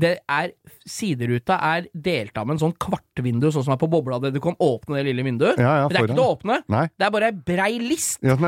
det 0.00 0.12
er, 0.24 0.52
sideruta 0.88 1.58
er 1.68 1.86
delt 1.92 2.36
av 2.40 2.46
med 2.48 2.56
en 2.56 2.62
sånn 2.62 2.76
kvartvindu, 2.80 3.50
sånn 3.52 3.66
som 3.66 3.74
er 3.74 3.80
på 3.80 3.88
bobla, 3.92 4.16
du 4.32 4.38
kan 4.42 4.56
åpne 4.62 4.96
det 5.00 5.06
lille 5.10 5.24
vinduet. 5.26 5.58
Ja, 5.60 5.82
ja, 5.82 5.88
Men 5.88 5.92
det 5.92 5.98
er 6.00 6.06
ikke 6.06 6.16
til 6.16 6.22
å 6.24 6.30
åpne. 6.36 6.56
Nei. 6.72 6.84
Det 6.96 7.06
er 7.08 7.12
bare 7.12 7.28
ei 7.28 7.36
brei 7.52 7.72
list 7.82 8.22
Ja, 8.24 8.38
som, 8.40 8.46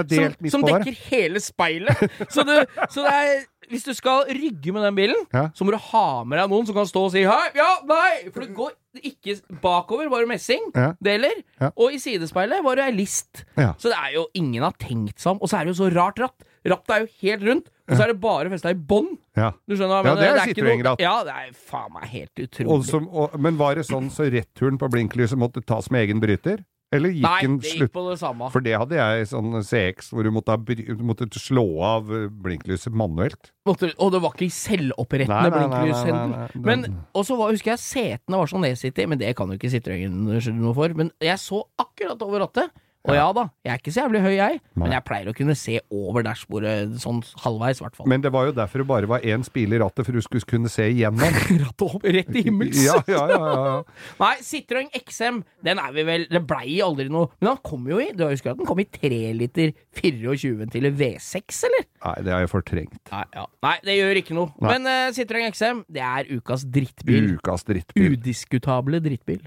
som 0.54 0.64
der. 0.64 0.78
dekker 0.78 0.96
hele 1.10 1.42
speilet. 1.44 2.00
Så, 2.32 2.46
du, 2.48 2.54
så 2.88 3.04
det 3.04 3.12
er 3.12 3.34
Hvis 3.68 3.84
du 3.84 3.92
skal 3.96 4.26
rygge 4.28 4.72
med 4.76 4.84
den 4.84 4.96
bilen, 4.96 5.20
så 5.56 5.64
må 5.64 5.72
du 5.74 5.78
ha 5.90 6.06
med 6.24 6.40
deg 6.40 6.50
noen 6.52 6.66
som 6.68 6.76
kan 6.76 6.88
stå 6.88 7.04
og 7.08 7.12
si 7.14 7.22
hei, 7.28 7.44
ja, 7.56 7.68
nei! 7.88 8.30
For 8.32 8.44
det 8.44 8.50
går 8.56 8.72
ikke 9.04 9.36
bakover, 9.62 10.08
bare 10.12 10.28
messing. 10.30 10.68
Ja. 10.76 10.90
Deler. 11.02 11.40
Ja. 11.60 11.70
Og 11.80 11.96
i 11.96 12.00
sidespeilet 12.02 12.64
bare 12.64 12.88
ei 12.88 12.96
list. 12.96 13.44
Ja. 13.56 13.72
Så 13.80 13.92
det 13.92 14.00
er 14.00 14.16
jo 14.18 14.26
ingen 14.36 14.64
har 14.64 14.76
tenkt 14.80 15.20
seg 15.20 15.34
om. 15.34 15.40
Og 15.44 15.48
så 15.50 15.58
er 15.60 15.64
det 15.68 15.74
jo 15.74 15.80
så 15.82 15.88
rart 15.96 16.20
ratt. 16.24 16.44
Rattet 16.64 16.94
er 16.94 17.04
jo 17.04 17.10
helt 17.24 17.48
rundt, 17.48 17.66
og 17.88 17.96
så 17.96 18.02
er 18.04 18.12
det 18.12 18.20
bare 18.20 18.50
festa 18.50 18.70
i 18.70 18.74
bånn. 18.74 19.10
Ja. 19.36 19.50
Du 19.68 19.74
skjønner 19.76 20.00
hva 20.00 20.02
jeg 20.02 20.04
Ja, 20.04 20.14
mener? 20.14 20.20
det 20.20 20.42
er 20.42 20.54
ikke 20.54 20.84
noe- 20.84 21.00
Ja, 21.04 21.16
det 21.24 21.32
er 21.34 21.50
faen 21.52 21.92
meg 21.92 22.04
helt 22.12 22.34
utrolig. 22.46 22.70
Og 22.70 22.84
som, 22.88 23.08
og, 23.12 23.38
men 23.38 23.56
var 23.60 23.74
det 23.74 23.84
sånn 23.86 24.10
så 24.10 24.28
returen 24.30 24.78
på 24.78 24.88
blinklyset 24.90 25.36
måtte 25.38 25.64
tas 25.64 25.90
med 25.90 26.06
egen 26.08 26.20
bryter? 26.20 26.64
Eller 26.94 27.10
gikk 27.10 27.22
Nei, 27.26 27.40
den 27.42 27.56
det 27.58 27.70
gikk 27.74 27.90
på 27.90 28.02
det 28.08 28.18
samme. 28.20 28.46
For 28.54 28.62
det 28.62 28.76
hadde 28.78 28.94
jeg 28.94 29.26
sånn 29.26 29.50
CX, 29.66 30.12
hvor 30.14 30.22
du 30.22 30.30
måtte, 30.30 30.54
måtte 31.02 31.26
slå 31.42 31.64
av 31.82 32.12
eh, 32.14 32.28
blinklyset 32.30 32.94
manuelt. 32.94 33.50
Måtte, 33.66 33.88
og 33.98 34.12
det 34.14 34.20
var 34.22 34.30
ikke 34.36 34.46
i 34.46 34.52
selvopprettende 34.54 35.70
nei. 35.72 36.48
Men 36.54 36.84
Og 37.14 37.24
så 37.26 37.36
var- 37.36 37.50
husker 37.50 37.72
jeg 37.74 37.82
setene 37.82 38.38
var 38.38 38.46
sånn 38.46 38.62
nedsittig, 38.62 39.08
men 39.08 39.18
det 39.18 39.34
kan 39.34 39.48
jo 39.48 39.58
ikke 39.58 39.72
Citroën 39.74 40.14
skylde 40.40 40.60
noe 40.60 40.74
for. 40.76 40.94
Men 40.94 41.10
jeg 41.20 41.36
så 41.42 41.64
akkurat 41.82 42.22
over 42.22 42.46
rattet. 42.46 42.70
Og 43.04 43.12
ja 43.12 43.24
da, 43.36 43.42
jeg 43.66 43.72
er 43.74 43.80
ikke 43.82 43.92
så 43.92 44.04
jævlig 44.06 44.20
høy, 44.24 44.32
jeg, 44.38 44.60
men 44.80 44.92
jeg 44.94 45.04
pleier 45.04 45.28
å 45.28 45.34
kunne 45.36 45.54
se 45.58 45.74
over 45.92 46.24
dashbordet 46.24 46.94
sånn 47.02 47.18
halvveis, 47.42 47.82
i 47.82 47.84
hvert 47.84 47.98
fall. 47.98 48.08
Men 48.08 48.22
det 48.24 48.30
var 48.32 48.46
jo 48.48 48.54
derfor 48.56 48.80
det 48.80 48.86
bare 48.88 49.10
var 49.10 49.26
én 49.28 49.44
spil 49.44 49.76
i 49.76 49.80
rattet, 49.82 50.06
for 50.06 50.16
du 50.16 50.24
skulle 50.24 50.48
kunne 50.48 50.70
se 50.72 50.86
igjennom. 50.88 51.36
Rattet 51.64 51.84
opp 51.84 52.06
rett 52.08 52.30
til 52.32 52.48
himmels. 52.48 52.80
Ja, 52.84 52.96
ja, 53.08 53.22
ja, 53.28 53.36
ja, 53.40 53.64
ja. 53.64 54.08
Nei, 54.20 54.32
Citroën 54.44 54.88
XM, 54.98 55.42
den 55.64 55.80
er 55.80 55.92
vi 55.94 56.04
vel 56.04 56.24
Det 56.32 56.40
blei 56.46 56.74
aldri 56.84 57.06
noe 57.12 57.30
Men 57.40 57.52
han 57.52 57.60
kom 57.64 57.86
jo 57.88 57.96
i 58.02 58.10
Du 58.16 58.24
husker 58.26 58.52
at 58.52 58.58
den 58.58 58.68
kom 58.68 58.80
i 58.82 58.86
3 58.88 59.20
liter 59.38 59.72
24 60.00 60.58
ventiler 60.58 60.92
V6, 60.98 61.60
eller? 61.68 61.86
Nei, 62.04 62.14
det 62.26 62.34
har 62.34 62.44
jeg 62.44 62.52
fortrengt. 62.52 63.00
Nei, 63.12 63.24
ja. 63.36 63.46
Nei 63.64 63.74
det 63.88 63.96
gjør 63.98 64.20
ikke 64.20 64.36
noe. 64.36 64.52
Nei. 64.60 64.74
Men 64.74 64.90
uh, 64.90 65.14
Citroën 65.16 65.54
XM, 65.54 65.84
det 65.92 66.04
er 66.04 66.30
ukas 66.36 66.66
drittbil. 66.76 67.34
Ukas 67.38 67.66
drittbil. 67.68 68.16
Udiskutable 68.18 69.00
drittbil. 69.04 69.44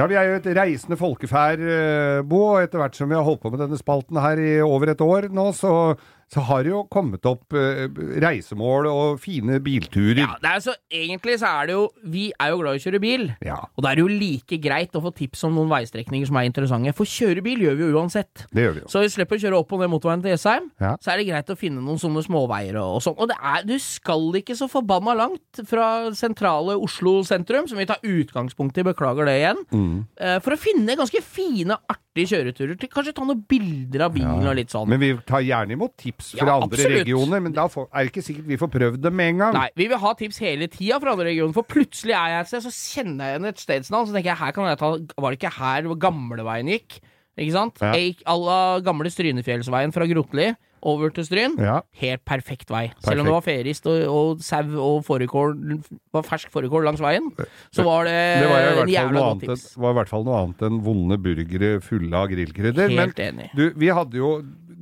Ja, 0.00 0.06
vi 0.08 0.16
er 0.16 0.30
jo 0.30 0.36
et 0.38 0.46
reisende 0.56 0.96
folkeferd, 0.96 1.60
eh, 1.60 2.22
Bo, 2.24 2.38
og 2.54 2.62
etter 2.62 2.80
hvert 2.80 2.96
som 2.96 3.10
vi 3.10 3.18
har 3.18 3.26
holdt 3.26 3.42
på 3.42 3.50
med 3.52 3.60
denne 3.60 3.76
spalten 3.76 4.16
her 4.16 4.40
i 4.40 4.54
over 4.64 4.94
et 4.94 5.02
år 5.04 5.26
nå, 5.36 5.50
så, 5.52 5.72
så 6.30 6.44
har 6.46 6.62
det 6.62 6.70
jo 6.70 6.84
kommet 6.92 7.24
opp 7.26 7.52
eh, 7.58 7.88
reisemål 8.22 8.86
og 8.90 9.20
fine 9.22 9.58
bilturer. 9.64 10.20
Ja, 10.22 10.36
det 10.42 10.50
er 10.52 10.60
så, 10.64 10.74
egentlig 10.94 11.38
så 11.40 11.48
er 11.60 11.66
det 11.70 11.74
jo 11.74 11.84
Vi 12.06 12.28
er 12.38 12.52
jo 12.52 12.60
glad 12.60 12.76
i 12.76 12.80
å 12.80 12.84
kjøre 12.84 13.00
bil. 13.02 13.24
Ja, 13.44 13.56
Og 13.76 13.82
da 13.84 13.90
er 13.90 13.98
det 13.98 14.04
jo 14.04 14.10
like 14.20 14.58
greit 14.62 14.94
å 14.94 15.02
få 15.02 15.10
tips 15.16 15.42
om 15.48 15.56
noen 15.58 15.70
veistrekninger 15.72 16.28
som 16.30 16.38
er 16.40 16.46
interessante. 16.48 16.92
For 16.96 17.08
kjøre 17.08 17.42
bil 17.42 17.64
gjør 17.66 17.78
vi 17.80 17.88
jo 17.88 17.98
uansett. 17.98 18.44
det 18.54 18.62
gjør 18.66 18.76
vi 18.78 18.84
jo. 18.84 18.90
Så 18.92 19.02
vi 19.04 19.10
slipper 19.16 19.38
å 19.40 19.42
kjøre 19.42 19.58
opp 19.62 19.72
og 19.74 19.82
ned 19.82 19.90
motorveien 19.92 20.22
til 20.24 20.34
Jessheim. 20.36 20.70
Ja. 20.80 20.92
Så 21.02 21.12
er 21.12 21.18
det 21.22 21.26
greit 21.32 21.50
å 21.50 21.58
finne 21.58 21.82
noen 21.82 21.98
sånne 22.02 22.22
småveier 22.26 22.78
og, 22.82 23.00
og 23.00 23.02
sånn. 23.04 23.18
Og 23.18 23.30
det 23.32 23.38
er, 23.42 23.66
du 23.66 23.74
skal 23.82 24.28
ikke 24.40 24.56
så 24.58 24.68
forbanna 24.70 25.16
langt 25.18 25.62
fra 25.66 25.88
sentrale 26.14 26.76
Oslo 26.78 27.20
sentrum, 27.26 27.66
som 27.70 27.78
vi 27.80 27.88
tar 27.90 27.98
utgangspunkt 28.06 28.78
i, 28.78 28.86
beklager 28.86 29.26
det 29.26 29.38
igjen, 29.42 29.64
Mm. 29.70 30.04
eh, 30.20 30.38
for 30.44 30.54
å 30.54 30.58
finne 30.60 30.94
ganske 30.98 31.20
fine, 31.22 31.76
artige 31.90 32.26
kjøreturer. 32.32 32.76
Til, 32.80 32.88
kanskje 32.92 33.12
ta 33.16 33.24
noen 33.24 33.42
bilder 33.48 34.02
av 34.06 34.12
bilen 34.14 34.46
og 34.46 34.56
litt 34.58 34.70
sånn. 34.72 34.88
Men 34.90 35.00
vi 35.02 35.10
tar 35.26 35.42
gjerne 35.46 35.72
imot 35.76 35.94
tips 36.00 36.19
fra 36.22 36.46
Ja, 36.46 36.54
andre 36.60 36.68
absolutt. 36.78 36.98
regioner, 37.00 37.40
men 37.40 37.52
da 37.56 37.66
får, 37.72 37.88
er 37.90 38.04
det 38.06 38.12
ikke 38.12 38.24
sikkert 38.28 38.48
vi 38.52 38.60
får 38.60 38.70
prøvd 38.76 39.00
dem 39.02 39.16
med 39.16 39.28
en 39.34 39.38
gang. 39.44 39.54
Nei, 39.58 39.68
vi 39.76 39.88
vil 39.90 39.98
ha 39.98 40.14
tips 40.20 40.38
hele 40.44 40.68
tida 40.68 41.00
fra 41.02 41.12
andre 41.16 41.28
regioner, 41.32 41.52
for 41.56 41.62
plutselig 41.66 42.14
er 42.14 42.34
jeg 42.36 42.40
et 42.40 42.52
sted, 42.52 42.66
så 42.68 42.74
kjenner 42.74 43.24
jeg 43.30 43.36
igjen 43.38 43.50
et 43.52 43.64
stedsnavn, 43.66 44.06
så 44.10 44.16
tenker 44.16 44.32
jeg 44.34 44.40
her 44.44 44.52
kan 44.56 44.68
jeg 44.70 44.78
ta 44.78 44.90
Var 45.20 45.30
det 45.30 45.38
ikke 45.40 45.54
her 45.58 45.94
gamleveien 46.06 46.68
gikk? 46.76 47.00
Ikke 47.40 47.54
sant? 47.54 47.78
Ja. 47.80 47.94
À 48.28 48.34
la 48.36 48.58
gamle 48.84 49.08
Strynefjellsveien 49.08 49.92
fra 49.94 50.04
Grotli 50.10 50.50
over 50.82 51.10
til 51.12 51.24
Stryn. 51.24 51.54
Ja. 51.60 51.80
Helt 52.00 52.22
perfekt 52.24 52.70
vei. 52.72 52.86
Perfekt. 52.88 53.04
Selv 53.04 53.20
om 53.20 53.28
det 53.28 53.34
var 53.34 53.44
ferist 53.44 53.86
og, 53.88 53.98
og 54.08 54.40
sau 54.44 54.62
og 54.80 55.02
fårikål 55.04 55.54
var 56.12 56.24
fersk 56.26 56.50
fårikål 56.52 56.86
langs 56.88 57.00
veien, 57.04 57.28
så 57.72 57.84
var 57.84 58.08
det, 58.08 58.16
Det 58.42 58.48
var, 58.50 58.82
en 58.84 58.88
jævla 58.92 59.12
god 59.12 59.26
godt 59.26 59.44
tips. 59.44 59.66
Det 59.74 59.82
var 59.84 59.90
i 59.94 59.98
hvert 60.00 60.12
fall 60.12 60.24
noe 60.24 60.38
annet 60.40 60.64
enn 60.68 60.80
vonde 60.84 61.18
burgere 61.20 61.70
fulle 61.84 62.16
av 62.16 62.28
grillkrydder. 62.32 62.88
Men 62.92 62.98
Helt 63.06 63.20
enig. 63.26 63.50
du, 63.56 63.66
vi 63.76 63.92
hadde 63.92 64.20
jo, 64.20 64.32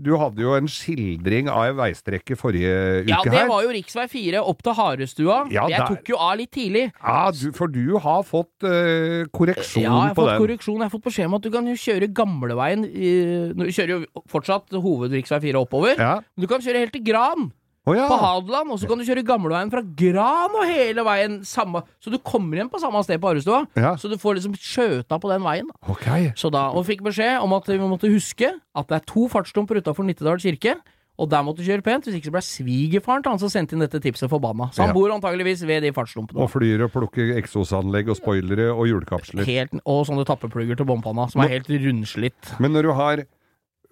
du 0.01 0.13
hadde 0.21 0.43
jo 0.45 0.53
en 0.57 0.69
skildring 0.71 1.49
av 1.51 1.65
ei 1.67 1.73
veistrekke 1.79 2.37
forrige 2.39 2.73
uke 3.03 3.11
her. 3.11 3.11
Ja, 3.11 3.19
det 3.35 3.45
var 3.51 3.65
jo 3.67 3.73
rv. 3.75 4.09
4 4.13 4.43
opp 4.47 4.63
til 4.63 4.77
Harestua. 4.79 5.39
Ja, 5.51 5.67
jeg 5.69 5.79
der- 5.83 5.89
tok 5.97 6.09
jo 6.13 6.17
av 6.23 6.37
litt 6.39 6.53
tidlig. 6.55 6.85
Ja, 7.03 7.31
du, 7.35 7.51
for 7.53 7.67
du 7.69 7.99
har 7.99 8.23
fått 8.23 8.63
uh, 8.65 9.25
korreksjon 9.35 9.83
Ja, 9.83 9.91
jeg 9.91 10.09
har 10.09 10.15
på 10.15 10.23
fått 10.23 10.31
den. 10.33 10.41
korreksjon. 10.45 10.79
Jeg 10.79 10.87
har 10.87 10.95
fått 10.95 11.07
beskjed 11.11 11.27
om 11.27 11.35
at 11.41 11.43
du 11.43 11.51
kan 11.51 11.67
jo 11.67 11.75
kjøre 11.75 12.09
gamleveien 12.15 12.87
Du 12.89 13.65
kjører 13.75 13.95
jo 13.97 14.25
fortsatt 14.31 14.71
hoved 14.79 15.13
rv. 15.13 15.27
4 15.43 15.59
oppover. 15.61 15.97
Ja, 15.99 16.15
Men 16.37 16.47
du 16.47 16.47
kan 16.51 16.61
kjøre 16.63 16.85
helt 16.87 16.93
til 16.95 17.05
Gran. 17.05 17.51
Å 17.89 17.95
ja. 17.97 18.07
på 18.11 18.19
Hadeland, 18.21 18.75
og 18.75 18.81
så 18.83 18.89
kan 18.91 19.01
du 19.01 19.07
kjøre 19.09 19.25
gamleveien 19.27 19.73
fra 19.73 19.83
Gran 20.03 20.55
og 20.59 20.67
hele 20.69 21.05
veien 21.07 21.39
samme 21.49 21.83
Så 22.05 22.13
du 22.13 22.19
kommer 22.21 22.59
igjen 22.61 22.71
på 22.73 22.81
samme 22.83 23.01
sted 23.07 23.21
på 23.23 23.31
Arrestua. 23.33 23.63
Ja. 23.79 23.95
så 23.97 24.11
du 24.13 24.19
får 24.21 24.39
liksom 24.39 24.55
skjøta 24.59 25.19
på 25.23 25.33
den 25.33 25.43
veien. 25.47 25.73
da. 25.73 25.95
Ok. 25.95 26.07
Så 26.37 26.53
da, 26.53 26.69
Og 26.77 26.85
fikk 26.89 27.03
beskjed 27.07 27.41
om 27.41 27.57
at 27.57 27.67
vi 27.71 27.79
måtte 27.81 28.13
huske 28.13 28.53
at 28.53 28.89
det 28.93 29.01
er 29.01 29.05
to 29.09 29.27
fartsdumper 29.33 29.81
utafor 29.81 30.05
Nittedal 30.07 30.39
kirke. 30.43 30.77
Og 31.19 31.27
der 31.27 31.43
måtte 31.43 31.59
du 31.59 31.67
kjøre 31.67 31.83
pent, 31.83 32.05
hvis 32.07 32.15
ikke 32.15 32.29
så 32.31 32.35
ble 32.37 32.43
svigerfaren 32.47 33.25
til 33.25 33.33
han 33.33 33.41
som 33.43 33.51
sendte 33.51 33.75
inn 33.75 33.83
dette 33.83 33.99
tipset, 33.99 34.31
forbanna. 34.31 34.69
Så 34.71 34.85
han 34.85 34.93
Ja. 34.93 34.95
bor 34.95 35.11
antageligvis 35.11 35.65
ved 35.67 35.83
de 35.83 35.91
fartsdumpene. 35.91 36.39
Og 36.39 36.49
flyr 36.53 36.85
og 36.85 36.93
plukker 36.95 37.35
eksosanlegg 37.35 38.09
og 38.09 38.17
spoilere 38.21 38.71
og 38.71 38.87
hjulkapsler. 38.87 39.43
Helt, 39.45 39.75
og 39.85 40.07
sånne 40.07 40.25
tappeplugger 40.25 40.77
til 40.79 40.87
bompanna, 40.87 41.27
som 41.29 41.43
er 41.43 41.49
helt 41.59 41.67
rundslitt. 41.67 42.61
Men 42.61 42.71
når 42.73 42.83
du 42.83 42.93
har 42.93 43.25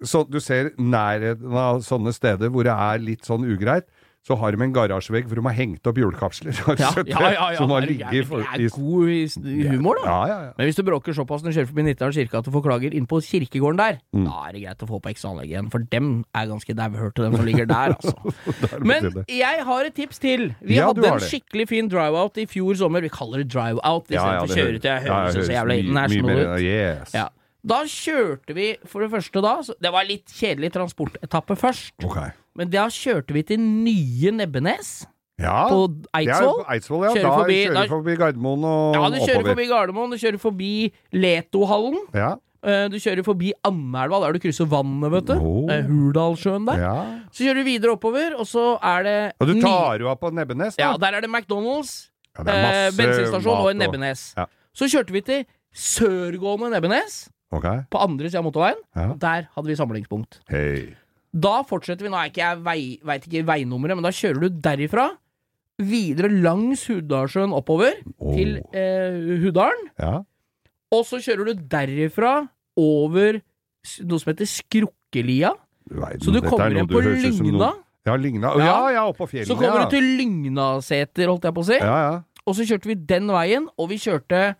så 0.03 0.25
Du 0.29 0.39
ser 0.39 0.71
nærheten 0.77 1.53
av 1.57 1.79
sånne 1.81 2.13
steder 2.13 2.49
hvor 2.53 2.63
det 2.67 2.73
er 2.75 2.99
litt 2.99 3.25
sånn 3.25 3.45
ugreit, 3.47 3.85
så 4.27 4.35
har 4.35 4.51
de 4.51 4.59
en 4.59 4.73
garasjevegg 4.75 5.23
hvor 5.29 5.39
de 5.39 5.43
har 5.47 5.53
hengt 5.55 5.87
opp 5.87 5.95
hjulkapsler. 5.95 6.51
Ja, 6.77 6.89
ja, 6.99 7.29
ja, 7.31 7.45
ja. 7.53 7.57
som 7.61 7.69
har 7.71 7.85
ligget 7.87 8.11
Det 8.11 8.19
er 8.27 8.73
god 8.75 9.37
humor, 9.71 9.95
da. 10.03 10.03
Ja, 10.09 10.17
ja, 10.27 10.39
ja. 10.47 10.51
Men 10.57 10.67
hvis 10.67 10.75
du 10.75 10.83
bråker 10.83 11.15
såpass 11.15 11.45
når 11.45 11.53
du 11.53 11.57
kjører 11.61 11.69
forbi 11.69 11.85
Nittedal 11.87 12.11
kirke 12.17 12.41
at 12.41 12.43
du 12.43 12.51
får 12.51 12.65
klager 12.65 12.97
inn 12.99 13.07
på 13.07 13.21
kirkegården 13.23 13.79
der, 13.79 13.99
Mm. 14.11 14.25
da 14.27 14.41
er 14.49 14.51
det 14.57 14.61
greit 14.65 14.83
å 14.83 14.89
få 14.89 14.99
på 14.99 15.09
ekstra 15.13 15.31
anlegg 15.31 15.53
igjen, 15.53 15.71
for 15.71 15.79
dem 15.95 16.25
er 16.35 16.45
ganske 16.51 16.75
dauhørte, 16.75 17.23
dem 17.23 17.35
som 17.39 17.45
ligger 17.47 17.65
der, 17.71 17.95
altså. 17.95 18.35
Men 18.91 19.09
jeg 19.31 19.63
har 19.71 19.85
et 19.87 19.95
tips 19.95 20.19
til. 20.19 20.49
Vi 20.61 20.75
Ja, 20.75 20.89
hadde 20.91 21.07
en 21.07 21.23
skikkelig 21.23 21.69
fin 21.71 21.87
drive-out 21.87 22.37
i 22.43 22.45
fjor 22.51 22.75
sommer. 22.75 22.99
Vi 23.07 23.09
kaller 23.15 23.45
det 23.45 23.49
drive-out 23.55 24.11
istedenfor 24.11 24.51
ja, 24.51 24.59
kjøre 24.59 24.71
høres- 24.73 24.81
til. 24.81 24.91
Jeg 24.91 25.07
ja, 25.07 25.13
høres 25.23 25.35
det 25.39 25.47
så 25.47 25.55
jævlig 25.55 25.79
mye- 25.87 26.07
mye 26.11 26.23
mer-. 26.27 26.59
Yes. 26.67 27.13
Ja. 27.15 27.29
Da 27.67 27.81
kjørte 27.91 28.55
vi 28.55 28.67
for 28.87 29.03
det 29.03 29.11
første 29.11 29.41
da 29.43 29.55
så 29.67 29.73
Det 29.81 29.91
var 29.91 30.05
litt 30.07 30.31
kjedelig 30.31 30.69
transportetappe 30.77 31.57
først. 31.59 31.93
Okay. 32.07 32.31
Men 32.55 32.69
da 32.73 32.87
kjørte 32.87 33.33
vi 33.35 33.43
til 33.43 33.59
nye 33.59 34.31
Nebbenes 34.31 35.05
Ja, 35.37 35.67
på 35.69 35.83
Eidsvoll. 36.17 36.63
Ja, 36.63 36.73
Eidsvoll, 36.73 37.03
ja. 37.05 37.11
Kjører 37.13 37.27
da 37.27 37.35
forbi- 37.37 37.57
kjører 37.67 37.75
da- 37.77 37.87
forbi 37.91 38.15
Gardermoen 38.17 38.63
og 38.65 38.95
Ja, 38.95 39.09
du 39.09 39.17
kjører 39.19 39.35
oppover. 39.37 39.51
forbi 39.53 39.67
Gardermoen, 39.69 40.09
du 40.09 40.17
kjører 40.17 40.39
forbi 40.41 40.71
Letohallen. 41.13 41.99
Ja. 42.15 42.31
eh, 42.63 42.87
Du 42.89 42.97
kjører 42.97 43.23
forbi 43.23 43.51
Andelva, 43.63 44.19
der 44.23 44.33
du 44.33 44.39
krysser 44.39 44.65
vannet, 44.65 45.11
vet 45.13 45.25
du. 45.29 45.33
Oh. 45.37 45.67
Hurdalssjøen 45.69 46.65
der. 46.65 46.79
ja. 46.81 46.95
Så 47.31 47.45
kjører 47.45 47.61
du 47.61 47.63
videre 47.69 47.91
oppover, 47.93 48.33
og 48.39 48.45
så 48.49 48.79
er 48.81 49.03
det 49.03 49.33
Og 49.39 49.47
du 49.47 49.61
tar 49.61 49.99
jo 49.99 50.09
av 50.09 50.17
på 50.19 50.31
Nebbenes, 50.33 50.75
da? 50.75 50.83
Ja, 50.91 50.97
der 50.97 51.17
er 51.17 51.21
det 51.21 51.29
McDonald's, 51.29 52.09
Ja, 52.37 52.43
det 52.43 52.53
er 52.53 52.57
eh, 52.57 52.65
masse 52.89 52.97
bensinstasjon 52.97 53.57
og 53.61 53.69
en 53.71 53.77
Nebbenes. 53.77 54.33
Ja. 54.37 54.45
Så 54.73 54.85
kjørte 54.89 55.11
vi 55.13 55.21
til 55.21 55.45
sørgående 55.73 56.71
Nebbenes, 56.73 57.29
Ok. 57.53 57.67
på 57.93 57.99
andre 58.03 58.29
sida 58.29 58.41
av 58.41 58.47
motorveien. 58.49 58.81
Ja. 58.97 59.11
Og 59.13 59.19
der 59.21 59.47
hadde 59.53 59.69
vi 59.69 59.77
samlingspunkt. 59.79 60.41
Hey. 60.51 60.89
Da 61.37 61.61
fortsetter 61.67 62.07
vi, 62.07 62.11
nå 62.11 62.19
er 62.19 62.31
ikke 62.31 62.43
jeg 62.43 62.59
vei, 62.65 62.81
vet 63.07 63.27
ikke 63.27 63.45
veinummeret, 63.47 63.97
men 63.97 64.07
da 64.07 64.13
kjører 64.15 64.43
du 64.43 64.61
derifra 64.63 65.09
videre 65.77 66.31
langs 66.33 66.87
Hudalssjøen 66.89 67.53
oppover 67.53 67.99
oh. 68.17 68.33
til 68.33 68.57
eh, 68.73 69.37
Hudalen. 69.43 69.89
Ja. 70.01 70.21
Og 70.95 71.03
så 71.05 71.19
kjører 71.21 71.51
du 71.51 71.65
derifra 71.69 72.33
over 72.79 73.41
noe 74.07 74.21
som 74.21 74.31
heter 74.31 74.49
Skrukkelia. 74.49 75.53
Verden, 75.87 76.23
Så 76.23 76.33
du 76.33 76.41
er 76.41 76.47
kommer 76.47 76.73
igjen 76.73 76.89
på 76.89 77.03
Lygna. 77.03 77.73
Ja, 78.07 78.15
Lygna. 78.15 78.53
Ja. 78.55 78.65
Ja, 78.65 78.79
ja, 78.95 79.03
oppå 79.11 79.27
fjellet. 79.27 79.49
Så 79.49 79.57
kommer 79.59 79.83
ja. 79.83 79.85
du 79.87 79.95
til 79.97 80.07
Lygnaseter, 80.19 81.27
holdt 81.27 81.47
jeg 81.47 81.55
på 81.55 81.63
å 81.63 81.67
si. 81.67 81.77
Ja, 81.79 81.97
ja. 82.05 82.43
Og 82.47 82.55
så 82.55 82.63
kjørte 82.67 82.87
vi 82.87 82.95
den 83.09 83.27
veien, 83.31 83.67
og 83.75 83.89
vi 83.91 83.99
kjørte 83.99 84.55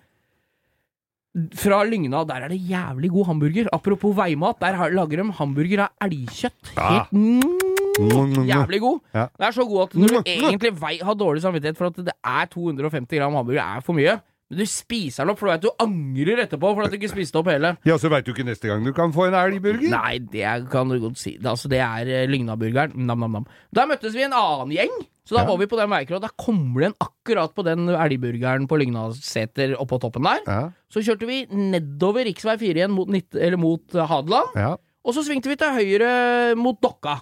fra 1.56 1.84
Lygna. 1.86 2.24
Der 2.28 2.46
er 2.46 2.48
det 2.50 2.60
jævlig 2.70 3.10
god 3.14 3.26
hamburger. 3.30 3.68
Apropos 3.74 4.16
veimat, 4.18 4.56
der 4.60 4.74
har- 4.80 4.90
lager 4.90 5.24
de 5.24 5.32
hamburger 5.32 5.84
av 5.86 5.90
elgkjøtt. 6.08 6.72
Helt 6.78 7.12
mm, 7.14 8.48
jævlig 8.48 8.80
god. 8.82 9.00
Ja. 9.14 9.26
Det 9.38 9.46
er 9.48 9.52
så 9.52 9.66
god 9.68 9.82
at 9.88 9.96
når 9.96 10.08
du 10.08 10.22
egentlig 10.26 10.72
vei, 10.82 10.98
har 11.04 11.14
dårlig 11.16 11.42
samvittighet 11.42 11.78
for 11.78 11.88
at 11.88 11.96
det 11.96 12.14
er 12.24 12.46
250 12.46 13.18
gram 13.20 13.34
hamburger 13.34 13.62
er 13.78 13.82
for 13.82 13.94
mye, 13.94 14.20
men 14.50 14.60
du 14.62 14.66
spiser 14.66 15.26
den 15.26 15.34
opp, 15.34 15.39
for 15.41 15.48
du 15.50 15.52
vet 15.54 15.66
du 15.66 15.84
angrer 15.84 16.39
etterpå 16.45 16.70
for 16.74 16.86
at 16.86 16.91
du 16.93 16.98
ikke 16.98 17.10
spiste 17.12 17.36
opp 17.41 17.50
hele. 17.52 17.74
Ja, 17.88 17.98
så 18.00 18.08
veit 18.10 18.24
du 18.26 18.32
ikke 18.32 18.45
neste 18.48 18.70
gang 18.70 18.86
du 18.86 18.93
kan 18.95 19.12
få 19.12 19.26
en 19.28 19.36
elgburger? 19.36 19.89
Nei, 19.91 20.18
det 20.20 20.45
kan 20.72 20.88
du 20.88 21.00
godt 21.04 21.20
si. 21.20 21.34
Det, 21.38 21.50
altså, 21.52 21.68
det 21.72 21.82
er 21.84 22.08
eh, 22.22 22.28
Lygnaburgeren. 22.32 22.95
Nam, 22.95 23.20
nam, 23.26 23.36
nam. 23.41 23.48
Da 23.76 23.84
møttes 23.89 24.16
vi 24.16 24.24
en 24.24 24.34
annen 24.38 24.72
gjeng. 24.72 24.93
Så 25.28 25.36
da 25.36 25.41
Ja. 25.43 25.48
var 25.50 25.58
vi 25.60 25.68
på 25.68 25.76
den 25.76 25.89
veikroa. 25.91 26.22
Da 26.24 26.30
kommer 26.39 26.80
det 26.80 26.88
en 26.93 27.00
akkurat 27.04 27.52
på 27.54 27.64
den 27.68 27.89
elgburgeren 27.91 28.68
på 28.72 28.78
Lygnaseter 28.80 29.76
oppå 29.76 30.00
toppen 30.00 30.24
der. 30.24 30.39
Ja, 30.48 30.70
Så 30.89 31.04
kjørte 31.04 31.28
vi 31.28 31.41
nedover 31.52 32.24
rv. 32.24 32.58
4 32.58 32.80
igjen 32.80 32.91
mot, 32.95 33.08
mot 33.12 33.95
eh, 33.95 34.08
Hadeland. 34.08 34.56
ja. 34.56 34.78
Og 35.08 35.14
så 35.16 35.22
svingte 35.24 35.48
vi 35.48 35.56
til 35.56 35.72
høyre 35.76 36.56
mot 36.60 36.80
Dokka. 36.84 37.22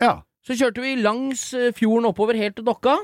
ja. 0.00 0.20
Så 0.44 0.54
kjørte 0.56 0.80
vi 0.80 0.94
langs 0.96 1.52
eh, 1.52 1.70
fjorden 1.76 2.06
oppover 2.08 2.34
helt 2.36 2.56
til 2.56 2.64
Dokka. 2.64 2.94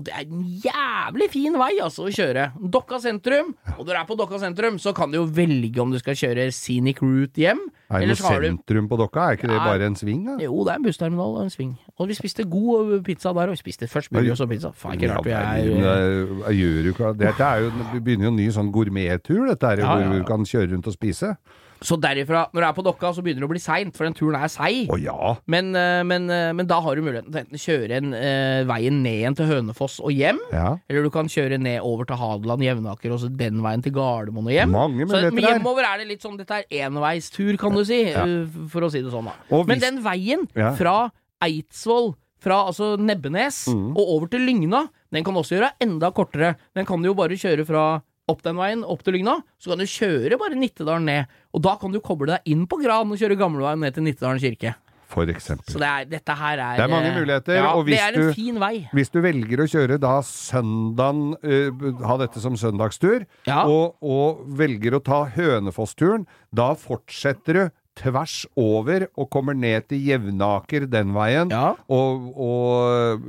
Og 0.00 0.06
det 0.06 0.14
er 0.16 0.22
en 0.24 0.44
jævlig 0.64 1.26
fin 1.28 1.52
vei 1.60 1.74
altså 1.84 2.06
å 2.08 2.12
kjøre. 2.16 2.46
Dokka 2.72 2.96
sentrum. 3.02 3.50
Og 3.74 3.82
når 3.84 3.90
du 3.90 3.98
er 4.00 4.06
på 4.08 4.14
Dokka 4.16 4.38
sentrum, 4.40 4.78
så 4.80 4.94
kan 4.96 5.12
du 5.12 5.18
jo 5.18 5.26
velge 5.28 5.82
om 5.82 5.90
du 5.92 5.98
skal 6.00 6.16
kjøre 6.16 6.46
scenic 6.56 7.02
route 7.04 7.36
hjem. 7.42 7.60
Er 7.92 8.06
det 8.08 8.16
sentrum 8.16 8.88
på 8.88 8.96
Dokka? 8.96 9.26
Er 9.34 9.36
ikke 9.36 9.50
det 9.52 9.58
bare 9.60 9.84
en 9.90 9.98
sving, 10.00 10.22
da? 10.24 10.38
Jo, 10.40 10.62
det 10.64 10.72
er 10.72 10.80
en 10.80 10.86
bussterminal 10.86 11.36
og 11.36 11.42
en 11.44 11.52
sving. 11.52 11.74
Og 12.00 12.08
vi 12.08 12.16
spiste 12.16 12.46
god 12.48 12.94
eh, 12.96 13.02
pizza 13.04 13.34
der, 13.36 13.52
og 13.52 13.58
vi 13.58 13.60
spiste 13.60 13.84
først 13.92 14.08
burger 14.16 14.32
og 14.32 14.40
så 14.40 14.46
pizza. 14.48 14.72
Faen, 14.72 14.96
ikke 14.96 15.12
rart 15.12 15.28
vi 15.28 15.34
er 15.36 15.60
det- 15.60 16.46
jeg 16.48 16.56
gjør 16.62 16.82
du 16.82 16.92
ikke 16.94 17.12
Dette 17.20 17.44
er 17.50 17.60
jo 17.66 17.70
Vi 17.92 18.00
begynner 18.00 18.24
jo 18.24 18.32
en 18.32 18.36
ny 18.40 18.48
sånn 18.48 18.72
gourmettur, 18.72 19.44
dette 19.52 19.66
her, 19.66 19.84
hvor 19.84 20.08
du 20.18 20.24
kan 20.24 20.40
kjøre 20.48 20.72
rundt 20.72 20.86
og 20.88 20.96
spise. 20.96 21.36
Så 21.82 21.96
derifra, 22.00 22.46
når 22.54 22.62
du 22.62 22.66
er 22.68 22.74
på 22.76 22.84
Dokka, 22.86 23.10
så 23.14 23.22
begynner 23.24 23.42
det 23.44 23.48
å 23.48 23.52
bli 23.52 23.60
seint, 23.62 23.96
for 23.96 24.06
den 24.06 24.14
turen 24.14 24.36
er 24.38 24.50
seig. 24.52 24.88
Oh, 24.92 24.98
ja. 25.00 25.34
Men, 25.46 25.74
eh, 25.76 26.02
men, 26.06 26.28
eh, 26.30 26.52
men 26.56 26.66
da 26.70 26.80
har 26.80 26.96
du 26.96 27.02
muligheten 27.02 27.32
til 27.32 27.42
enten 27.42 27.58
å 27.58 27.62
kjøre 27.62 27.98
en, 27.98 28.12
uh, 28.14 28.64
veien 28.70 29.02
ned 29.02 29.18
igjen 29.20 29.36
til 29.38 29.46
Hønefoss 29.50 29.98
og 30.00 30.12
hjem, 30.14 30.38
ja. 30.52 30.76
eller 30.88 31.02
du 31.02 31.10
kan 31.10 31.26
kjøre 31.26 31.58
ned 31.60 31.80
over 31.82 32.04
til 32.08 32.16
Hadeland, 32.16 32.62
Jevnaker, 32.62 33.12
og 33.12 33.20
så 33.20 33.30
den 33.36 33.60
veien 33.64 33.82
til 33.82 33.92
Gardermoen 33.92 34.46
og 34.46 34.56
hjem. 34.56 34.70
Mange 34.70 35.06
Så 35.10 35.22
men 35.34 35.44
hjemover 35.44 35.84
er 35.90 35.98
det 36.02 36.08
litt 36.08 36.22
sånn 36.22 36.38
Dette 36.38 36.62
er 36.62 36.86
enveistur, 36.88 37.56
kan 37.58 37.74
du 37.74 37.84
si, 37.84 38.02
Ja. 38.10 38.24
uh, 38.24 38.46
for 38.68 38.82
å 38.82 38.90
si 38.90 39.02
det 39.02 39.12
sånn, 39.12 39.26
da. 39.30 39.34
Hvis, 39.50 39.66
Men 39.66 39.78
den 39.80 40.02
veien 40.02 40.48
fra 40.78 41.10
Eidsvoll, 41.42 42.14
fra 42.42 42.66
altså 42.66 42.96
Nebbenes 42.98 43.68
Mm. 43.70 43.92
og 43.96 44.08
over 44.16 44.26
til 44.28 44.40
Lygna, 44.40 44.88
den 45.12 45.22
kan 45.24 45.34
også 45.34 45.58
gjøre 45.58 45.72
enda 45.80 46.10
kortere. 46.10 46.56
Den 46.74 46.84
kan 46.86 47.00
du 47.02 47.08
jo 47.08 47.14
bare 47.14 47.36
kjøre 47.38 47.64
fra 47.66 48.02
opp 48.32 48.42
den 48.46 48.56
veien, 48.60 48.82
opp 48.84 49.02
til 49.06 49.14
Lygna, 49.18 49.38
så 49.60 49.72
kan 49.72 49.82
du 49.82 49.88
kjøre 49.88 50.38
bare 50.40 50.56
Nittedalen 50.58 51.06
ned. 51.08 51.36
Og 51.52 51.62
da 51.64 51.76
kan 51.80 51.92
du 51.94 52.00
koble 52.04 52.32
deg 52.34 52.48
inn 52.52 52.64
på 52.66 52.80
Gran 52.82 53.12
og 53.12 53.20
kjøre 53.20 53.38
gamleveien 53.40 53.80
ned 53.84 53.94
til 53.98 54.04
Nittedalen 54.08 54.40
kirke. 54.42 54.74
For 55.12 55.28
eksempel. 55.28 55.68
Så 55.68 55.76
det 55.76 55.88
er, 55.90 56.06
dette 56.08 56.34
her 56.40 56.56
er 56.56 56.78
Det 56.78 56.84
er 56.86 56.88
mange 56.88 57.10
eh, 57.10 57.16
muligheter, 57.20 57.56
Ja, 57.58 57.72
og 57.76 57.82
hvis 57.84 57.98
det 57.98 58.00
er 58.00 58.14
en 58.16 58.28
du- 58.30 58.32
fin 58.32 58.56
vei. 58.62 58.88
Hvis 58.96 59.10
du 59.12 59.18
velger 59.20 59.60
å 59.60 59.66
kjøre 59.68 59.98
da 60.00 60.12
søndagen, 60.24 61.34
uh, 61.44 62.06
ha 62.08 62.16
dette 62.22 62.40
som 62.40 62.56
søndagstur, 62.56 63.26
Ja. 63.46 63.66
og, 63.68 63.98
og 64.00 64.40
velger 64.56 64.96
å 64.96 65.02
ta 65.04 65.24
Hønefoss-turen, 65.34 66.24
da 66.54 66.70
fortsetter 66.80 67.52
du 67.58 67.70
tvers 67.98 68.46
over 68.56 69.06
og 69.20 69.28
kommer 69.30 69.52
ned 69.54 69.84
til 69.90 70.00
Jevnaker 70.06 70.86
den 70.90 71.12
veien. 71.12 71.50
Ja. 71.52 71.74
Og, 71.92 72.30
og 72.40 73.20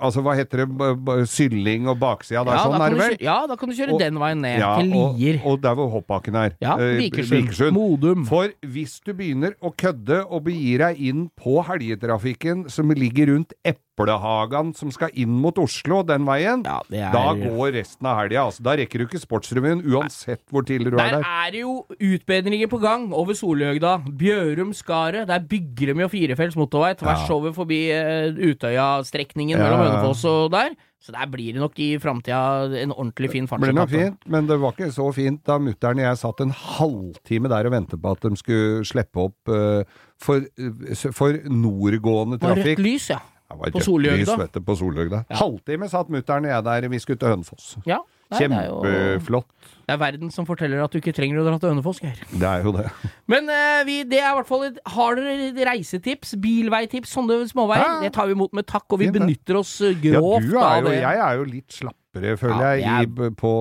Altså, 0.00 0.22
hva 0.24 0.34
heter 0.34 0.64
det? 0.64 1.26
Sylling 1.30 1.86
og 1.88 1.98
baksida 2.00 2.42
der, 2.44 2.56
Ja, 2.56 2.64
sånn 2.64 2.80
er 2.82 2.90
det 2.94 2.98
vel? 2.98 3.16
ja, 3.22 3.36
da 3.46 3.56
kan 3.56 3.68
du 3.70 3.74
kjøre 3.76 3.92
Og- 3.94 4.00
den 4.00 4.18
veien 4.18 4.40
ned, 4.42 4.58
Ja, 4.58 4.72
til 4.80 4.92
og, 4.96 5.18
Lier. 5.18 5.40
og 5.44 5.60
der 5.62 5.74
hvor 5.74 5.90
hoppbakken 5.92 6.34
er. 6.34 6.50
Ja, 6.60 6.76
Eh, 6.78 6.98
Vikersund. 6.98 7.72
Modum. 7.72 8.24
For 8.26 8.48
hvis 8.66 9.00
du 9.04 9.12
begynner 9.14 9.52
å 9.62 9.70
kødde 9.76 10.24
og 10.30 10.44
begir 10.44 10.78
deg 10.78 11.00
inn 11.00 11.30
på 11.38 11.62
helgetrafikken 11.64 12.68
som 12.70 12.90
ligger 12.90 13.26
rundt 13.34 13.52
Eplehagan 13.94 14.72
som 14.74 14.90
skal 14.90 15.10
inn 15.14 15.30
mot 15.38 15.54
Oslo, 15.62 16.00
den 16.06 16.24
veien, 16.26 16.64
Ja, 16.66 16.80
det 16.90 16.98
er 16.98 17.12
da 17.14 17.32
går 17.38 17.72
resten 17.76 18.06
av 18.10 18.18
helga. 18.18 18.42
Altså, 18.48 18.62
da 18.66 18.74
rekker 18.80 18.98
du 18.98 19.04
ikke 19.06 19.20
Sportsrevyen 19.22 19.84
uansett 19.86 20.42
hvor 20.50 20.64
tidlig 20.66 20.90
du 20.90 20.96
er 20.98 21.12
Der 21.12 21.20
der. 21.20 21.28
er 21.46 21.50
det 21.54 21.60
jo 21.62 21.86
utbedringer 22.00 22.66
på 22.72 22.80
gang 22.82 23.12
over 23.14 23.34
Solhøgda. 23.38 24.00
Bjørum-Skaret. 24.18 25.28
Der 25.30 25.38
bygger 25.46 25.94
de 25.94 26.00
jo 26.02 26.08
firefelts 26.10 26.56
motorvei 26.58 26.94
tvers 26.98 27.28
Ja. 27.28 27.34
over 27.34 27.52
forbi 27.54 27.78
uh, 27.94 28.34
Utøya-strekningen 28.34 29.58
Ja, 29.58 29.62
mellom. 29.62 29.84
Hønefoss 29.86 30.24
og 30.24 30.50
der. 30.50 30.74
Så 31.04 31.12
der 31.12 31.26
blir 31.28 31.52
det 31.52 31.60
nok 31.60 31.78
i 31.78 31.98
framtida 32.00 32.80
en 32.80 32.90
ordentlig 32.90 33.30
fin 33.30 33.46
fartsetappe. 33.46 33.90
fint, 33.92 34.18
men 34.26 34.46
det 34.48 34.58
var 34.58 34.72
ikke 34.72 34.90
så 34.90 35.12
fint 35.12 35.42
da 35.44 35.58
mutter'n 35.60 36.00
og 36.00 36.06
jeg 36.08 36.16
satt 36.16 36.40
en 36.40 36.50
halvtime 36.50 37.48
der 37.52 37.66
og 37.68 37.72
ventet 37.72 38.00
på 38.00 38.10
at 38.10 38.20
de 38.24 38.34
skulle 38.40 38.84
slippe 38.88 39.20
opp 39.20 39.52
uh, 39.52 39.84
for, 40.18 40.40
uh, 40.58 41.12
for 41.12 41.36
nordgående 41.44 42.40
trafikk. 42.40 42.78
rødt 42.78 42.86
lys, 42.86 43.10
ja. 43.10 43.20
På 43.48 43.68
du, 43.70 44.60
på 44.64 44.76
Solhjøgda. 44.80 45.24
Halvtime 45.36 45.88
satt 45.92 46.10
mutter'n 46.12 46.48
og 46.48 46.54
jeg 46.54 46.66
der, 46.70 46.88
vi 46.90 47.00
skulle 47.02 47.20
til 47.20 47.34
Hønefoss. 47.34 47.76
ja. 47.88 48.02
Kjempeflott. 48.34 49.46
det 49.84 49.92
er 49.94 49.98
verden 50.00 50.30
som 50.32 50.46
forteller 50.48 50.80
at 50.82 50.92
du 50.92 50.98
ikke 50.98 51.12
trenger 51.14 51.42
å 51.42 51.44
dra 51.46 51.58
til 51.60 51.70
Hønefoss, 51.70 52.00
Geir. 52.02 52.22
Det 52.32 52.48
er 52.48 52.64
jo 52.64 52.72
det. 52.74 52.86
Men 53.30 53.50
uh, 53.52 53.82
vi, 53.86 53.98
det 54.08 54.20
er 54.22 54.30
i 54.30 54.38
hvert 54.38 54.48
fall 54.48 54.64
Har 54.96 55.20
dere 55.20 55.66
reisetips, 55.68 56.34
bilveitips, 56.42 57.12
sånne 57.14 57.42
småveier? 57.50 57.84
Ja. 57.84 57.98
Det 58.06 58.14
tar 58.16 58.30
vi 58.30 58.34
imot 58.34 58.56
med 58.56 58.66
takk, 58.66 58.88
og 58.88 59.02
vi 59.02 59.10
Fint, 59.10 59.20
benytter 59.20 59.60
oss 59.60 59.76
det. 59.84 59.92
Ja, 60.08 60.22
du 60.24 60.56
er 60.56 60.64
av 60.64 60.88
jo, 60.88 60.96
jeg 60.96 61.22
er 61.28 61.38
jo 61.38 61.46
litt 61.52 61.76
slapp 61.76 61.98
kjappere, 62.14 62.36
føler 62.38 62.62
Ja, 62.62 63.00
jeg, 63.00 63.08
i, 63.10 63.30
på 63.36 63.52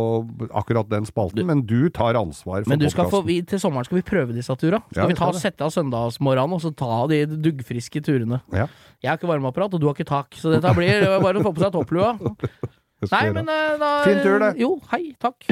akkurat 0.54 0.90
den 0.90 1.06
spalten, 1.06 1.46
men 1.46 1.62
du 1.66 1.90
tar 1.90 2.16
ansvar 2.20 2.64
for 2.64 2.70
Men 2.70 2.80
få, 2.86 3.06
podkasten. 3.10 3.46
til 3.48 3.60
sommeren 3.60 3.86
skal 3.86 3.98
vi 4.00 4.06
prøve 4.08 4.34
disse 4.36 4.56
turene. 4.56 4.82
Skal 4.92 5.04
Ja, 5.04 5.08
vi 5.08 5.14
ta 5.18 5.32
sette 5.34 5.62
av 5.66 5.74
søndagsmorgenen 5.74 6.54
og 6.54 6.62
så 6.62 6.74
ta 6.76 7.08
de 7.08 7.26
duggfriske 7.26 8.02
turene. 8.06 8.42
Ja, 8.54 8.68
Jeg 9.02 9.10
har 9.10 9.18
ikke 9.18 9.28
varmeapparat, 9.28 9.74
og 9.74 9.82
du 9.82 9.88
har 9.88 9.94
ikke 9.98 10.08
tak, 10.08 10.32
så 10.40 10.54
dette 10.54 10.74
blir 10.78 11.04
bare 11.22 11.40
å 11.40 11.44
få 11.44 11.54
på 11.54 11.60
seg 11.66 11.74
topplua. 11.74 12.14
Nei, 13.12 13.26
men 13.36 13.50
eh, 13.50 13.74
da 13.82 14.04
Fin 14.06 14.22
tur, 14.24 14.40
det. 14.40 14.54
Jo, 14.62 14.78
hei, 14.94 15.14
takk. 15.20 15.44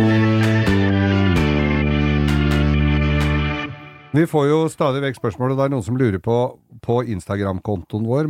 Vi 4.12 4.26
får 4.28 4.48
jo 4.50 4.58
stadig 4.68 5.00
vekk 5.06 5.22
spørsmål, 5.22 5.54
og 5.54 5.60
det 5.60 5.66
er 5.66 5.72
noen 5.72 5.86
som 5.86 6.00
lurer 6.00 6.20
på 6.24 6.38
på 6.82 6.98
Instagram-kontoen 7.14 8.08
vår, 8.10 8.28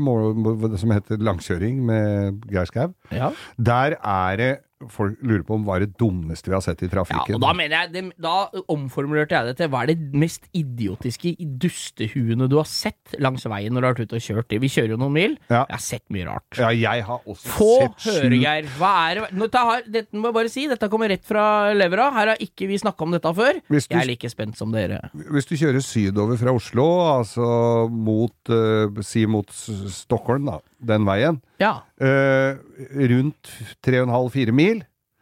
som 0.77 0.91
heter 0.91 1.21
Langkjøring 1.23 1.77
med 1.88 2.41
Geir 2.51 2.67
Skau. 2.67 2.91
Ja. 3.15 3.29
Der 3.55 3.95
er 3.95 4.38
det 4.38 4.49
folk 4.89 5.17
lurer 5.21 5.43
på 5.45 5.53
om 5.55 5.63
hva 5.67 5.75
er 5.77 5.86
det 5.86 5.97
dummeste 5.99 6.49
vi 6.49 6.55
har 6.57 6.61
sett 6.65 6.82
i 6.84 6.89
trafikken. 6.89 7.36
Ja, 7.36 7.38
og 7.38 7.41
da 7.43 7.53
mener 7.53 7.75
jeg 7.84 7.91
det, 7.93 8.03
Da 8.21 8.49
omformulerte 8.71 9.36
jeg 9.38 9.45
det 9.51 9.57
til 9.59 9.69
hva 9.69 9.84
er 9.84 9.91
det 9.93 9.99
mest 10.17 10.47
idiotiske 10.57 11.36
dustehuene 11.61 12.47
du 12.49 12.57
har 12.57 12.65
sett 12.69 13.15
langs 13.21 13.45
veien 13.49 13.73
når 13.73 13.82
du 13.82 13.88
har 13.88 13.93
vært 13.95 14.07
ute 14.09 14.19
og 14.19 14.25
kjørt 14.25 14.49
det? 14.51 14.59
Vi 14.63 14.69
kjører 14.71 14.95
jo 14.95 14.99
noen 15.01 15.13
mil. 15.15 15.38
Ja. 15.49 15.63
Jeg 15.69 15.75
har 15.77 15.84
sett 15.86 16.05
mye 16.13 16.27
rart. 16.29 16.59
Ja, 16.59 16.69
jeg 16.75 17.05
har 17.07 17.21
også 17.25 17.53
Få 17.57 17.69
sett 17.99 18.07
høre, 18.23 18.39
Geir. 18.41 18.69
Hva 18.79 18.93
er 19.11 19.21
det 19.21 19.29
Dette, 19.41 19.63
har, 19.67 19.84
dette 19.88 20.15
må 20.17 20.29
jeg 20.32 20.38
bare 20.39 20.51
si, 20.53 20.65
dette 20.71 20.89
kommer 20.91 21.11
rett 21.11 21.25
fra 21.27 21.45
levra. 21.75 22.09
Her 22.15 22.34
har 22.34 22.41
ikke 22.43 22.67
vi 22.69 22.77
snakka 22.82 23.05
om 23.07 23.11
dette 23.15 23.34
før. 23.38 23.61
Du- 23.67 23.77
Jeg 23.82 23.99
er 24.01 24.07
like 24.07 24.29
spent 24.32 24.57
som 24.57 24.71
dere. 24.71 24.99
Hvis 25.13 25.45
du 25.49 25.55
kjører 25.57 25.82
sydover 25.84 26.38
fra 26.39 26.53
Oslo, 26.55 26.86
altså 27.19 27.89
mot 27.91 28.32
uh, 28.49 29.01
Si 29.01 29.25
mot 29.25 29.49
Stockholm, 29.51 30.45
da, 30.45 30.59
den 30.88 31.05
veien. 31.07 31.41
Ja. 31.61 31.82
Uh, 32.01 32.57
rundt 33.11 33.51
3,5-4 33.86 34.55
mil. 34.55 34.82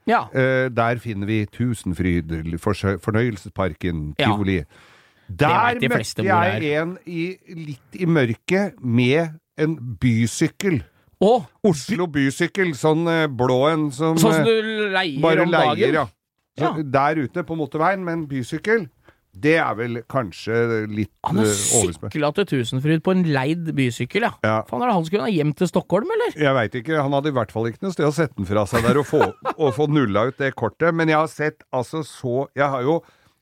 Ja. 0.10 0.26
Uh, 0.34 0.70
der 0.74 1.02
finner 1.04 1.30
vi 1.30 1.44
Tusenfryd, 1.46 2.32
fornøyelsesparken, 2.58 3.00
Fornøyelsesparken, 3.04 4.16
Ja. 4.20 4.64
Der 5.30 5.78
de 5.78 5.90
møtte 5.92 6.24
jeg 6.26 6.70
en 6.82 6.96
i, 7.06 7.26
litt 7.54 7.98
i 8.02 8.08
mørket 8.10 8.80
med 8.82 9.36
en 9.62 9.76
bysykkel. 10.02 10.82
Å! 11.20 11.34
Oslo 11.68 12.08
bysykkel, 12.10 12.72
sånn 12.80 13.04
eh, 13.12 13.26
blå 13.28 13.60
en 13.68 13.90
som 13.92 14.18
Sånn 14.18 14.40
som 14.40 14.48
du 14.48 14.88
leier 14.96 15.20
bare 15.22 15.44
om 15.44 15.52
dagen? 15.52 15.76
leier, 15.76 15.98
ja. 16.00 16.06
Så. 16.60 16.72
Der 16.82 17.22
ute 17.24 17.44
på 17.48 17.56
motorveien 17.60 18.02
med 18.04 18.18
en 18.18 18.24
bysykkel, 18.28 18.88
det 19.38 19.56
er 19.62 19.76
vel 19.78 20.00
kanskje 20.10 20.88
litt 20.90 21.12
Han 21.28 21.40
har 21.42 21.50
eh, 21.50 21.92
sykla 21.94 22.32
til 22.36 22.48
Tusenfryd 22.50 23.04
på 23.06 23.14
en 23.14 23.22
leid 23.30 23.70
bysykkel, 23.78 24.26
ja. 24.26 24.32
Ja. 24.46 24.56
Faen, 24.68 24.82
er 24.82 24.90
det 24.90 24.98
han 24.98 25.06
skulle 25.08 25.28
ha 25.28 25.34
hjem 25.34 25.54
til 25.58 25.70
Stockholm, 25.70 26.10
eller? 26.16 26.34
Jeg 26.34 26.56
veit 26.58 26.80
ikke, 26.82 26.98
han 26.98 27.14
hadde 27.16 27.32
i 27.32 27.38
hvert 27.38 27.54
fall 27.54 27.70
ikke 27.70 27.86
noe 27.86 27.96
sted 27.96 28.10
å 28.10 28.16
sette 28.16 28.36
den 28.40 28.50
fra 28.50 28.66
seg 28.70 28.88
der 28.88 29.00
og 29.02 29.08
få, 29.10 29.22
og 29.62 29.72
få 29.78 29.88
nulla 29.92 30.28
ut 30.32 30.42
det 30.42 30.56
kortet, 30.60 30.92
men 30.98 31.12
jeg 31.12 31.22
har 31.22 31.32
sett 31.32 31.66
altså 31.70 32.04
så 32.08 32.48
Jeg 32.58 32.68
har 32.72 32.86
jo 32.86 33.00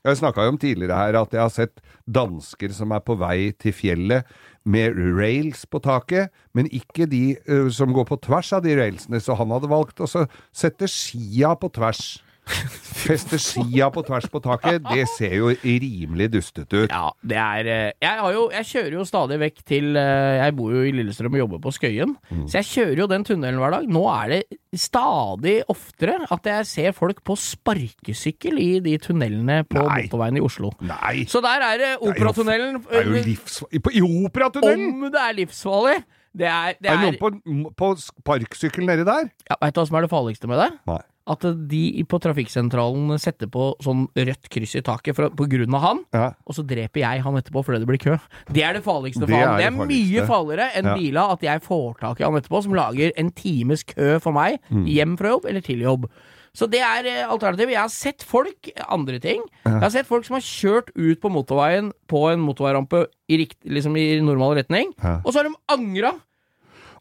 Jeg 0.07 0.19
snakka 0.19 0.45
jo 0.45 0.53
om 0.53 0.59
tidligere 0.59 0.99
her 0.99 1.17
at 1.19 1.33
jeg 1.35 1.41
har 1.41 1.51
sett 1.51 1.81
dansker 2.05 2.71
som 2.75 2.93
er 2.95 3.01
på 3.03 3.17
vei 3.19 3.51
til 3.59 3.75
fjellet 3.75 4.27
med 4.67 4.95
rails 5.15 5.65
på 5.67 5.79
taket, 5.83 6.31
men 6.55 6.67
ikke 6.75 7.07
de 7.07 7.37
uh, 7.47 7.67
som 7.71 7.93
går 7.95 8.07
på 8.09 8.19
tvers 8.23 8.51
av 8.55 8.65
de 8.65 8.75
railsene, 8.75 9.19
så 9.23 9.35
han 9.39 9.51
hadde 9.55 9.71
valgt 9.71 10.03
å 10.03 10.07
sette 10.07 10.89
skia 10.91 11.53
på 11.59 11.71
tvers. 11.75 12.17
Feste 12.97 13.37
skia 13.39 13.87
på 13.93 14.01
tvers 14.07 14.25
på 14.33 14.39
taket, 14.43 14.81
det 14.89 15.03
ser 15.13 15.35
jo 15.37 15.51
rimelig 15.61 16.27
dustete 16.33 16.85
ut. 16.85 16.89
Ja, 16.91 17.11
det 17.21 17.37
er 17.37 17.67
eh, 17.71 17.91
Jeg, 18.01 18.19
har 18.23 18.33
jo, 18.33 18.47
jeg 18.51 18.65
kjører 18.71 18.95
jo 18.97 19.03
stadig 19.07 19.37
vekk 19.43 19.59
til 19.69 19.95
eh, 19.99 20.39
Jeg 20.41 20.55
bor 20.57 20.73
jo 20.73 20.81
i 20.87 20.91
Lillestrøm 20.95 21.35
og 21.37 21.41
jobber 21.43 21.61
på 21.67 21.73
Skøyen, 21.77 22.15
Mm. 22.31 22.45
så 22.49 22.57
jeg 22.59 22.67
kjører 22.71 22.99
jo 23.03 23.07
den 23.11 23.23
tunnelen 23.27 23.59
hver 23.61 23.71
dag. 23.77 23.85
Nå 23.87 24.01
er 24.11 24.31
det 24.33 24.57
stadig 24.79 25.59
oftere 25.71 26.17
at 26.33 26.49
jeg 26.49 26.65
ser 26.67 26.95
folk 26.97 27.21
på 27.27 27.35
sparkesykkel 27.39 28.57
i 28.59 28.69
de 28.83 28.97
tunnelene 29.01 29.61
på 29.69 29.83
Nei. 29.85 30.01
motorveien 30.07 30.39
i 30.39 30.43
Oslo. 30.43 30.71
Nei! 30.83 31.25
Så 31.29 31.41
der 31.45 31.63
er 31.67 31.77
det 31.81 31.91
Operatunnelen. 32.01 32.81
Det 32.83 33.01
er 33.03 33.07
jo 33.11 33.23
livs... 33.27 33.59
på- 33.83 33.93
I 33.95 34.01
Operatunnelen! 34.03 34.89
Om 34.97 35.11
det 35.13 35.21
er 35.23 35.37
livsfarlig! 35.43 35.97
Det 36.37 36.45
er, 36.45 36.75
det 36.77 36.89
Er 36.91 36.97
det 36.99 37.07
er, 37.07 37.31
noen 37.41 37.63
på, 37.63 37.71
på 37.79 37.87
sparkesykkel 38.01 38.85
nedi 38.85 39.05
der? 39.07 39.29
ja, 39.49 39.55
Vet 39.63 39.73
du 39.73 39.79
hva 39.81 39.87
som 39.89 39.95
er 39.97 40.05
det 40.05 40.11
farligste 40.11 40.49
med 40.51 40.59
det? 40.61 40.67
Nei. 40.89 40.99
At 41.27 41.43
de 41.67 41.81
på 42.07 42.19
trafikksentralen 42.23 43.17
setter 43.19 43.49
på 43.51 43.73
sånn 43.83 44.05
rødt 44.15 44.47
kryss 44.53 44.75
i 44.79 44.81
taket 44.85 45.15
for, 45.17 45.29
på 45.35 45.47
grunn 45.51 45.73
av 45.75 45.81
han, 45.83 45.99
Ja. 46.15 46.29
og 46.47 46.55
så 46.55 46.63
dreper 46.65 47.01
jeg 47.03 47.21
han 47.25 47.35
etterpå 47.35 47.65
fordi 47.67 47.79
det 47.83 47.87
blir 47.89 47.99
kø. 47.99 48.17
Det 48.51 48.63
er 48.63 48.73
det 48.79 48.83
farligste 48.85 49.25
Det 49.25 49.29
for 49.29 49.35
er 49.35 49.45
han. 49.47 49.57
Det 49.57 49.67
det 49.67 49.73
er 49.73 49.91
mye 49.91 50.27
farligere 50.27 50.69
enn 50.79 50.85
Ja. 50.85 50.95
bila 50.95 51.31
at 51.33 51.41
jeg 51.41 51.61
får 51.67 51.99
tak 51.99 52.21
i 52.21 52.23
han 52.23 52.33
etterpå, 52.39 52.63
som 52.63 52.73
lager 52.73 53.11
en 53.17 53.31
times 53.31 53.83
kø 53.83 54.19
for 54.23 54.31
meg 54.31 54.59
Mm. 54.71 54.85
hjem 54.87 55.17
fra 55.17 55.27
jobb 55.35 55.45
eller 55.45 55.61
til 55.61 55.79
jobb. 55.81 56.09
Så 56.57 56.65
det 56.71 56.79
er 56.81 57.05
eh, 57.05 57.27
alternativet. 57.29 57.69
Jeg 57.69 57.77
har 57.83 57.89
sett 57.89 58.23
folk, 58.23 58.71
andre 58.89 59.19
ting 59.19 59.43
Jeg 59.65 59.79
har 59.81 59.89
sett 59.91 60.07
folk 60.07 60.25
som 60.25 60.33
har 60.35 60.41
kjørt 60.41 60.89
ut 60.95 61.19
på 61.21 61.29
motorveien 61.29 61.91
på 62.09 62.31
en 62.31 62.39
motorveirampe 62.39 63.05
i, 63.29 63.37
rikt, 63.37 63.57
liksom 63.67 63.95
i 63.97 64.19
normal 64.21 64.55
retning, 64.55 64.93
Ja. 65.03 65.21
og 65.23 65.33
så 65.33 65.43
har 65.43 65.43
de 65.43 65.55
angra 65.69 66.13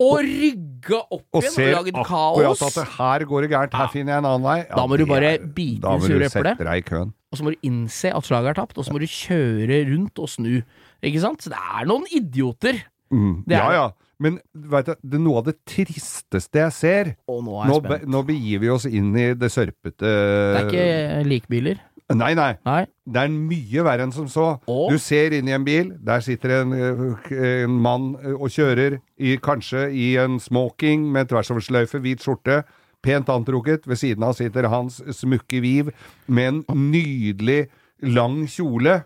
og 0.00 0.16
rygga 0.22 1.00
opp 1.10 1.24
Og 1.34 1.42
igjen 1.42 1.52
ser 1.54 1.68
og 1.70 1.76
laget 1.80 1.94
akkurat 2.02 2.46
kaos. 2.46 2.62
at 2.62 2.74
det 2.80 2.86
her 2.96 3.24
går 3.30 3.42
det 3.46 3.50
gærent, 3.50 3.74
her 3.80 3.88
finner 3.92 4.12
jeg 4.14 4.18
en 4.24 4.28
annen 4.30 4.46
vei. 4.46 4.58
Ja, 4.64 4.74
Da 4.76 4.86
må 4.86 4.96
du 4.98 5.06
bare 5.06 5.30
bite 5.38 5.94
i 5.96 6.00
sure 6.06 6.26
eplet. 6.30 7.12
og 7.32 7.38
så 7.38 7.44
må 7.44 7.52
du 7.54 7.68
innse 7.68 8.12
at 8.14 8.24
slaget 8.24 8.48
er 8.52 8.58
tapt, 8.60 8.78
og 8.78 8.84
så 8.84 8.92
må 8.92 8.98
du 9.02 9.06
kjøre 9.06 9.82
rundt 9.92 10.18
og 10.18 10.28
snu. 10.28 10.62
Ikke 11.02 11.20
sant? 11.20 11.42
Så 11.42 11.50
det 11.52 11.58
er 11.60 11.86
noen 11.86 12.04
idioter. 12.12 12.82
Mm. 13.12 13.44
Det 13.46 13.56
er 13.56 13.62
Ja 13.62 13.72
ja. 13.72 13.86
Men 14.18 14.38
vet 14.54 14.86
du, 14.86 14.94
det 15.04 15.18
er 15.18 15.20
noe 15.20 15.38
av 15.42 15.44
det 15.44 15.58
tristeste 15.68 16.56
jeg 16.56 16.72
ser 16.72 17.10
Og 17.28 17.42
nå 17.44 17.58
er 17.60 17.68
Nå, 17.68 17.74
jeg 17.74 17.84
be, 17.84 17.98
nå 18.08 18.22
begir 18.24 18.62
vi 18.62 18.70
oss 18.72 18.86
inn 18.88 19.10
i 19.12 19.26
det 19.36 19.50
sørpete 19.52 20.00
Det 20.00 20.56
er 20.62 20.70
ikke 20.70 21.28
likbiler. 21.28 21.82
Nei, 22.14 22.34
nei. 22.38 22.52
Nei. 22.62 22.84
Det 23.02 23.22
er 23.26 23.32
mye 23.34 23.82
verre 23.82 24.04
enn 24.06 24.14
som 24.14 24.28
så. 24.30 24.46
Og? 24.70 24.92
Du 24.94 24.98
ser 25.02 25.34
inn 25.34 25.48
i 25.50 25.54
en 25.56 25.64
bil, 25.66 25.90
der 26.06 26.22
sitter 26.22 26.60
en, 26.60 26.74
eh, 26.76 27.32
en 27.64 27.78
mann 27.82 28.12
eh, 28.22 28.36
og 28.36 28.52
kjører, 28.54 29.00
i, 29.18 29.34
kanskje 29.42 29.88
i 29.90 30.12
en 30.22 30.38
smoking 30.42 31.08
med 31.10 31.32
tversoversløyfe, 31.32 31.98
hvit 32.04 32.22
skjorte, 32.22 32.60
pent 33.02 33.30
antrukket. 33.32 33.88
Ved 33.90 33.98
siden 33.98 34.22
av 34.22 34.36
sitter 34.38 34.70
hans 34.70 35.00
smukke 35.18 35.60
Viv 35.64 35.90
med 36.26 36.46
en 36.52 36.90
nydelig, 36.92 37.66
lang 38.02 38.44
kjole 38.52 39.00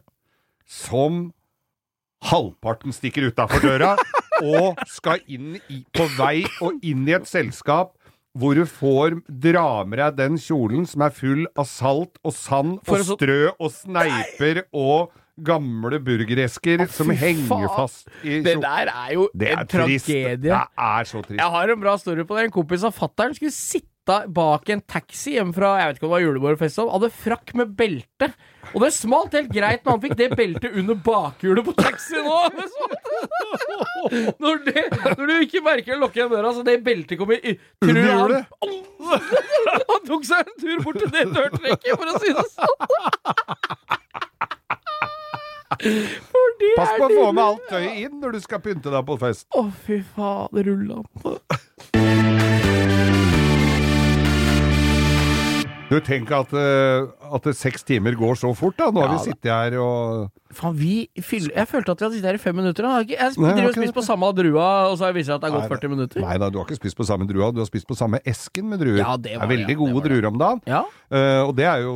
som 0.68 1.30
halvparten 2.28 2.92
stikker 2.92 3.30
utafor 3.30 3.64
døra, 3.64 3.94
og 4.44 4.80
skal 4.88 5.22
inn 5.30 5.57
i, 5.72 5.80
på 5.94 6.05
vei 6.18 6.42
og 6.61 6.84
inn 6.84 7.09
i 7.09 7.16
et 7.16 7.28
selskap 7.28 7.94
hvor 8.39 8.55
du 8.55 8.64
får 8.68 9.16
dra 9.26 9.85
med 9.85 9.99
deg 9.99 10.16
den 10.20 10.37
kjolen 10.39 10.87
som 10.87 11.03
er 11.03 11.11
full 11.11 11.47
av 11.59 11.66
salt 11.66 12.20
og 12.22 12.33
sand 12.37 12.78
og 12.87 13.03
strø 13.09 13.41
og 13.59 13.72
sneiper 13.74 14.62
og 14.72 15.11
gamle 15.41 15.97
burgeresker 16.05 16.85
som 16.93 17.09
henger 17.16 17.47
faen. 17.49 17.68
fast 17.74 18.09
i 18.22 18.43
Det 18.45 18.59
der 18.61 18.91
er 18.93 19.12
jo 19.14 19.28
Det 19.35 19.49
er 19.51 19.61
en 19.62 19.66
trist. 19.66 20.07
tragedie. 20.07 20.37
Det 20.43 20.53
er 20.53 21.05
så 21.09 21.22
trist. 21.24 21.39
Jeg 21.41 21.51
har 21.57 21.68
en 21.72 21.81
bra 21.81 21.97
story 21.97 22.24
på 22.28 22.37
det. 22.37 22.45
En 22.45 22.51
kompis 22.51 22.85
av 22.85 22.93
fattern 22.93 23.35
skulle 23.35 23.51
sitte 23.57 23.89
bak 24.34 24.70
en 24.72 24.82
taxi 24.88 25.36
hjemme 25.36 25.54
fra 25.56 25.74
jeg 25.80 25.88
vet 25.88 25.98
ikke 25.98 26.06
om 26.06 26.11
det 26.11 26.16
var 26.16 26.24
julebordfest, 26.24 26.80
hadde 26.94 27.11
frakk 27.22 27.54
med 27.61 27.74
belte. 27.78 28.30
Og 28.70 28.84
det 28.84 28.90
smalt 28.94 29.34
helt 29.34 29.50
greit 29.52 29.82
når 29.84 29.96
han 29.96 30.02
fikk 30.04 30.16
det 30.18 30.28
beltet 30.38 30.76
under 30.78 30.98
bakhjulet 31.06 31.66
på 31.66 31.74
taxien 31.78 32.28
òg! 32.30 32.61
Når, 34.40 34.62
når 35.18 35.24
du 35.28 35.34
ikke 35.44 35.61
merker 35.64 35.96
å 35.96 36.00
lukke 36.00 36.20
igjen 36.20 36.30
døra, 36.32 36.52
så 36.56 36.62
det 36.64 36.78
beltet 36.86 37.18
kommer 37.20 37.36
i 37.36 37.56
Under 37.84 38.02
hjulet? 38.06 38.42
Han 39.90 40.06
tok 40.06 40.24
seg 40.28 40.46
en 40.46 40.56
tur 40.61 40.84
bort 40.84 41.00
til 41.02 41.12
det 41.12 41.26
dørtrekket, 41.34 41.92
for 41.96 42.06
å 42.08 42.14
si 42.22 42.32
det 42.36 42.46
sånn. 42.54 42.76
Det 45.80 46.74
Pass 46.76 46.90
på 46.98 47.06
å 47.06 47.08
få 47.08 47.28
med 47.32 47.44
alt 47.44 47.68
tøyet 47.70 48.00
inn 48.04 48.18
når 48.20 48.36
du 48.36 48.40
skal 48.44 48.61
pynte 48.64 48.92
deg 48.92 49.06
på 49.08 49.16
fest. 49.20 49.46
Å, 49.56 49.64
fy 49.86 50.02
fader, 50.14 50.68
rullan. 50.68 51.06
Du 55.91 55.97
tenk 56.07 56.30
at, 56.30 56.53
eh, 56.55 57.09
at 57.34 57.43
det 57.49 57.57
seks 57.59 57.82
timer 57.82 58.14
går 58.14 58.36
så 58.38 58.53
fort, 58.55 58.76
da. 58.78 58.93
Nå 58.95 59.03
har 59.03 59.11
Ja, 59.11 59.16
vi 59.18 59.32
sittet 59.32 59.51
her 59.51 59.74
og 59.82 60.30
Faen, 60.55 60.74
vi 60.78 61.09
fyller 61.22 61.55
Jeg 61.55 61.66
følte 61.70 61.93
at 61.95 61.99
vi 62.01 62.05
hadde 62.07 62.14
sittet 62.16 62.30
her 62.30 62.38
i 62.38 62.43
fem 62.43 62.55
minutter. 62.59 62.82
da. 62.82 63.03
Jeg 63.07 63.34
driver 63.34 63.68
og 63.68 63.74
spiser 63.74 63.95
på 63.95 64.03
samme 64.07 64.30
drua, 64.34 64.68
og 64.91 64.97
så 64.99 65.11
viser 65.14 65.34
det 65.34 65.36
at 65.36 65.41
det 65.43 65.51
har 65.51 65.61
gått 65.61 65.70
40 65.80 65.88
minutter. 65.91 66.20
Nei 66.22 66.38
da, 66.38 66.49
du 66.51 66.59
har 66.59 66.66
ikke 66.66 66.78
spist 66.80 66.97
på 66.99 67.07
samme 67.07 67.26
drua, 67.26 67.51
du 67.55 67.59
har 67.62 67.66
spist 67.66 67.86
på 67.91 67.95
samme 67.99 68.18
esken 68.26 68.64
med 68.70 68.78
druer. 68.82 68.99
Ja, 69.03 69.16
det 69.16 69.36
var 69.36 69.45
er 69.47 69.51
veldig 69.51 69.66
ja, 69.66 69.70
det 69.74 69.78
gode 69.78 70.03
det. 70.03 70.11
druer 70.11 70.26
om 70.30 70.38
dagen. 70.38 70.61
Ja. 70.66 70.82
Uh, 71.11 71.43
og 71.49 71.55
det 71.59 71.66
er 71.66 71.82
jo 71.82 71.95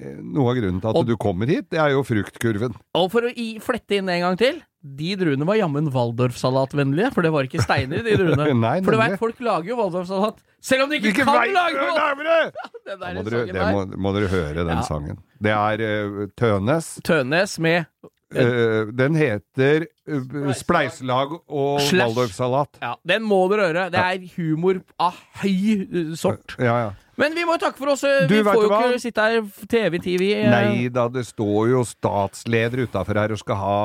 eh, 0.00 0.16
noe 0.20 0.50
av 0.52 0.56
grunnen 0.60 0.80
til 0.80 0.88
at 0.92 0.96
Og- 0.96 1.06
du 1.06 1.16
kommer 1.16 1.46
hit. 1.46 1.68
Det 1.70 1.78
er 1.80 1.90
jo 1.96 2.02
fruktkurven. 2.04 2.74
Og 2.94 3.10
for 3.10 3.20
å 3.28 3.32
i, 3.36 3.58
flette 3.60 3.96
inn 4.00 4.08
en 4.08 4.20
gang 4.20 4.36
til 4.36 4.62
De 4.80 5.10
druene 5.20 5.44
var 5.44 5.58
jammen 5.60 5.90
Waldorf-salatvennlige, 5.92 7.10
for 7.12 7.26
det 7.26 7.32
var 7.34 7.48
ikke 7.48 7.60
steiner 7.60 8.00
i 8.00 8.04
de 8.06 8.14
druene. 8.16 8.46
Nei, 8.66 8.76
for 8.84 8.96
du 8.96 9.00
veit, 9.02 9.18
folk 9.20 9.42
lager 9.44 9.74
jo 9.74 9.80
Waldorf-salat 9.80 10.40
selv 10.60 10.84
om 10.84 10.90
de 10.90 10.98
ikke 11.00 11.10
Hvilken 11.10 11.28
kan 11.28 11.36
vei 11.40 11.52
lage 11.56 11.90
nærmere? 11.96 12.38
Da 12.90 13.12
må 13.14 13.22
dere, 13.24 13.42
det 13.48 13.66
må, 13.72 13.84
må 13.96 14.12
dere 14.16 14.28
høre 14.32 14.64
den 14.64 14.72
Ja. 14.76 14.80
sangen. 14.84 15.20
Det 15.40 15.52
er 15.56 15.84
uh, 15.84 16.24
Tønes. 16.36 16.96
Tønes 17.06 17.58
med 17.60 17.84
Uh, 18.30 18.86
den 18.94 19.16
heter 19.18 19.88
uh, 20.06 20.52
Spleiselag 20.54 21.32
og. 21.50 21.80
Waldorfsalat. 21.82 22.78
Ja, 22.78 22.92
den 23.02 23.24
må 23.26 23.40
dere 23.50 23.64
høre. 23.72 23.86
Det 23.90 23.98
er 23.98 24.22
humor 24.36 24.78
av 25.02 25.18
høy 25.42 26.14
sort. 26.14 26.54
Ja, 26.62 26.76
ja. 26.84 26.92
Men 27.20 27.34
vi 27.36 27.44
må 27.44 27.54
jo 27.58 27.62
takke 27.66 27.76
for 27.82 27.92
oss. 27.92 28.02
eh, 28.08 28.24
Du, 28.30 28.34
Vi 28.34 28.42
får 28.46 28.62
jo 28.64 28.70
hva? 28.72 28.80
ikke 28.88 29.00
sitte 29.02 29.26
her 29.28 29.40
TV-TV. 29.68 30.30
eh. 30.40 30.50
Nei 30.50 30.88
da, 30.92 31.06
det 31.12 31.26
står 31.28 31.70
jo 31.74 31.82
statsleder 31.84 32.86
utafor 32.88 33.20
her 33.20 33.34
og 33.36 33.40
skal 33.42 33.60
ha, 33.60 33.76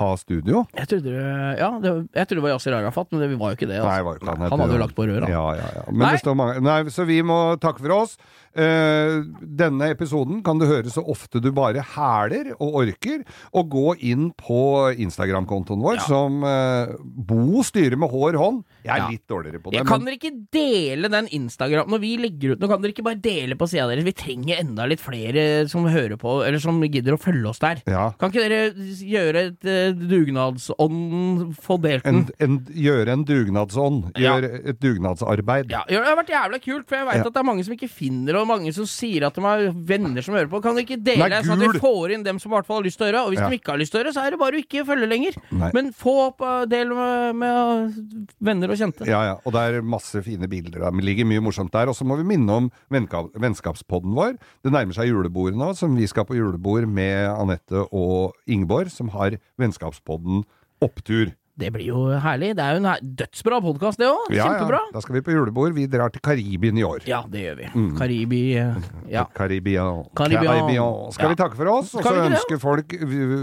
ha 0.00 0.10
studio. 0.20 0.64
Jeg 0.76 0.88
trodde, 0.90 1.14
ja, 1.60 1.70
det, 1.82 1.92
jeg 2.16 2.26
trodde 2.28 2.40
det 2.40 2.46
var 2.48 2.54
Yasir 2.56 2.76
Arafat, 2.76 3.08
men 3.12 3.22
det 3.24 3.30
var 3.38 3.54
jo 3.54 3.60
ikke 3.60 3.70
det. 3.70 3.78
Altså. 3.80 3.90
Nei, 3.92 4.02
var 4.08 4.18
ikke 4.20 4.30
han, 4.32 4.46
han 4.50 4.64
hadde 4.66 4.76
jo 4.78 4.82
lagt 4.82 4.96
på 4.98 5.06
røra. 5.08 5.30
Ja, 5.30 5.44
ja, 5.60 5.68
ja. 5.78 5.84
Men 5.90 6.04
Nei. 6.06 6.12
det 6.16 6.22
står 6.24 6.38
mange 6.42 6.60
Nei, 6.66 6.78
så 6.94 7.06
vi 7.08 7.20
må 7.26 7.38
takke 7.62 7.84
for 7.86 7.96
oss. 8.02 8.16
Eh, 8.54 9.22
denne 9.40 9.86
episoden 9.94 10.42
kan 10.44 10.58
du 10.60 10.66
høre 10.68 10.90
så 10.92 11.00
ofte 11.08 11.40
du 11.40 11.50
bare 11.56 11.80
hæler 11.94 12.50
og 12.58 12.74
orker, 12.82 13.22
og 13.56 13.70
gå 13.72 13.94
inn 14.04 14.26
på 14.36 14.92
Instagram-kontoen 15.00 15.80
vår, 15.80 15.96
Ja. 15.96 16.04
som 16.04 16.42
uh, 16.44 16.92
Bo 17.02 17.62
styrer 17.64 17.96
med 17.96 18.10
hår 18.12 18.36
hånd. 18.36 18.62
Jeg 18.84 18.92
er 18.92 18.98
Ja. 19.02 19.08
litt 19.08 19.26
dårligere 19.30 19.62
på 19.62 19.70
det, 19.70 19.78
Jeg 19.80 19.86
kan 19.86 20.02
men 20.02 20.06
dere 20.10 20.18
ikke 20.18 20.46
dele 20.52 21.08
den 21.08 21.28
Instagram 21.30 21.86
Når 21.88 22.00
vi 22.02 22.16
legger 22.18 22.52
ut 22.52 22.58
Nå 22.60 22.66
kan 22.68 22.80
dere 22.82 22.90
ikke 22.92 23.04
bare 23.06 23.20
dele 23.22 23.54
på 23.54 23.68
sida 23.70 23.86
deres. 23.86 24.02
Vi 24.04 24.12
trenger 24.12 24.58
enda 24.58 24.86
litt 24.90 25.00
flere 25.00 25.68
som 25.70 25.84
hører 25.86 26.16
på, 26.18 26.42
eller 26.44 26.58
som 26.58 26.80
gidder 26.82 27.14
å 27.14 27.20
følge 27.22 27.48
oss 27.48 27.60
der. 27.62 27.80
ja. 27.86 28.10
Kan 28.18 28.32
ikke 28.32 28.48
dere 28.48 28.74
gjøre 28.74 29.46
et 29.48 29.64
uh, 29.64 29.94
dugnadsånd 29.96 31.54
Få 31.62 31.78
delt 31.82 32.04
den? 32.04 32.22
En, 32.22 32.28
en, 32.40 32.58
gjøre 32.74 33.12
en 33.16 33.24
dugnadsånd. 33.24 34.12
Gjøre 34.18 34.50
et 34.72 34.80
dugnadsarbeid. 34.82 35.68
Det 35.70 35.78
har 35.96 36.16
vært 36.18 36.32
jævla 36.32 36.60
kult, 36.62 36.86
for 36.88 36.98
jeg 36.98 37.06
veit 37.08 37.26
at 37.26 37.32
det 37.32 37.40
er 37.42 37.46
mange 37.48 37.64
som 37.66 37.74
ikke 37.76 37.88
finner 37.90 38.34
det, 38.38 38.41
og 38.42 38.48
mange 38.50 38.72
som 38.76 38.86
sier 38.90 39.24
at 39.28 39.34
de 39.38 39.44
har 39.46 39.62
venner 39.74 40.22
som 40.26 40.34
hører 40.36 40.50
på. 40.52 40.60
Kan 40.64 40.76
dere 40.76 40.84
ikke 40.84 40.98
dele, 41.02 41.28
Nei, 41.30 41.40
sånn 41.46 41.62
at 41.62 41.76
vi 41.76 41.82
får 41.82 42.14
inn 42.16 42.26
dem 42.26 42.38
som 42.42 42.50
i 42.52 42.54
hvert 42.56 42.68
fall 42.68 42.80
har 42.80 42.86
lyst 42.88 42.98
til 43.00 43.06
å 43.06 43.10
høre? 43.12 43.22
Og 43.26 43.32
hvis 43.32 43.40
Ja. 43.42 43.48
de 43.48 43.58
ikke 43.58 43.72
har 43.72 43.80
lyst 43.80 43.94
til 43.94 44.00
å 44.00 44.04
høre, 44.04 44.12
så 44.16 44.24
er 44.26 44.30
det 44.34 44.40
bare 44.42 44.58
å 44.58 44.62
ikke 44.62 44.84
følge 44.88 45.08
lenger. 45.08 45.38
Nei. 45.52 45.70
Men 45.74 45.92
få 45.96 46.14
opp 46.28 46.42
eh, 46.44 46.64
del 46.70 46.92
med, 46.94 47.36
med 47.40 48.28
venner 48.40 48.74
og 48.74 48.78
kjente. 48.82 49.06
Ja, 49.08 49.22
ja. 49.30 49.34
Og 49.46 49.52
det 49.56 49.60
er 49.66 49.80
masse 49.82 50.22
fine 50.26 50.48
bilder. 50.50 50.84
Det 50.90 51.04
ligger 51.08 51.24
mye 51.30 51.40
morsomt 51.44 51.72
der. 51.72 51.88
Og 51.88 51.96
så 51.96 52.04
må 52.04 52.16
vi 52.20 52.24
minne 52.28 52.50
om 52.60 52.70
vennskapspodden 52.92 54.14
vår. 54.16 54.36
Det 54.64 54.72
nærmer 54.74 54.96
seg 54.96 55.08
julebord 55.10 55.56
nå, 55.58 55.72
som 55.78 55.94
vi 55.98 56.06
skal 56.10 56.26
på 56.28 56.36
julebord 56.38 56.86
med 56.88 57.28
Anette 57.32 57.86
og 57.92 58.34
Ingeborg, 58.50 58.90
som 58.92 59.08
har 59.14 59.38
vennskapspodden 59.60 60.44
Opptur. 60.82 61.30
Det 61.62 61.70
blir 61.70 61.86
jo 61.92 62.00
herlig. 62.18 62.52
Det 62.58 62.64
er 62.64 62.74
jo 62.74 62.82
en 62.82 63.10
dødsbra 63.20 63.60
podkast, 63.62 64.00
det 64.00 64.08
òg. 64.10 64.32
Ja, 64.34 64.48
Kjempebra. 64.48 64.80
Ja. 64.88 64.94
Da 64.96 65.02
skal 65.04 65.16
vi 65.18 65.22
på 65.28 65.34
julebord. 65.34 65.76
Vi 65.76 65.86
drar 65.90 66.10
til 66.10 66.22
Karibien 66.24 66.78
i 66.80 66.82
år. 66.86 67.04
Ja, 67.06 67.20
det 67.30 67.44
gjør 67.44 67.60
vi. 67.60 67.68
Karibi 67.98 68.40
eh, 68.58 68.88
Ja. 69.12 69.24
Karibia. 69.36 69.84
Karibia. 70.18 70.86
Skal 71.14 71.30
vi 71.34 71.38
takke 71.38 71.58
for 71.60 71.70
oss, 71.70 71.92
og 71.94 72.02
så 72.02 72.14
vi 72.16 72.18
ikke 72.18 72.32
det? 72.32 72.40
ønske 72.40 72.58
folk 72.62 72.96
uh, 72.98 73.36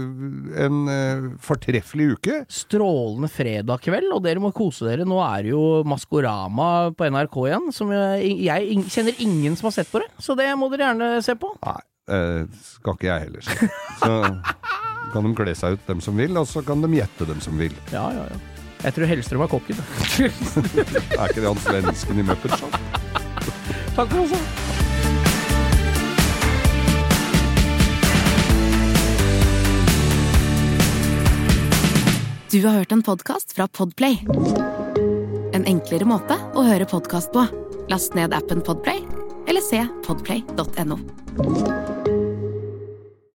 en 0.66 0.80
uh, 0.90 1.28
fortreffelig 1.44 2.10
uke. 2.18 2.40
Strålende 2.52 3.30
fredag 3.32 3.80
kveld, 3.86 4.10
og 4.12 4.24
dere 4.26 4.42
må 4.42 4.52
kose 4.56 4.88
dere. 4.90 5.08
Nå 5.08 5.20
er 5.24 5.46
det 5.46 5.54
jo 5.54 5.64
Maskorama 5.88 6.70
på 6.96 7.08
NRK 7.08 7.40
igjen, 7.46 7.70
som 7.76 7.94
jeg, 7.94 8.34
jeg 8.50 8.84
kjenner 8.92 9.24
ingen 9.24 9.56
som 9.56 9.70
har 9.70 9.78
sett 9.80 9.92
på 9.92 10.04
det. 10.04 10.10
Så 10.20 10.36
det 10.38 10.50
må 10.60 10.68
dere 10.72 10.90
gjerne 10.90 11.14
se 11.24 11.38
på. 11.40 11.54
Nei, 11.64 11.80
skal 12.10 12.96
ikke 12.96 13.06
jeg 13.06 13.26
heller 13.28 13.46
si. 13.46 13.70
Så 14.00 14.14
kan 15.12 15.26
de 15.26 15.34
kle 15.38 15.54
seg 15.58 15.76
ut, 15.76 15.84
dem 15.88 16.00
som 16.04 16.18
vil, 16.18 16.36
og 16.38 16.48
så 16.48 16.62
kan 16.66 16.82
de 16.84 16.90
gjette, 16.94 17.28
dem 17.28 17.40
som 17.44 17.58
vil. 17.60 17.74
Ja, 17.94 18.08
ja, 18.14 18.26
ja. 18.30 18.40
Jeg 18.80 18.96
tror 18.96 19.10
Hellstrøm 19.10 19.42
er 19.44 19.50
kokken. 19.52 19.80
Er 21.20 21.28
ikke 21.28 21.42
det 21.42 21.48
han 21.50 21.60
svensken 21.66 22.22
i 22.22 22.24
Muppet 22.24 22.56
Show? 22.56 22.72
Takk 23.96 24.08
for 24.08 24.22
oss. 24.24 24.78
Du 32.50 32.66
har 32.66 32.72
hørt 32.80 32.92
en 32.92 33.02
podkast 33.02 33.52
fra 33.52 33.68
Podplay. 33.68 34.18
En 35.54 35.68
enklere 35.70 36.08
måte 36.08 36.34
å 36.56 36.64
høre 36.66 36.88
podkast 36.88 37.30
på. 37.36 37.44
Last 37.92 38.18
ned 38.18 38.34
appen 38.34 38.64
Podplay, 38.66 39.04
eller 39.46 39.62
se 39.62 39.84
podplay.no. 40.06 40.98